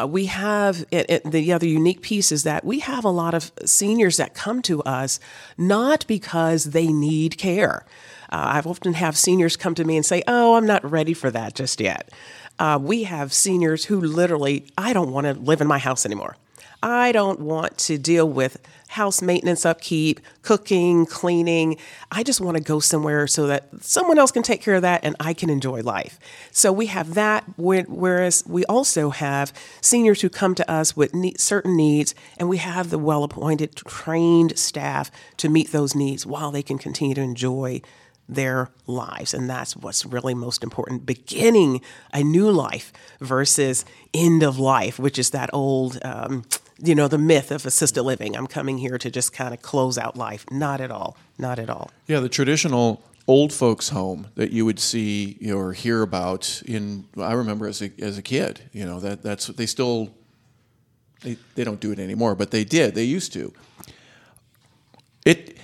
uh, 0.00 0.06
we 0.06 0.26
have 0.26 0.84
it, 0.90 1.06
it- 1.08 1.30
the 1.30 1.52
other 1.52 1.66
unique 1.66 2.02
piece 2.02 2.32
is 2.32 2.42
that 2.42 2.64
we 2.64 2.80
have 2.80 3.04
a 3.04 3.10
lot 3.10 3.34
of 3.34 3.52
seniors 3.64 4.16
that 4.16 4.34
come 4.34 4.62
to 4.62 4.82
us 4.82 5.20
not 5.56 6.06
because 6.08 6.64
they 6.64 6.88
need 6.88 7.38
care. 7.38 7.84
Uh, 8.32 8.50
I've 8.54 8.66
often 8.66 8.94
have 8.94 9.16
seniors 9.16 9.56
come 9.56 9.74
to 9.74 9.84
me 9.84 9.96
and 9.96 10.04
say, 10.06 10.22
"Oh, 10.26 10.54
I'm 10.56 10.66
not 10.66 10.88
ready 10.88 11.14
for 11.14 11.30
that 11.30 11.54
just 11.54 11.80
yet." 11.80 12.10
Uh, 12.58 12.78
we 12.80 13.04
have 13.04 13.32
seniors 13.32 13.86
who 13.86 14.00
literally, 14.00 14.66
I 14.76 14.92
don't 14.92 15.12
want 15.12 15.26
to 15.26 15.32
live 15.34 15.60
in 15.60 15.66
my 15.66 15.78
house 15.78 16.04
anymore. 16.04 16.36
I 16.82 17.12
don't 17.12 17.40
want 17.40 17.76
to 17.78 17.98
deal 17.98 18.28
with 18.28 18.56
house 18.88 19.22
maintenance, 19.22 19.64
upkeep, 19.64 20.18
cooking, 20.42 21.06
cleaning. 21.06 21.76
I 22.10 22.22
just 22.22 22.40
want 22.40 22.56
to 22.56 22.62
go 22.62 22.80
somewhere 22.80 23.26
so 23.26 23.46
that 23.46 23.68
someone 23.80 24.18
else 24.18 24.32
can 24.32 24.42
take 24.42 24.62
care 24.62 24.74
of 24.74 24.82
that 24.82 25.04
and 25.04 25.14
I 25.20 25.32
can 25.32 25.48
enjoy 25.48 25.82
life. 25.82 26.18
So 26.50 26.72
we 26.72 26.86
have 26.86 27.14
that, 27.14 27.44
whereas 27.56 28.42
we 28.46 28.64
also 28.64 29.10
have 29.10 29.52
seniors 29.80 30.22
who 30.22 30.28
come 30.28 30.54
to 30.56 30.68
us 30.68 30.96
with 30.96 31.12
certain 31.38 31.76
needs, 31.76 32.14
and 32.38 32.48
we 32.48 32.56
have 32.56 32.90
the 32.90 32.98
well 32.98 33.22
appointed, 33.22 33.76
trained 33.76 34.58
staff 34.58 35.10
to 35.36 35.48
meet 35.48 35.70
those 35.70 35.94
needs 35.94 36.26
while 36.26 36.50
they 36.50 36.62
can 36.62 36.78
continue 36.78 37.14
to 37.14 37.20
enjoy 37.20 37.80
their 38.34 38.70
lives. 38.86 39.34
And 39.34 39.48
that's 39.50 39.76
what's 39.76 40.06
really 40.06 40.34
most 40.34 40.62
important 40.62 41.06
beginning 41.06 41.80
a 42.12 42.22
new 42.22 42.50
life 42.50 42.92
versus 43.20 43.84
end 44.14 44.42
of 44.42 44.58
life, 44.58 44.98
which 44.98 45.18
is 45.18 45.30
that 45.30 45.50
old, 45.52 45.98
um, 46.04 46.44
you 46.78 46.94
know, 46.94 47.08
the 47.08 47.18
myth 47.18 47.50
of 47.50 47.66
assisted 47.66 48.02
living. 48.02 48.36
I'm 48.36 48.46
coming 48.46 48.78
here 48.78 48.98
to 48.98 49.10
just 49.10 49.32
kind 49.32 49.52
of 49.52 49.62
close 49.62 49.98
out 49.98 50.16
life. 50.16 50.44
Not 50.50 50.80
at 50.80 50.90
all. 50.90 51.16
Not 51.38 51.58
at 51.58 51.68
all. 51.68 51.90
Yeah, 52.06 52.20
the 52.20 52.28
traditional 52.28 53.02
old 53.26 53.52
folks' 53.52 53.90
home 53.90 54.28
that 54.34 54.50
you 54.50 54.64
would 54.64 54.78
see 54.78 55.38
or 55.52 55.72
hear 55.72 56.02
about 56.02 56.62
in. 56.66 57.04
I 57.16 57.32
remember 57.32 57.66
as 57.66 57.82
a 57.82 57.90
as 58.00 58.18
a 58.18 58.22
kid, 58.22 58.62
you 58.72 58.84
know 58.84 59.00
that 59.00 59.22
that's 59.22 59.46
they 59.48 59.66
still. 59.66 60.10
They, 61.22 61.36
they 61.54 61.64
don't 61.64 61.80
do 61.80 61.92
it 61.92 61.98
anymore, 61.98 62.34
but 62.34 62.50
they 62.50 62.64
did. 62.64 62.94
They 62.94 63.04
used 63.04 63.34
to. 63.34 63.52
It 65.26 65.58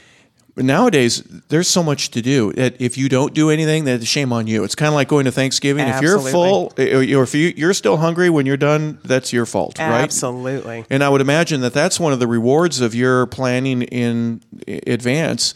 nowadays 0.64 1.22
there's 1.48 1.68
so 1.68 1.82
much 1.82 2.10
to 2.12 2.22
do 2.22 2.52
that 2.54 2.80
if 2.80 2.96
you 2.96 3.08
don't 3.08 3.34
do 3.34 3.50
anything, 3.50 3.84
that's 3.84 4.06
shame 4.06 4.32
on 4.32 4.46
you. 4.46 4.64
It's 4.64 4.74
kind 4.74 4.88
of 4.88 4.94
like 4.94 5.08
going 5.08 5.26
to 5.26 5.32
Thanksgiving. 5.32 5.86
If 5.86 6.00
you're 6.00 6.18
full, 6.18 6.72
or 6.78 7.22
if 7.22 7.34
you, 7.34 7.52
you're 7.56 7.74
still 7.74 7.98
hungry 7.98 8.30
when 8.30 8.46
you're 8.46 8.56
done, 8.56 8.98
that's 9.04 9.32
your 9.32 9.46
fault, 9.46 9.78
right? 9.78 10.02
Absolutely. 10.02 10.84
And 10.88 11.04
I 11.04 11.08
would 11.08 11.20
imagine 11.20 11.60
that 11.60 11.74
that's 11.74 12.00
one 12.00 12.12
of 12.12 12.20
the 12.20 12.26
rewards 12.26 12.80
of 12.80 12.94
your 12.94 13.26
planning 13.26 13.82
in 13.82 14.40
advance. 14.86 15.54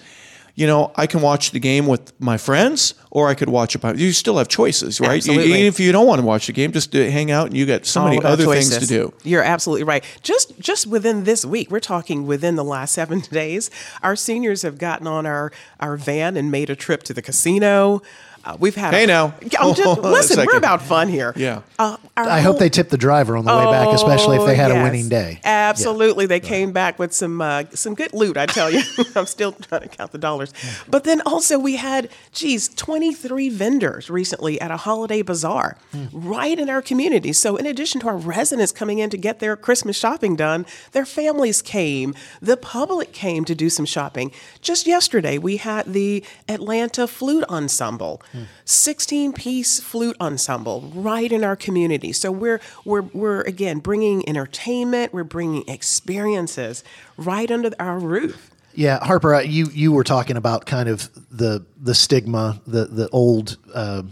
You 0.55 0.67
know, 0.67 0.93
I 0.97 1.07
can 1.07 1.21
watch 1.23 1.53
the 1.53 1.61
game 1.61 1.87
with 1.87 2.13
my 2.21 2.37
friends, 2.37 2.95
or 3.11 3.29
I 3.29 3.35
could 3.35 3.49
watch 3.49 3.75
it 3.75 3.79
by. 3.79 3.95
You 3.95 4.13
still 4.13 4.37
have 4.39 4.49
choices, 4.49 5.01
right? 5.01 5.13
You- 5.13 5.17
Absolutely. 5.33 5.45
even 5.53 5.61
if 5.67 5.81
you 5.81 5.91
don't 5.93 6.07
want 6.07 6.21
to 6.21 6.27
watch 6.27 6.47
the 6.49 6.53
game, 6.53 6.73
just 6.73 6.95
uh, 6.95 6.99
hang 6.99 7.31
out, 7.31 7.47
and 7.47 7.57
you 7.57 7.65
got 7.67 7.87
so 7.87 8.05
many 8.05 8.19
about 8.19 8.33
other 8.33 8.45
things 8.47 8.77
to 8.79 8.87
do. 8.87 9.13
You're 9.23 9.43
absolutely 9.43 9.85
right. 9.85 10.05
Just 10.23 10.59
just 10.59 10.87
within 10.87 11.25
this 11.25 11.45
week, 11.45 11.71
we're 11.71 11.81
talking 11.81 12.27
within 12.27 12.57
the 12.57 12.65
last 12.65 12.93
seven 12.95 13.21
days, 13.31 13.71
our 14.03 14.17
seniors 14.17 14.63
have 14.63 14.77
gotten 14.79 15.07
on 15.07 15.25
our 15.27 15.51
our 15.79 15.97
van 15.97 16.37
and 16.37 16.51
made 16.51 16.69
a 16.69 16.77
trip 16.77 17.03
to 17.05 17.15
the 17.15 17.23
casino. 17.23 18.03
Uh, 18.45 18.57
we've 18.59 18.75
had. 18.75 18.95
Hey, 18.95 19.05
a, 19.05 19.07
now. 19.07 19.35
I'm 19.43 19.75
just, 19.75 19.83
Hold 19.83 20.03
listen, 20.03 20.45
we're 20.47 20.57
about 20.57 20.83
fun 20.83 21.09
here. 21.09 21.33
Yeah. 21.37 21.63
Uh, 21.79 21.97
our 22.17 22.25
I 22.29 22.41
hope 22.41 22.59
they 22.59 22.69
tipped 22.69 22.91
the 22.91 22.99
driver 22.99 23.37
on 23.37 23.45
the 23.45 23.55
way 23.55 23.65
back, 23.65 23.89
especially 23.89 24.37
if 24.39 24.47
they 24.47 24.55
had 24.55 24.71
Oh, 24.71 24.77
a 24.77 24.83
winning 24.83 25.09
day. 25.09 25.41
Absolutely, 25.45 26.27
they 26.27 26.41
came 26.41 26.73
back 26.73 26.99
with 26.99 27.13
some 27.13 27.41
uh, 27.41 27.65
some 27.75 27.95
good 27.95 28.13
loot. 28.13 28.37
I 28.37 28.47
tell 28.47 28.71
you, 28.71 28.83
I'm 29.17 29.27
still 29.27 29.53
trying 29.53 29.83
to 29.83 29.89
count 29.89 30.13
the 30.13 30.19
dollars. 30.19 30.53
But 30.89 31.05
then 31.05 31.21
also 31.23 31.59
we 31.59 31.77
had, 31.77 32.09
geez, 32.33 32.69
23 32.69 33.49
vendors 33.51 34.11
recently 34.11 34.61
at 34.61 34.71
a 34.71 34.77
holiday 34.79 35.23
bazaar 35.23 35.77
right 36.13 36.59
in 36.59 36.69
our 36.71 36.83
community. 36.83 37.33
So, 37.33 37.57
in 37.57 37.67
addition 37.67 38.01
to 38.03 38.09
our 38.09 38.17
residents 38.17 38.73
coming 38.73 38.99
in 38.99 39.11
to 39.11 39.17
get 39.17 39.41
their 39.41 39.57
Christmas 39.57 39.97
shopping 39.97 40.37
done, 40.37 40.67
their 40.93 41.07
families 41.07 41.63
came, 41.63 42.15
the 42.41 42.57
public 42.57 43.13
came 43.13 43.45
to 43.45 43.55
do 43.55 43.69
some 43.71 43.87
shopping. 43.87 44.33
Just 44.61 44.87
yesterday, 44.87 45.39
we 45.39 45.59
had 45.59 45.93
the 45.93 46.25
Atlanta 46.49 47.07
Flute 47.07 47.45
Ensemble, 47.49 48.23
16 48.65 49.33
piece 49.33 49.81
flute 49.81 50.17
ensemble 50.21 50.91
right 50.95 51.31
in 51.31 51.45
our 51.45 51.57
community. 51.57 52.13
So, 52.13 52.31
we're, 52.31 52.61
we're, 52.85 53.03
we're 53.03 53.43
again 53.43 53.79
bringing 53.79 54.29
entertainment, 54.29 55.13
we're 55.13 55.25
bringing 55.25 55.69
experiences 55.69 56.85
right 57.17 57.51
under 57.51 57.71
our 57.79 57.99
roof. 57.99 58.51
Yeah, 58.75 59.05
Harper, 59.05 59.43
you 59.43 59.69
you 59.73 59.93
were 59.93 60.05
talking 60.05 60.37
about 60.37 60.65
kind 60.65 60.89
of 60.89 61.11
the 61.31 61.65
the 61.77 61.95
stigma, 61.95 62.61
the 62.67 62.85
the 62.87 63.09
old 63.11 63.57
uh, 63.75 64.03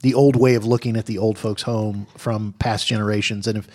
the 0.00 0.14
old 0.14 0.34
way 0.34 0.54
of 0.54 0.64
looking 0.64 0.96
at 0.96 1.06
the 1.06 1.18
old 1.18 1.38
folks' 1.38 1.62
home 1.62 2.06
from 2.16 2.54
past 2.58 2.86
generations, 2.86 3.46
and 3.46 3.58
if 3.58 3.68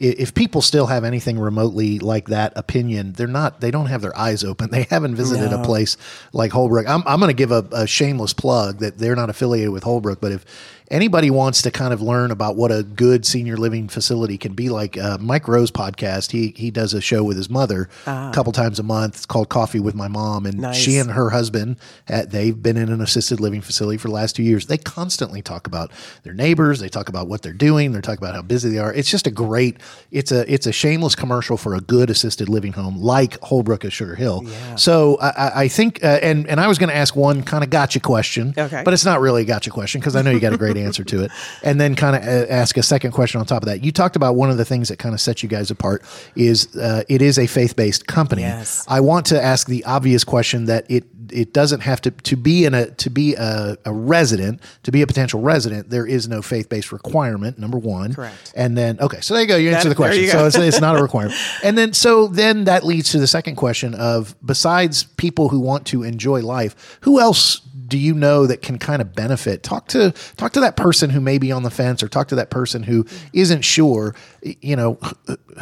if 0.00 0.34
people 0.34 0.62
still 0.62 0.86
have 0.86 1.04
anything 1.04 1.38
remotely 1.38 1.98
like 1.98 2.28
that 2.28 2.52
opinion, 2.56 3.12
they're 3.12 3.26
not 3.26 3.60
they 3.60 3.70
don't 3.70 3.86
have 3.86 4.02
their 4.02 4.16
eyes 4.16 4.44
open. 4.44 4.70
They 4.78 4.84
haven't 4.84 5.16
visited 5.16 5.52
a 5.52 5.62
place 5.64 5.96
like 6.32 6.52
Holbrook. 6.52 6.88
I'm 6.88 7.02
I'm 7.06 7.18
going 7.18 7.30
to 7.30 7.34
give 7.34 7.50
a, 7.50 7.66
a 7.72 7.86
shameless 7.86 8.32
plug 8.32 8.78
that 8.78 8.98
they're 8.98 9.16
not 9.16 9.28
affiliated 9.28 9.70
with 9.72 9.82
Holbrook, 9.82 10.20
but 10.20 10.30
if 10.30 10.44
anybody 10.90 11.30
wants 11.30 11.62
to 11.62 11.70
kind 11.70 11.92
of 11.92 12.00
learn 12.00 12.30
about 12.30 12.56
what 12.56 12.70
a 12.72 12.82
good 12.82 13.26
senior 13.26 13.56
living 13.56 13.88
facility 13.88 14.38
can 14.38 14.54
be 14.54 14.68
like, 14.68 14.96
uh, 14.96 15.18
Mike 15.20 15.46
Rose 15.48 15.70
podcast, 15.70 16.30
he 16.32 16.54
he 16.56 16.70
does 16.70 16.94
a 16.94 17.00
show 17.00 17.22
with 17.22 17.36
his 17.36 17.50
mother 17.50 17.88
a 18.06 18.30
couple 18.34 18.52
times 18.52 18.78
a 18.78 18.82
month. 18.82 19.16
It's 19.16 19.26
called 19.26 19.48
Coffee 19.48 19.80
with 19.80 19.94
My 19.94 20.08
Mom, 20.08 20.46
and 20.46 20.58
Nice. 20.60 20.76
she 20.76 20.96
and 20.96 21.10
her 21.12 21.30
husband 21.30 21.76
uh, 22.08 22.24
they've 22.26 22.60
been 22.62 22.76
in 22.76 22.90
an 22.90 23.00
assisted 23.00 23.40
living 23.40 23.60
facility 23.60 23.98
for 23.98 24.08
the 24.08 24.14
last 24.14 24.36
two 24.36 24.42
years. 24.42 24.66
They 24.66 24.78
constantly 24.78 25.42
talk 25.42 25.66
about 25.66 25.90
their 26.22 26.34
neighbors. 26.34 26.80
They 26.80 26.88
talk 26.88 27.08
about 27.08 27.28
what 27.28 27.42
they're 27.42 27.52
doing. 27.52 27.92
They're 27.92 28.00
talking 28.02 28.22
about 28.24 28.34
how 28.34 28.42
busy 28.42 28.70
they 28.70 28.78
are. 28.78 28.92
It's 28.94 29.10
just 29.10 29.26
a 29.26 29.30
great. 29.30 29.76
It's 30.10 30.32
a 30.32 30.50
it's 30.52 30.66
a 30.66 30.72
shameless 30.72 31.14
commercial 31.14 31.56
for 31.56 31.74
a 31.74 31.80
good 31.80 32.10
assisted 32.10 32.48
living 32.48 32.72
home 32.72 32.96
like 32.98 33.38
Holbrook 33.42 33.84
at 33.84 33.92
Sugar 33.92 34.14
Hill. 34.14 34.46
So 34.76 35.18
I, 35.20 35.28
I- 35.28 35.52
I 35.58 35.68
think, 35.68 36.02
uh, 36.04 36.18
and 36.22 36.46
and 36.46 36.60
I 36.60 36.66
was 36.68 36.78
going 36.78 36.88
to 36.88 36.96
ask 36.96 37.14
one 37.16 37.42
kind 37.42 37.62
of 37.64 37.68
gotcha 37.70 38.00
question, 38.00 38.54
Okay. 38.56 38.82
but 38.84 38.94
it's 38.94 39.04
not 39.04 39.20
really 39.20 39.42
a 39.42 39.44
gotcha 39.44 39.70
question 39.70 40.00
because 40.00 40.14
I 40.16 40.22
know 40.22 40.30
you 40.30 40.40
got 40.40 40.52
a 40.52 40.56
great 40.56 40.76
answer 40.78 41.04
to 41.04 41.24
it. 41.24 41.30
And 41.62 41.80
then 41.80 41.94
kind 41.94 42.16
of 42.16 42.22
uh, 42.22 42.46
ask 42.50 42.76
a 42.76 42.82
second 42.82 43.12
question 43.12 43.40
on 43.40 43.46
top 43.46 43.62
of 43.62 43.68
that. 43.68 43.84
You 43.84 43.92
talked 43.92 44.16
about 44.16 44.36
one 44.36 44.50
of 44.50 44.56
the 44.56 44.64
things 44.64 44.88
that 44.88 44.98
kind 44.98 45.14
of 45.14 45.20
sets 45.20 45.42
you 45.42 45.48
guys 45.48 45.70
apart 45.70 46.02
is 46.36 46.74
uh, 46.76 47.02
it 47.08 47.22
is 47.22 47.38
a 47.38 47.46
faith 47.46 47.76
based 47.76 48.06
company. 48.06 48.42
Yes. 48.42 48.84
I 48.88 49.00
want 49.00 49.26
to 49.26 49.42
ask 49.42 49.66
the 49.66 49.84
obvious 49.84 50.24
question 50.24 50.66
that 50.66 50.90
it 50.90 51.04
it 51.30 51.52
doesn't 51.52 51.80
have 51.80 52.00
to 52.00 52.10
to 52.10 52.36
be 52.36 52.64
in 52.64 52.72
a 52.72 52.90
to 52.92 53.10
be 53.10 53.34
a, 53.34 53.76
a 53.84 53.92
resident 53.92 54.62
to 54.84 54.90
be 54.90 55.02
a 55.02 55.06
potential 55.06 55.40
resident. 55.40 55.90
There 55.90 56.06
is 56.06 56.26
no 56.28 56.40
faith 56.40 56.68
based 56.68 56.90
requirement. 56.90 57.58
Number 57.58 57.78
one, 57.78 58.14
Correct. 58.14 58.52
And 58.56 58.78
then 58.78 58.98
okay, 59.00 59.20
so 59.20 59.34
there 59.34 59.42
you 59.42 59.48
go. 59.48 59.56
You 59.56 59.70
That- 59.70 59.76
answer 59.76 59.88
the 59.90 59.94
question. 59.94 60.26
So 60.28 60.46
it's, 60.46 60.56
it's 60.56 60.80
not 60.80 60.98
a 60.98 61.02
requirement. 61.08 61.38
And 61.62 61.76
then 61.76 61.92
so 61.92 62.28
then 62.28 62.64
that 62.64 62.84
leads 62.84 63.10
to 63.12 63.18
the 63.18 63.26
second 63.26 63.56
question 63.56 63.94
of 63.94 64.34
besides 64.44 65.04
people 65.04 65.48
who 65.50 65.60
want 65.60 65.86
to 65.88 66.02
enjoy 66.02 66.40
life, 66.40 66.98
who 67.02 67.20
else 67.20 67.60
do 67.88 67.98
you 67.98 68.14
know 68.14 68.46
that 68.46 68.62
can 68.62 68.78
kind 68.78 69.00
of 69.02 69.14
benefit? 69.14 69.62
Talk 69.62 69.88
to 69.88 70.12
talk 70.36 70.52
to 70.52 70.60
that 70.60 70.76
person 70.76 71.10
who 71.10 71.20
may 71.20 71.38
be 71.38 71.50
on 71.50 71.62
the 71.62 71.70
fence, 71.70 72.02
or 72.02 72.08
talk 72.08 72.28
to 72.28 72.34
that 72.36 72.50
person 72.50 72.82
who 72.84 73.06
isn't 73.32 73.62
sure. 73.62 74.14
You 74.42 74.76
know, 74.76 74.98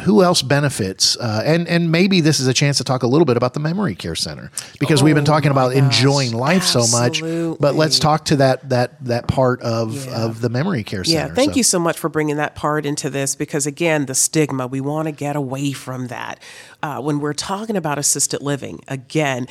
who 0.03 0.21
else 0.23 0.41
benefits? 0.41 1.17
Uh, 1.17 1.41
and 1.45 1.67
and 1.67 1.91
maybe 1.91 2.21
this 2.21 2.39
is 2.39 2.47
a 2.47 2.53
chance 2.53 2.77
to 2.77 2.83
talk 2.83 3.03
a 3.03 3.07
little 3.07 3.25
bit 3.25 3.37
about 3.37 3.53
the 3.53 3.59
memory 3.59 3.95
care 3.95 4.15
center 4.15 4.51
because 4.79 5.01
we've 5.01 5.15
been 5.15 5.23
Oh 5.23 5.25
talking 5.25 5.51
about 5.51 5.73
gosh, 5.73 5.83
enjoying 5.83 6.33
life 6.33 6.63
so 6.63 6.85
much. 6.87 7.21
But 7.59 7.75
let's 7.75 7.97
talk 7.99 8.25
to 8.25 8.35
that 8.37 8.69
that 8.69 9.03
that 9.05 9.27
part 9.27 9.61
of 9.61 10.05
Yeah. 10.05 10.25
of 10.25 10.41
the 10.41 10.49
memory 10.49 10.83
care 10.83 11.03
center. 11.03 11.29
Yeah, 11.29 11.33
thank 11.33 11.53
So- 11.53 11.57
you 11.57 11.63
so 11.63 11.79
much 11.79 11.97
for 11.97 12.09
bringing 12.09 12.35
that 12.37 12.55
part 12.55 12.85
into 12.85 13.09
this 13.09 13.35
because, 13.35 13.65
again, 13.65 14.05
the 14.05 14.15
stigma, 14.15 14.67
we 14.67 14.81
want 14.81 15.07
to 15.07 15.11
get 15.11 15.35
away 15.35 15.71
from 15.71 16.07
that. 16.07 16.39
Uh, 16.83 16.99
when 17.01 17.19
we're 17.19 17.33
talking 17.33 17.75
about 17.75 17.97
assisted 17.97 18.41
living, 18.41 18.79
again, 18.87 19.47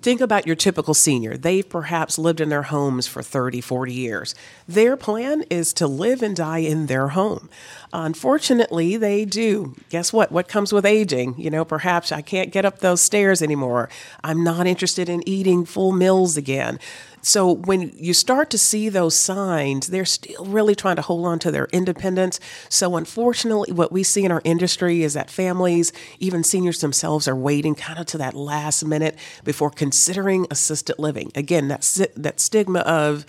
think 0.00 0.20
about 0.20 0.46
your 0.46 0.56
typical 0.56 0.94
senior. 0.94 1.36
They've 1.36 1.68
perhaps 1.68 2.18
lived 2.18 2.40
in 2.40 2.48
their 2.48 2.64
homes 2.64 3.06
for 3.06 3.22
30, 3.22 3.60
40 3.60 3.92
years. 3.92 4.34
Their 4.68 4.96
plan 4.96 5.44
is 5.50 5.72
to 5.74 5.86
live 5.86 6.22
and 6.22 6.36
die 6.36 6.58
in 6.58 6.86
their 6.86 7.08
home. 7.08 7.48
Unfortunately, 7.92 8.96
they 8.96 9.24
do. 9.24 9.74
Guess 9.90 10.12
what? 10.12 10.32
What 10.32 10.48
comes 10.48 10.72
with 10.72 10.86
aging? 10.86 11.34
You 11.38 11.50
know, 11.50 11.64
perhaps 11.64 12.12
I 12.12 12.22
can't 12.22 12.52
get 12.52 12.64
up 12.64 12.78
those 12.78 13.00
stairs 13.00 13.42
anymore. 13.42 13.88
I'm 14.24 14.42
not 14.42 14.66
interested 14.66 15.08
in 15.08 15.26
eating 15.28 15.64
full 15.64 15.92
meals 15.92 16.36
again. 16.36 16.78
So 17.22 17.52
when 17.52 17.92
you 17.96 18.14
start 18.14 18.50
to 18.50 18.58
see 18.58 18.88
those 18.88 19.16
signs, 19.16 19.86
they're 19.86 20.04
still 20.04 20.44
really 20.44 20.74
trying 20.74 20.96
to 20.96 21.02
hold 21.02 21.24
on 21.24 21.38
to 21.40 21.50
their 21.52 21.68
independence. 21.72 22.40
So 22.68 22.96
unfortunately, 22.96 23.72
what 23.72 23.92
we 23.92 24.02
see 24.02 24.24
in 24.24 24.32
our 24.32 24.42
industry 24.44 25.02
is 25.02 25.14
that 25.14 25.30
families, 25.30 25.92
even 26.18 26.42
seniors 26.42 26.80
themselves, 26.80 27.28
are 27.28 27.36
waiting 27.36 27.76
kind 27.76 28.00
of 28.00 28.06
to 28.06 28.18
that 28.18 28.34
last 28.34 28.84
minute 28.84 29.16
before 29.44 29.70
considering 29.70 30.46
assisted 30.50 30.98
living. 30.98 31.30
Again, 31.36 31.68
that 31.68 31.82
that 32.16 32.40
stigma 32.40 32.80
of 32.80 33.24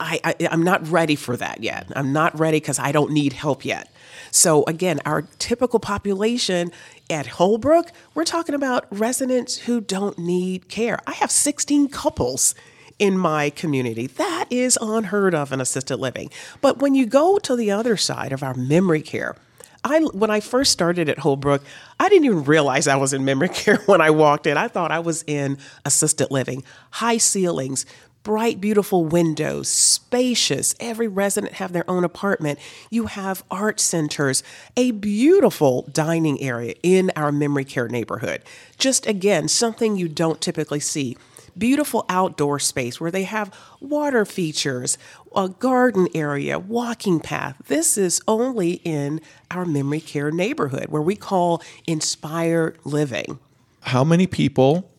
I, 0.00 0.34
I'm 0.50 0.62
not 0.62 0.86
ready 0.88 1.14
for 1.14 1.36
that 1.36 1.62
yet. 1.62 1.86
I'm 1.94 2.12
not 2.12 2.36
ready 2.38 2.56
because 2.58 2.78
I 2.80 2.90
don't 2.90 3.12
need 3.12 3.34
help 3.34 3.64
yet. 3.64 3.88
So 4.32 4.64
again, 4.64 5.00
our 5.04 5.22
typical 5.38 5.78
population 5.78 6.72
at 7.08 7.26
Holbrook, 7.26 7.92
we're 8.14 8.24
talking 8.24 8.54
about 8.54 8.86
residents 8.90 9.58
who 9.58 9.80
don't 9.80 10.18
need 10.18 10.68
care. 10.68 10.98
I 11.06 11.12
have 11.12 11.30
16 11.30 11.88
couples 11.88 12.54
in 12.98 13.18
my 13.18 13.50
community. 13.50 14.06
That 14.06 14.46
is 14.50 14.78
unheard 14.80 15.34
of 15.34 15.52
in 15.52 15.60
assisted 15.60 15.96
living. 15.96 16.30
But 16.60 16.78
when 16.78 16.94
you 16.94 17.06
go 17.06 17.38
to 17.38 17.56
the 17.56 17.70
other 17.70 17.96
side 17.96 18.32
of 18.32 18.42
our 18.42 18.54
memory 18.54 19.02
care, 19.02 19.36
I 19.84 20.00
when 20.00 20.30
I 20.30 20.40
first 20.40 20.72
started 20.72 21.08
at 21.08 21.18
Holbrook, 21.18 21.62
I 21.98 22.08
didn't 22.08 22.26
even 22.26 22.44
realize 22.44 22.86
I 22.86 22.96
was 22.96 23.12
in 23.12 23.24
memory 23.24 23.48
care 23.52 23.78
when 23.86 24.00
I 24.00 24.10
walked 24.10 24.46
in. 24.46 24.56
I 24.56 24.68
thought 24.68 24.92
I 24.92 25.00
was 25.00 25.24
in 25.26 25.58
assisted 25.84 26.30
living. 26.30 26.62
High 26.90 27.18
ceilings, 27.18 27.84
bright 28.22 28.60
beautiful 28.60 29.04
windows, 29.04 29.68
spacious. 29.68 30.74
Every 30.78 31.08
resident 31.08 31.54
have 31.54 31.72
their 31.72 31.88
own 31.90 32.04
apartment. 32.04 32.58
You 32.90 33.06
have 33.06 33.42
art 33.50 33.80
centers, 33.80 34.42
a 34.76 34.92
beautiful 34.92 35.82
dining 35.92 36.40
area 36.40 36.74
in 36.82 37.10
our 37.16 37.32
memory 37.32 37.64
care 37.64 37.88
neighborhood. 37.88 38.42
Just 38.78 39.06
again, 39.06 39.48
something 39.48 39.96
you 39.96 40.08
don't 40.08 40.40
typically 40.40 40.80
see 40.80 41.16
beautiful 41.56 42.04
outdoor 42.08 42.58
space 42.58 43.00
where 43.00 43.10
they 43.10 43.24
have 43.24 43.54
water 43.80 44.24
features, 44.24 44.98
a 45.34 45.48
garden 45.48 46.08
area, 46.14 46.58
walking 46.58 47.20
path. 47.20 47.56
This 47.66 47.96
is 47.98 48.20
only 48.26 48.80
in 48.84 49.20
our 49.50 49.64
memory 49.64 50.00
care 50.00 50.30
neighborhood 50.30 50.86
where 50.88 51.02
we 51.02 51.16
call 51.16 51.62
inspired 51.86 52.78
living. 52.84 53.38
How 53.82 54.04
many 54.04 54.26
people 54.26 54.90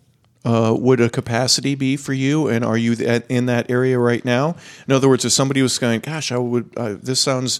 uh, 0.45 0.75
would 0.77 0.99
a 0.99 1.09
capacity 1.09 1.75
be 1.75 1.95
for 1.95 2.13
you? 2.13 2.47
And 2.47 2.65
are 2.65 2.77
you 2.77 2.95
th- 2.95 3.23
in 3.29 3.45
that 3.45 3.69
area 3.69 3.97
right 3.97 4.23
now? 4.25 4.55
In 4.87 4.93
other 4.93 5.07
words, 5.07 5.23
if 5.25 5.31
somebody 5.31 5.61
was 5.61 5.79
going, 5.79 6.01
"Gosh, 6.01 6.31
I 6.31 6.37
would," 6.37 6.69
uh, 6.75 6.95
this 7.01 7.19
sounds 7.19 7.59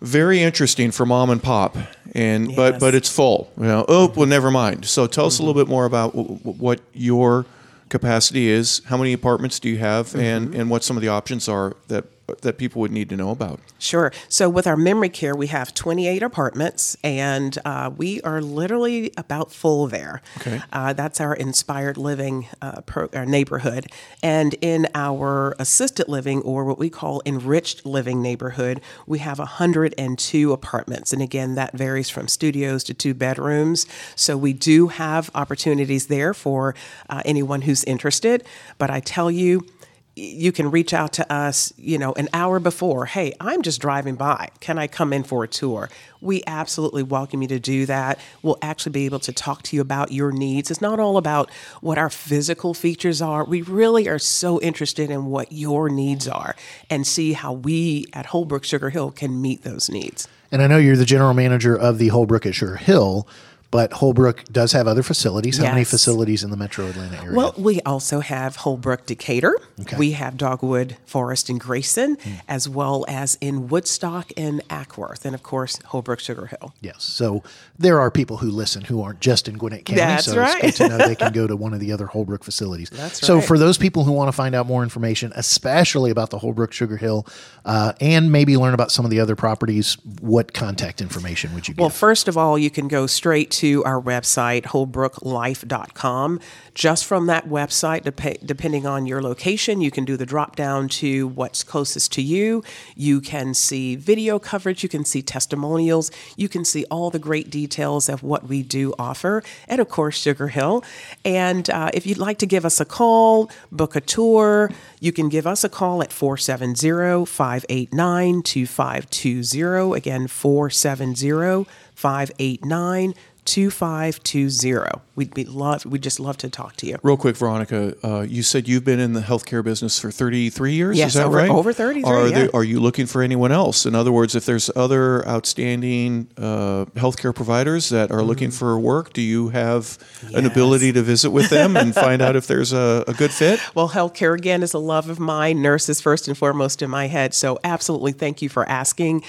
very 0.00 0.42
interesting 0.42 0.90
for 0.90 1.06
mom 1.06 1.30
and 1.30 1.40
pop, 1.40 1.76
and 2.12 2.54
but 2.56 2.80
but 2.80 2.94
it's 2.94 3.08
full. 3.08 3.52
You 3.56 3.64
know, 3.64 3.84
oh 3.88 4.12
well, 4.16 4.26
never 4.26 4.50
mind. 4.50 4.84
So 4.86 5.06
tell 5.06 5.26
us 5.26 5.38
a 5.38 5.42
little 5.42 5.54
bit 5.54 5.68
more 5.70 5.84
about 5.84 6.16
w- 6.16 6.38
w- 6.38 6.58
what 6.58 6.80
your 6.92 7.46
capacity 7.92 8.48
is. 8.48 8.80
How 8.86 8.96
many 8.96 9.12
apartments 9.12 9.60
do 9.60 9.68
you 9.68 9.78
have, 9.78 10.16
and 10.16 10.48
mm-hmm. 10.48 10.60
and 10.60 10.70
what 10.70 10.82
some 10.82 10.96
of 10.96 11.02
the 11.02 11.08
options 11.08 11.48
are 11.48 11.76
that 11.88 12.21
that 12.42 12.58
people 12.58 12.80
would 12.80 12.92
need 12.92 13.08
to 13.08 13.16
know 13.16 13.30
about. 13.30 13.60
Sure. 13.78 14.12
So 14.28 14.48
with 14.48 14.66
our 14.66 14.76
memory 14.76 15.08
care, 15.08 15.34
we 15.34 15.48
have 15.48 15.74
28 15.74 16.22
apartments, 16.22 16.96
and 17.02 17.58
uh, 17.64 17.90
we 17.96 18.20
are 18.22 18.40
literally 18.40 19.12
about 19.16 19.52
full 19.52 19.86
there. 19.86 20.22
Okay. 20.38 20.60
Uh, 20.72 20.92
that's 20.92 21.20
our 21.20 21.34
inspired 21.34 21.96
living 21.96 22.48
uh, 22.60 22.80
pro- 22.82 23.08
our 23.12 23.26
neighborhood, 23.26 23.86
and 24.22 24.54
in 24.60 24.88
our 24.94 25.54
assisted 25.58 26.08
living 26.08 26.42
or 26.42 26.64
what 26.64 26.78
we 26.78 26.90
call 26.90 27.22
enriched 27.26 27.84
living 27.84 28.22
neighborhood, 28.22 28.80
we 29.06 29.18
have 29.18 29.38
102 29.38 30.52
apartments, 30.52 31.12
and 31.12 31.22
again, 31.22 31.54
that 31.54 31.76
varies 31.76 32.08
from 32.08 32.28
studios 32.28 32.84
to 32.84 32.94
two 32.94 33.14
bedrooms. 33.14 33.86
So 34.16 34.36
we 34.36 34.52
do 34.52 34.88
have 34.88 35.30
opportunities 35.34 36.06
there 36.06 36.34
for 36.34 36.74
uh, 37.10 37.22
anyone 37.24 37.62
who's 37.62 37.84
interested. 37.84 38.44
But 38.78 38.90
I 38.90 39.00
tell 39.00 39.30
you 39.30 39.66
you 40.14 40.52
can 40.52 40.70
reach 40.70 40.92
out 40.92 41.14
to 41.14 41.32
us, 41.32 41.72
you 41.76 41.96
know, 41.96 42.12
an 42.12 42.28
hour 42.34 42.60
before. 42.60 43.06
Hey, 43.06 43.32
I'm 43.40 43.62
just 43.62 43.80
driving 43.80 44.14
by. 44.14 44.50
Can 44.60 44.78
I 44.78 44.86
come 44.86 45.12
in 45.12 45.22
for 45.22 45.42
a 45.42 45.48
tour? 45.48 45.88
We 46.20 46.42
absolutely 46.46 47.02
welcome 47.02 47.40
you 47.40 47.48
to 47.48 47.58
do 47.58 47.86
that. 47.86 48.18
We'll 48.42 48.58
actually 48.60 48.92
be 48.92 49.06
able 49.06 49.20
to 49.20 49.32
talk 49.32 49.62
to 49.64 49.76
you 49.76 49.80
about 49.80 50.12
your 50.12 50.30
needs. 50.30 50.70
It's 50.70 50.82
not 50.82 51.00
all 51.00 51.16
about 51.16 51.50
what 51.80 51.96
our 51.96 52.10
physical 52.10 52.74
features 52.74 53.22
are. 53.22 53.44
We 53.44 53.62
really 53.62 54.06
are 54.08 54.18
so 54.18 54.60
interested 54.60 55.10
in 55.10 55.26
what 55.26 55.50
your 55.50 55.88
needs 55.88 56.28
are 56.28 56.54
and 56.90 57.06
see 57.06 57.32
how 57.32 57.54
we 57.54 58.04
at 58.12 58.26
Holbrook 58.26 58.64
Sugar 58.64 58.90
Hill 58.90 59.12
can 59.12 59.40
meet 59.40 59.62
those 59.62 59.88
needs. 59.88 60.28
And 60.52 60.60
I 60.60 60.66
know 60.66 60.76
you're 60.76 60.96
the 60.96 61.06
general 61.06 61.32
manager 61.32 61.74
of 61.74 61.96
the 61.96 62.08
Holbrook 62.08 62.44
at 62.44 62.54
Sugar 62.54 62.76
Hill. 62.76 63.26
But 63.72 63.94
Holbrook 63.94 64.44
does 64.52 64.72
have 64.72 64.86
other 64.86 65.02
facilities. 65.02 65.56
How 65.56 65.64
many 65.72 65.84
facilities 65.84 66.44
in 66.44 66.50
the 66.50 66.58
metro 66.58 66.86
Atlanta 66.88 67.16
area? 67.22 67.34
Well, 67.34 67.54
we 67.56 67.80
also 67.80 68.20
have 68.20 68.56
Holbrook 68.56 69.06
Decatur. 69.06 69.56
Okay. 69.80 69.96
We 69.96 70.12
have 70.12 70.36
Dogwood 70.36 70.98
Forest 71.06 71.48
in 71.48 71.56
Grayson, 71.56 72.18
as 72.46 72.68
well 72.68 73.06
as 73.08 73.38
in 73.40 73.68
Woodstock 73.68 74.30
and 74.36 74.60
Acworth, 74.68 75.24
and 75.24 75.34
of 75.34 75.42
course 75.42 75.80
Holbrook 75.86 76.20
Sugar 76.20 76.46
Hill. 76.46 76.74
Yes. 76.82 77.02
So 77.02 77.42
there 77.78 77.98
are 77.98 78.10
people 78.10 78.36
who 78.36 78.50
listen 78.50 78.82
who 78.84 79.02
aren't 79.02 79.20
just 79.20 79.48
in 79.48 79.56
Gwinnett 79.56 79.86
County. 79.86 80.00
That's 80.00 80.26
so 80.26 80.36
right. 80.36 80.62
it's 80.62 80.78
good 80.78 80.90
to 80.90 80.98
know 80.98 81.06
they 81.06 81.16
can 81.16 81.32
go 81.32 81.46
to 81.46 81.56
one 81.56 81.72
of 81.72 81.80
the 81.80 81.92
other 81.92 82.06
Holbrook 82.06 82.44
facilities. 82.44 82.90
That's 82.92 83.22
right. 83.22 83.26
So 83.26 83.40
for 83.40 83.56
those 83.56 83.78
people 83.78 84.04
who 84.04 84.12
want 84.12 84.28
to 84.28 84.32
find 84.32 84.54
out 84.54 84.66
more 84.66 84.82
information, 84.82 85.32
especially 85.34 86.10
about 86.10 86.28
the 86.28 86.38
Holbrook 86.38 86.72
Sugar 86.72 86.98
Hill, 86.98 87.26
uh, 87.64 87.94
and 88.02 88.30
maybe 88.30 88.58
learn 88.58 88.74
about 88.74 88.92
some 88.92 89.06
of 89.06 89.10
the 89.10 89.20
other 89.20 89.34
properties, 89.34 89.96
what 90.20 90.52
contact 90.52 91.00
information 91.00 91.54
would 91.54 91.68
you 91.68 91.74
give? 91.74 91.80
Well, 91.80 91.88
first 91.88 92.28
of 92.28 92.36
all, 92.36 92.58
you 92.58 92.68
can 92.68 92.86
go 92.86 93.06
straight 93.06 93.50
to 93.62 93.84
our 93.84 94.02
website, 94.02 94.64
holbrooklife.com. 94.64 96.40
Just 96.74 97.04
from 97.04 97.26
that 97.26 97.48
website, 97.48 98.02
dep- 98.02 98.44
depending 98.44 98.86
on 98.86 99.06
your 99.06 99.22
location, 99.22 99.80
you 99.80 99.92
can 99.92 100.04
do 100.04 100.16
the 100.16 100.26
drop 100.26 100.56
down 100.56 100.88
to 100.88 101.28
what's 101.28 101.62
closest 101.62 102.10
to 102.14 102.22
you. 102.22 102.64
You 102.96 103.20
can 103.20 103.54
see 103.54 103.94
video 103.94 104.40
coverage, 104.40 104.82
you 104.82 104.88
can 104.88 105.04
see 105.04 105.22
testimonials, 105.22 106.10
you 106.36 106.48
can 106.48 106.64
see 106.64 106.84
all 106.90 107.10
the 107.10 107.20
great 107.20 107.50
details 107.50 108.08
of 108.08 108.24
what 108.24 108.48
we 108.48 108.64
do 108.64 108.94
offer, 108.98 109.44
and 109.68 109.80
of 109.80 109.88
course, 109.88 110.16
Sugar 110.18 110.48
Hill. 110.48 110.82
And 111.24 111.70
uh, 111.70 111.92
if 111.94 112.04
you'd 112.04 112.18
like 112.18 112.38
to 112.38 112.46
give 112.46 112.64
us 112.64 112.80
a 112.80 112.84
call, 112.84 113.48
book 113.70 113.94
a 113.94 114.00
tour, 114.00 114.72
you 114.98 115.12
can 115.12 115.28
give 115.28 115.46
us 115.46 115.62
a 115.62 115.68
call 115.68 116.02
at 116.02 116.12
470 116.12 117.26
589 117.26 118.42
2520. 118.42 119.96
Again, 119.96 120.26
470 120.26 121.64
589 121.94 123.14
2520. 123.44 125.02
We'd 125.14 125.34
be 125.34 125.44
love 125.44 125.84
we'd 125.84 126.02
just 126.02 126.18
love 126.20 126.38
to 126.38 126.48
talk 126.48 126.76
to 126.76 126.86
you. 126.86 126.96
Real 127.02 127.16
quick, 127.18 127.36
Veronica, 127.36 127.94
uh, 128.02 128.20
you 128.22 128.42
said 128.42 128.66
you've 128.66 128.84
been 128.84 128.98
in 129.00 129.12
the 129.12 129.20
healthcare 129.20 129.62
business 129.62 129.98
for 129.98 130.10
33 130.10 130.72
years. 130.72 130.96
Yes, 130.96 131.08
is 131.08 131.14
that 131.14 131.26
over- 131.26 131.36
right? 131.36 131.50
over 131.50 131.72
33, 131.72 132.02
Are, 132.10 132.28
yeah. 132.28 132.34
there, 132.34 132.50
are 132.54 132.64
you 132.64 132.80
looking 132.80 133.04
for 133.06 133.20
anyone 133.22 133.52
else? 133.52 133.84
In 133.84 133.94
other 133.94 134.10
words, 134.10 134.34
if 134.34 134.46
there's 134.46 134.70
other 134.74 135.26
outstanding 135.28 136.28
uh, 136.38 136.86
healthcare 136.94 137.34
providers 137.34 137.88
that 137.90 138.10
are 138.10 138.22
looking 138.22 138.42
Mm-hmm. 138.48 138.58
for 138.58 138.78
work, 138.80 139.12
do 139.12 139.20
you 139.22 139.50
have 139.50 139.98
an 140.34 140.46
ability 140.46 140.92
to 140.92 141.02
visit 141.02 141.30
with 141.30 141.48
them 141.50 141.76
and 141.76 141.94
find 141.94 142.20
out 142.22 142.34
if 142.34 142.46
there's 142.46 142.72
a, 142.72 143.04
a 143.06 143.12
good 143.14 143.30
fit? 143.30 143.60
Well, 143.74 143.88
healthcare 143.90 144.36
again 144.36 144.62
is 144.62 144.74
a 144.74 144.78
love 144.78 145.08
of 145.10 145.18
mine. 145.20 145.62
Nurses 145.62 146.00
first 146.00 146.26
and 146.28 146.36
foremost 146.36 146.82
in 146.82 146.90
my 146.90 147.06
head. 147.06 147.34
So, 147.34 147.58
absolutely, 147.64 148.12
thank 148.12 148.42
you 148.42 148.48
for 148.48 148.68
asking. 148.68 149.22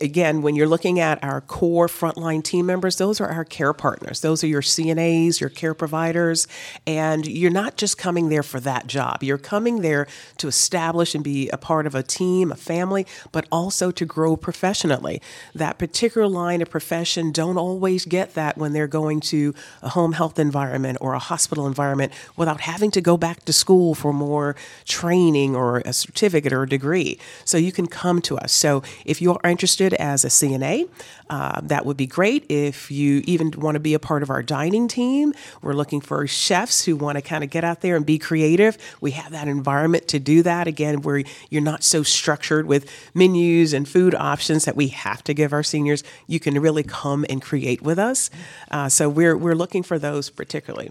Again, 0.00 0.40
when 0.40 0.56
you're 0.56 0.66
looking 0.66 0.98
at 0.98 1.22
our 1.22 1.42
core 1.42 1.88
frontline 1.88 2.42
team 2.42 2.64
members, 2.64 2.96
those 2.96 3.20
are 3.20 3.28
our 3.28 3.44
care 3.44 3.74
partners. 3.74 4.22
Those 4.22 4.42
are 4.42 4.46
your 4.46 4.62
CNAs, 4.62 5.40
your 5.40 5.50
care 5.50 5.74
providers, 5.74 6.48
and 6.86 7.26
you're 7.26 7.50
not 7.50 7.76
just 7.76 7.98
coming 7.98 8.30
there 8.30 8.42
for 8.42 8.60
that 8.60 8.86
job. 8.86 9.22
You're 9.22 9.36
coming 9.36 9.82
there 9.82 10.06
to 10.38 10.48
establish 10.48 11.14
and 11.14 11.22
be 11.22 11.50
a 11.50 11.58
part 11.58 11.86
of 11.86 11.94
a 11.94 12.02
team, 12.02 12.50
a 12.50 12.56
family, 12.56 13.06
but 13.30 13.46
also 13.52 13.90
to 13.90 14.06
grow 14.06 14.38
professionally. 14.38 15.20
That 15.54 15.76
particular 15.76 16.28
line 16.28 16.62
of 16.62 16.70
profession 16.70 17.30
don't 17.30 17.58
always 17.58 18.06
get 18.06 18.32
that 18.32 18.56
when 18.56 18.72
they're 18.72 18.86
going 18.86 19.20
to 19.20 19.54
a 19.82 19.90
home 19.90 20.12
health 20.12 20.38
environment 20.38 20.96
or 21.02 21.12
a 21.12 21.18
hospital 21.18 21.66
environment 21.66 22.10
without 22.38 22.62
having 22.62 22.90
to 22.92 23.02
go 23.02 23.18
back 23.18 23.44
to 23.44 23.52
school 23.52 23.94
for 23.94 24.14
more 24.14 24.56
training 24.86 25.54
or 25.54 25.82
a 25.84 25.92
certificate 25.92 26.54
or 26.54 26.62
a 26.62 26.68
degree. 26.68 27.18
So 27.44 27.58
you 27.58 27.70
can 27.70 27.86
come 27.86 28.22
to 28.22 28.38
us. 28.38 28.50
So 28.50 28.82
if 29.04 29.20
you're 29.20 29.38
interested 29.44 29.73
as 29.80 30.24
a 30.24 30.28
CNA, 30.28 30.88
uh, 31.30 31.60
that 31.64 31.84
would 31.84 31.96
be 31.96 32.06
great. 32.06 32.46
If 32.48 32.90
you 32.90 33.22
even 33.26 33.50
want 33.56 33.74
to 33.74 33.80
be 33.80 33.94
a 33.94 33.98
part 33.98 34.22
of 34.22 34.30
our 34.30 34.42
dining 34.42 34.88
team, 34.88 35.34
we're 35.62 35.72
looking 35.74 36.00
for 36.00 36.26
chefs 36.26 36.84
who 36.84 36.96
want 36.96 37.16
to 37.16 37.22
kind 37.22 37.42
of 37.42 37.50
get 37.50 37.64
out 37.64 37.80
there 37.80 37.96
and 37.96 38.06
be 38.06 38.18
creative. 38.18 38.78
We 39.00 39.12
have 39.12 39.32
that 39.32 39.48
environment 39.48 40.08
to 40.08 40.18
do 40.18 40.42
that 40.42 40.66
again, 40.66 41.02
where 41.02 41.24
you're 41.50 41.62
not 41.62 41.82
so 41.82 42.02
structured 42.02 42.66
with 42.66 42.90
menus 43.14 43.72
and 43.72 43.88
food 43.88 44.14
options 44.14 44.64
that 44.64 44.76
we 44.76 44.88
have 44.88 45.24
to 45.24 45.34
give 45.34 45.52
our 45.52 45.62
seniors. 45.62 46.04
You 46.26 46.40
can 46.40 46.60
really 46.60 46.82
come 46.82 47.24
and 47.28 47.42
create 47.42 47.82
with 47.82 47.98
us. 47.98 48.30
Uh, 48.70 48.88
so 48.88 49.08
we're 49.08 49.36
we're 49.36 49.54
looking 49.54 49.82
for 49.82 49.98
those 49.98 50.30
particularly. 50.30 50.90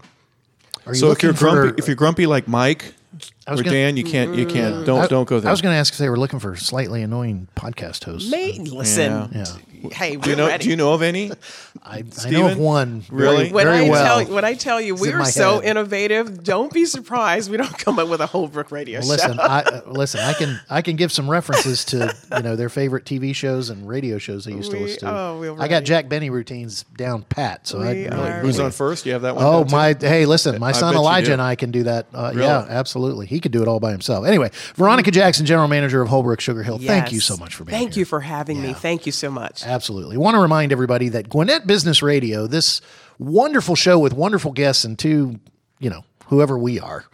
Are 0.86 0.94
So 0.94 1.10
if 1.10 1.22
you're 1.22 1.32
looking 1.32 1.72
for- 1.72 1.78
if 1.78 1.86
you're 1.86 1.96
grumpy 1.96 2.26
like 2.26 2.46
Mike 2.46 2.92
I 3.46 3.50
was 3.52 3.60
or 3.60 3.64
gonna- 3.64 3.76
Dan, 3.76 3.96
you 3.96 4.04
can't. 4.04 4.34
You 4.34 4.46
can't. 4.46 4.86
Don't 4.86 5.00
I- 5.02 5.06
don't 5.06 5.28
go 5.28 5.38
there. 5.40 5.48
I 5.48 5.52
was 5.52 5.60
going 5.60 5.74
to 5.74 5.78
ask 5.78 5.92
if 5.92 5.98
they 5.98 6.08
were 6.08 6.18
looking 6.18 6.38
for 6.38 6.56
slightly 6.56 7.02
annoying 7.02 7.48
podcast 7.56 8.04
hosts. 8.04 8.30
May 8.30 8.52
listen. 8.58 9.28
Yeah. 9.34 9.44
Hey, 9.92 10.16
do 10.16 10.30
you 10.30 10.36
know? 10.36 10.46
ready. 10.46 10.64
Do 10.64 10.70
you 10.70 10.76
know 10.76 10.94
of 10.94 11.02
any? 11.02 11.30
I, 11.82 11.96
I 11.98 12.00
know 12.00 12.06
of 12.06 12.14
Steven? 12.14 12.58
one. 12.58 13.04
Really? 13.10 13.36
Very, 13.36 13.52
when 13.52 13.66
very 13.66 13.86
I 13.86 13.90
well. 13.90 14.24
tell 14.24 14.34
when 14.34 14.42
I 14.42 14.54
tell 14.54 14.80
you 14.80 14.94
It's 14.94 15.04
in 15.04 15.10
we're 15.12 15.18
my 15.18 15.24
so 15.28 15.60
head. 15.60 15.68
innovative, 15.68 16.42
don't 16.42 16.72
be 16.72 16.86
surprised 16.86 17.50
we 17.50 17.58
don't 17.58 17.76
come 17.78 17.98
up 17.98 18.08
with 18.08 18.22
a 18.22 18.26
Holbrook 18.26 18.70
radio 18.72 19.00
Well, 19.00 19.08
listen, 19.10 19.34
show. 19.36 19.42
I, 19.42 19.58
uh, 19.60 19.80
listen. 19.88 20.20
I 20.20 20.32
can 20.32 20.58
I 20.70 20.80
can 20.80 20.96
give 20.96 21.12
some 21.12 21.30
references 21.30 21.84
to 21.86 22.16
you 22.34 22.42
know 22.42 22.56
their 22.56 22.70
favorite 22.70 23.04
TV 23.04 23.34
shows 23.34 23.68
and 23.68 23.86
radio 23.86 24.16
shows 24.16 24.46
they 24.46 24.52
used 24.52 24.70
to 24.70 24.78
We- 24.78 24.84
listen 24.84 25.00
to. 25.00 25.14
oh, 25.14 25.38
we're 25.38 25.52
I 25.52 25.68
got 25.68 25.74
ready. 25.74 25.84
Jack 25.84 26.08
Benny 26.08 26.30
routines 26.30 26.84
down 26.96 27.20
pat. 27.24 27.66
So 27.68 27.80
I 27.80 27.92
We 27.92 28.04
really, 28.04 28.08
are 28.08 28.40
Who's 28.40 28.58
on 28.58 28.70
first? 28.70 29.04
You 29.04 29.12
have 29.12 29.20
that 29.22 29.36
one. 29.36 29.44
Oh 29.44 29.64
down, 29.64 29.66
too? 29.66 29.72
my! 29.76 29.96
Hey, 30.00 30.24
listen, 30.24 30.58
my 30.58 30.68
I 30.68 30.72
son 30.72 30.94
bet 30.94 30.94
you 30.94 31.00
Elijah 31.00 31.26
do. 31.26 31.32
and 31.34 31.42
I 31.42 31.56
can 31.56 31.70
do 31.70 31.82
that. 31.82 32.06
Uh, 32.14 32.30
Really? 32.34 32.46
Yeah, 32.46 32.64
absolutely. 32.70 33.26
He 33.26 33.33
could 33.40 33.52
do 33.52 33.62
it 33.62 33.68
all 33.68 33.80
by 33.80 33.90
himself. 33.90 34.26
Anyway, 34.26 34.50
Veronica 34.74 35.10
mm-hmm. 35.10 35.20
Jackson, 35.20 35.46
general 35.46 35.68
manager 35.68 36.02
of 36.02 36.08
Holbrook 36.08 36.40
Sugar 36.40 36.62
Hill. 36.62 36.78
Thank 36.78 37.12
you 37.12 37.20
so 37.20 37.36
much 37.36 37.54
for 37.54 37.64
being 37.64 37.76
here. 37.76 37.84
Thank 37.84 37.94
here. 37.94 38.00
you 38.02 38.04
for 38.04 38.20
having 38.20 38.60
me. 38.60 38.72
Thank 38.72 39.06
you 39.06 39.12
so 39.12 39.30
much. 39.30 39.64
Absolutely. 39.64 40.16
Want 40.16 40.34
to 40.34 40.40
remind 40.40 40.72
everybody 40.72 41.08
that 41.10 41.28
Gwinnett 41.28 41.66
Business 41.66 42.02
Radio, 42.02 42.46
this 42.46 42.80
wonderful 43.18 43.74
show 43.74 43.98
with 43.98 44.12
wonderful 44.12 44.52
guests 44.52 44.84
and 44.84 44.98
two, 44.98 45.38
you 45.78 45.90
know, 45.90 46.04
whoever 46.26 46.58
we 46.58 46.80
are, 46.80 47.04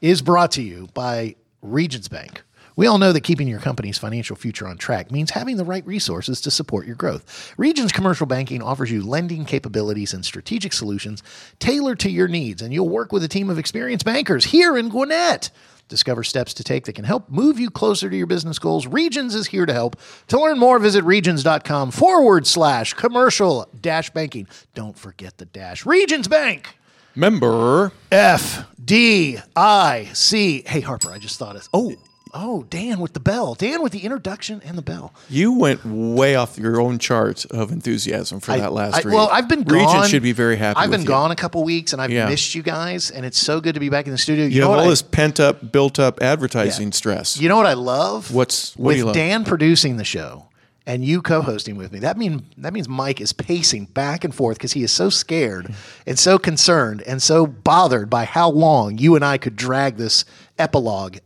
is 0.00 0.22
brought 0.22 0.52
to 0.52 0.62
you 0.62 0.88
by 0.94 1.36
Regions 1.62 2.08
Bank. 2.08 2.42
We 2.76 2.88
all 2.88 2.98
know 2.98 3.12
that 3.12 3.20
keeping 3.20 3.46
your 3.46 3.60
company's 3.60 3.98
financial 3.98 4.34
future 4.34 4.66
on 4.66 4.78
track 4.78 5.12
means 5.12 5.30
having 5.30 5.56
the 5.56 5.64
right 5.64 5.86
resources 5.86 6.40
to 6.40 6.50
support 6.50 6.86
your 6.86 6.96
growth. 6.96 7.54
Regions 7.56 7.92
Commercial 7.92 8.26
Banking 8.26 8.62
offers 8.62 8.90
you 8.90 9.00
lending 9.00 9.44
capabilities 9.44 10.12
and 10.12 10.24
strategic 10.24 10.72
solutions 10.72 11.22
tailored 11.60 12.00
to 12.00 12.10
your 12.10 12.26
needs, 12.26 12.62
and 12.62 12.74
you'll 12.74 12.88
work 12.88 13.12
with 13.12 13.22
a 13.22 13.28
team 13.28 13.48
of 13.48 13.60
experienced 13.60 14.04
bankers 14.04 14.46
here 14.46 14.76
in 14.76 14.88
Gwinnett. 14.88 15.50
Discover 15.86 16.24
steps 16.24 16.54
to 16.54 16.64
take 16.64 16.86
that 16.86 16.94
can 16.94 17.04
help 17.04 17.28
move 17.28 17.60
you 17.60 17.70
closer 17.70 18.10
to 18.10 18.16
your 18.16 18.26
business 18.26 18.58
goals. 18.58 18.86
Regions 18.86 19.34
is 19.34 19.46
here 19.46 19.66
to 19.66 19.72
help. 19.72 19.96
To 20.28 20.40
learn 20.40 20.58
more, 20.58 20.78
visit 20.78 21.04
regions.com 21.04 21.90
forward 21.90 22.46
slash 22.46 22.94
commercial 22.94 23.68
dash 23.80 24.10
banking. 24.10 24.48
Don't 24.74 24.98
forget 24.98 25.36
the 25.36 25.44
dash. 25.44 25.84
Regions 25.86 26.26
Bank. 26.26 26.76
Member. 27.14 27.92
F 28.10 28.66
D 28.82 29.38
I 29.54 30.08
C. 30.14 30.64
Hey, 30.66 30.80
Harper, 30.80 31.12
I 31.12 31.18
just 31.18 31.38
thought 31.38 31.54
of. 31.54 31.68
Oh, 31.72 31.94
oh, 32.34 32.64
Dan 32.68 32.98
with 33.00 33.12
the 33.12 33.20
bell. 33.20 33.54
Dan 33.54 33.82
with 33.82 33.92
the 33.92 34.00
introduction 34.00 34.60
and 34.64 34.76
the 34.76 34.82
bell. 34.82 35.14
You 35.30 35.52
went 35.52 35.84
way 35.86 36.34
off 36.34 36.58
your 36.58 36.80
own 36.80 36.98
chart 36.98 37.44
of 37.46 37.70
enthusiasm 37.70 38.40
for 38.40 38.52
I- 38.52 38.58
that 38.58 38.72
last 38.72 38.96
I- 38.96 39.00
read. 39.02 39.14
Well, 39.14 39.28
I've 39.32 39.48
been 39.48 39.60
Regent 39.60 39.86
gone. 39.92 40.08
should 40.08 40.22
be 40.22 40.32
very 40.32 40.56
happy. 40.56 40.78
I've 40.80 40.90
been 40.90 41.02
you. 41.02 41.06
gone 41.06 41.30
a 41.30 41.36
couple 41.36 41.62
weeks, 41.64 41.92
and 41.92 42.02
I've 42.02 42.10
Yeah. 42.10 42.28
missed 42.28 42.54
you 42.54 42.62
guys, 42.62 43.10
and 43.10 43.24
it's 43.24 43.38
so 43.38 43.60
good 43.60 43.74
to 43.74 43.80
be 43.80 43.88
back 43.88 44.06
in 44.06 44.12
the 44.12 44.18
studio. 44.18 44.44
You, 44.46 44.60
know 44.60 44.70
have 44.72 44.80
all 44.80 44.84
I- 44.86 44.90
this 44.90 45.00
pent 45.02 45.38
up, 45.40 45.72
built 45.72 45.98
up 45.98 46.20
advertising 46.20 46.92
stress. 46.92 47.38
You 47.40 47.48
know 47.48 47.56
what 47.56 47.66
I 47.66 47.74
love? 47.74 48.32
What's- 48.34 48.74
what 48.76 48.84
do 48.84 48.88
with 48.88 48.96
you 48.98 49.04
love? 49.06 49.14
Dan 49.14 49.44
producing 49.44 49.96
the 49.96 50.04
show 50.04 50.46
and 50.86 51.04
you 51.04 51.22
co-hosting 51.22 51.76
with 51.76 51.92
me? 51.92 52.00
That 52.00 52.18
mean 52.18 52.42
that 52.58 52.72
means 52.72 52.88
Mike 52.88 53.20
is 53.20 53.32
pacing 53.32 53.86
back 53.94 54.24
and 54.24 54.34
forth 54.34 54.58
because 54.58 54.72
he 54.72 54.82
is 54.82 54.90
so 54.92 55.08
scared 55.08 55.72
and 56.06 56.18
so 56.18 56.38
concerned 56.38 57.00
and 57.06 57.22
so 57.22 57.46
bothered 57.46 58.10
by 58.10 58.24
how 58.24 58.50
long 58.50 58.98
you 58.98 59.14
and 59.14 59.24
I 59.24 59.38
could 59.38 59.56
drag 59.56 59.96
this 59.96 60.24
epilogue 60.58 61.18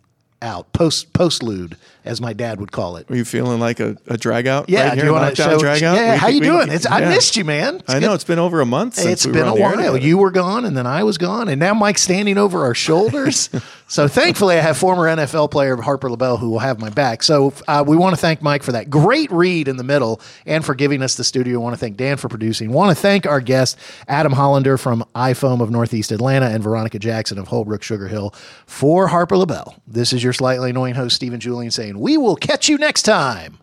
out 0.43 0.73
post 0.73 1.13
postlude 1.13 1.77
as 2.09 2.21
my 2.21 2.33
dad 2.33 2.59
would 2.59 2.73
call 2.73 2.97
it. 2.97 3.11
Are 3.11 3.17
you 3.17 3.25
feeling 3.25 3.61
like 3.61 3.79
a, 3.81 3.97
a 4.09 4.17
drag 4.17 4.47
out? 4.47 4.69
Yeah, 4.69 4.85
right 4.89 4.91
do 4.95 4.97
here, 4.97 5.05
you 5.07 5.13
want 5.13 5.37
to 5.37 5.43
show? 5.43 5.59
drag 5.59 5.83
out? 5.83 5.97
Yeah, 5.97 6.13
We 6.13 6.19
how 6.19 6.29
you 6.29 6.41
we 6.41 6.47
doing? 6.47 6.71
It's 6.71 6.87
I 6.91 7.01
missed 7.01 7.37
you, 7.37 7.45
man. 7.45 7.77
It's 7.77 7.89
I 7.91 7.95
good- 8.01 8.07
know 8.07 8.15
it's 8.15 8.25
been 8.25 8.39
over 8.39 8.61
a 8.61 8.67
month. 8.67 8.95
Since 8.95 9.07
it's 9.13 9.27
we 9.27 9.33
been 9.33 9.47
a 9.47 9.55
while. 9.55 9.97
You 9.97 10.19
were 10.19 10.31
gone, 10.31 10.65
and 10.65 10.77
then 10.77 10.87
I 10.87 11.05
was 11.05 11.19
gone, 11.19 11.49
and 11.49 11.61
now 11.61 11.75
Mike's 11.75 12.03
standing 12.03 12.39
over 12.39 12.65
our 12.65 12.75
shoulders. 12.75 13.51
so 13.89 14.09
thankfully, 14.09 14.57
I 14.57 14.61
have 14.61 14.77
former 14.77 15.05
NFL 15.05 15.51
player 15.51 15.77
Harper 15.77 16.09
LeBel 16.09 16.39
who 16.39 16.51
will 16.51 16.59
have 16.59 16.81
my 16.81 16.91
back. 16.91 17.23
So 17.23 17.53
uh, 17.69 17.85
we 17.87 17.97
want 17.97 18.15
to 18.15 18.21
thank 18.21 18.43
Mike 18.43 18.63
for 18.63 18.73
that 18.73 18.89
great 18.91 19.31
read 19.31 19.69
in 19.69 19.77
the 19.77 19.85
middle 19.85 20.21
and 20.47 20.65
for 20.65 20.75
giving 20.75 21.03
us 21.03 21.15
the 21.17 21.25
studio. 21.25 21.61
want 21.61 21.75
to 21.75 21.79
thank 21.79 21.97
Dan 21.97 22.17
for 22.17 22.29
producing. 22.29 22.73
want 22.73 22.97
to 22.97 23.01
thank 23.01 23.27
our 23.27 23.41
guest 23.41 23.79
Adam 24.07 24.33
Hollander 24.33 24.79
from 24.79 25.05
iFoam 25.15 25.61
of 25.61 25.71
Northeast 25.71 26.11
Atlanta 26.13 26.47
and 26.47 26.63
Veronica 26.63 26.99
Jackson 26.99 27.39
of 27.39 27.49
Holbrook 27.49 27.83
Sugar 27.83 28.09
Hill 28.09 28.35
for 28.67 29.09
Harper 29.09 29.37
LeBel. 29.37 29.75
This 29.87 30.13
is 30.13 30.23
your 30.23 30.33
slightly 30.33 30.71
annoying 30.71 30.95
host 30.95 31.17
Stephen 31.17 31.41
Julian 31.41 31.71
saying 31.71 31.98
we 31.99 32.17
will 32.17 32.37
catch 32.37 32.69
you 32.69 32.79
next 32.79 33.03
time 33.03 33.59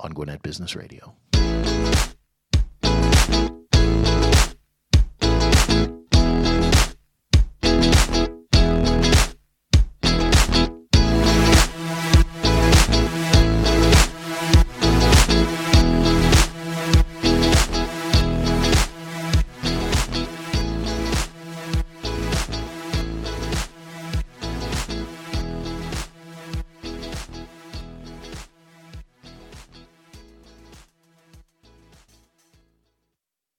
on 0.00 0.12
Gwinnett 0.12 0.42
Business 0.42 0.74
Radio. 0.74 1.14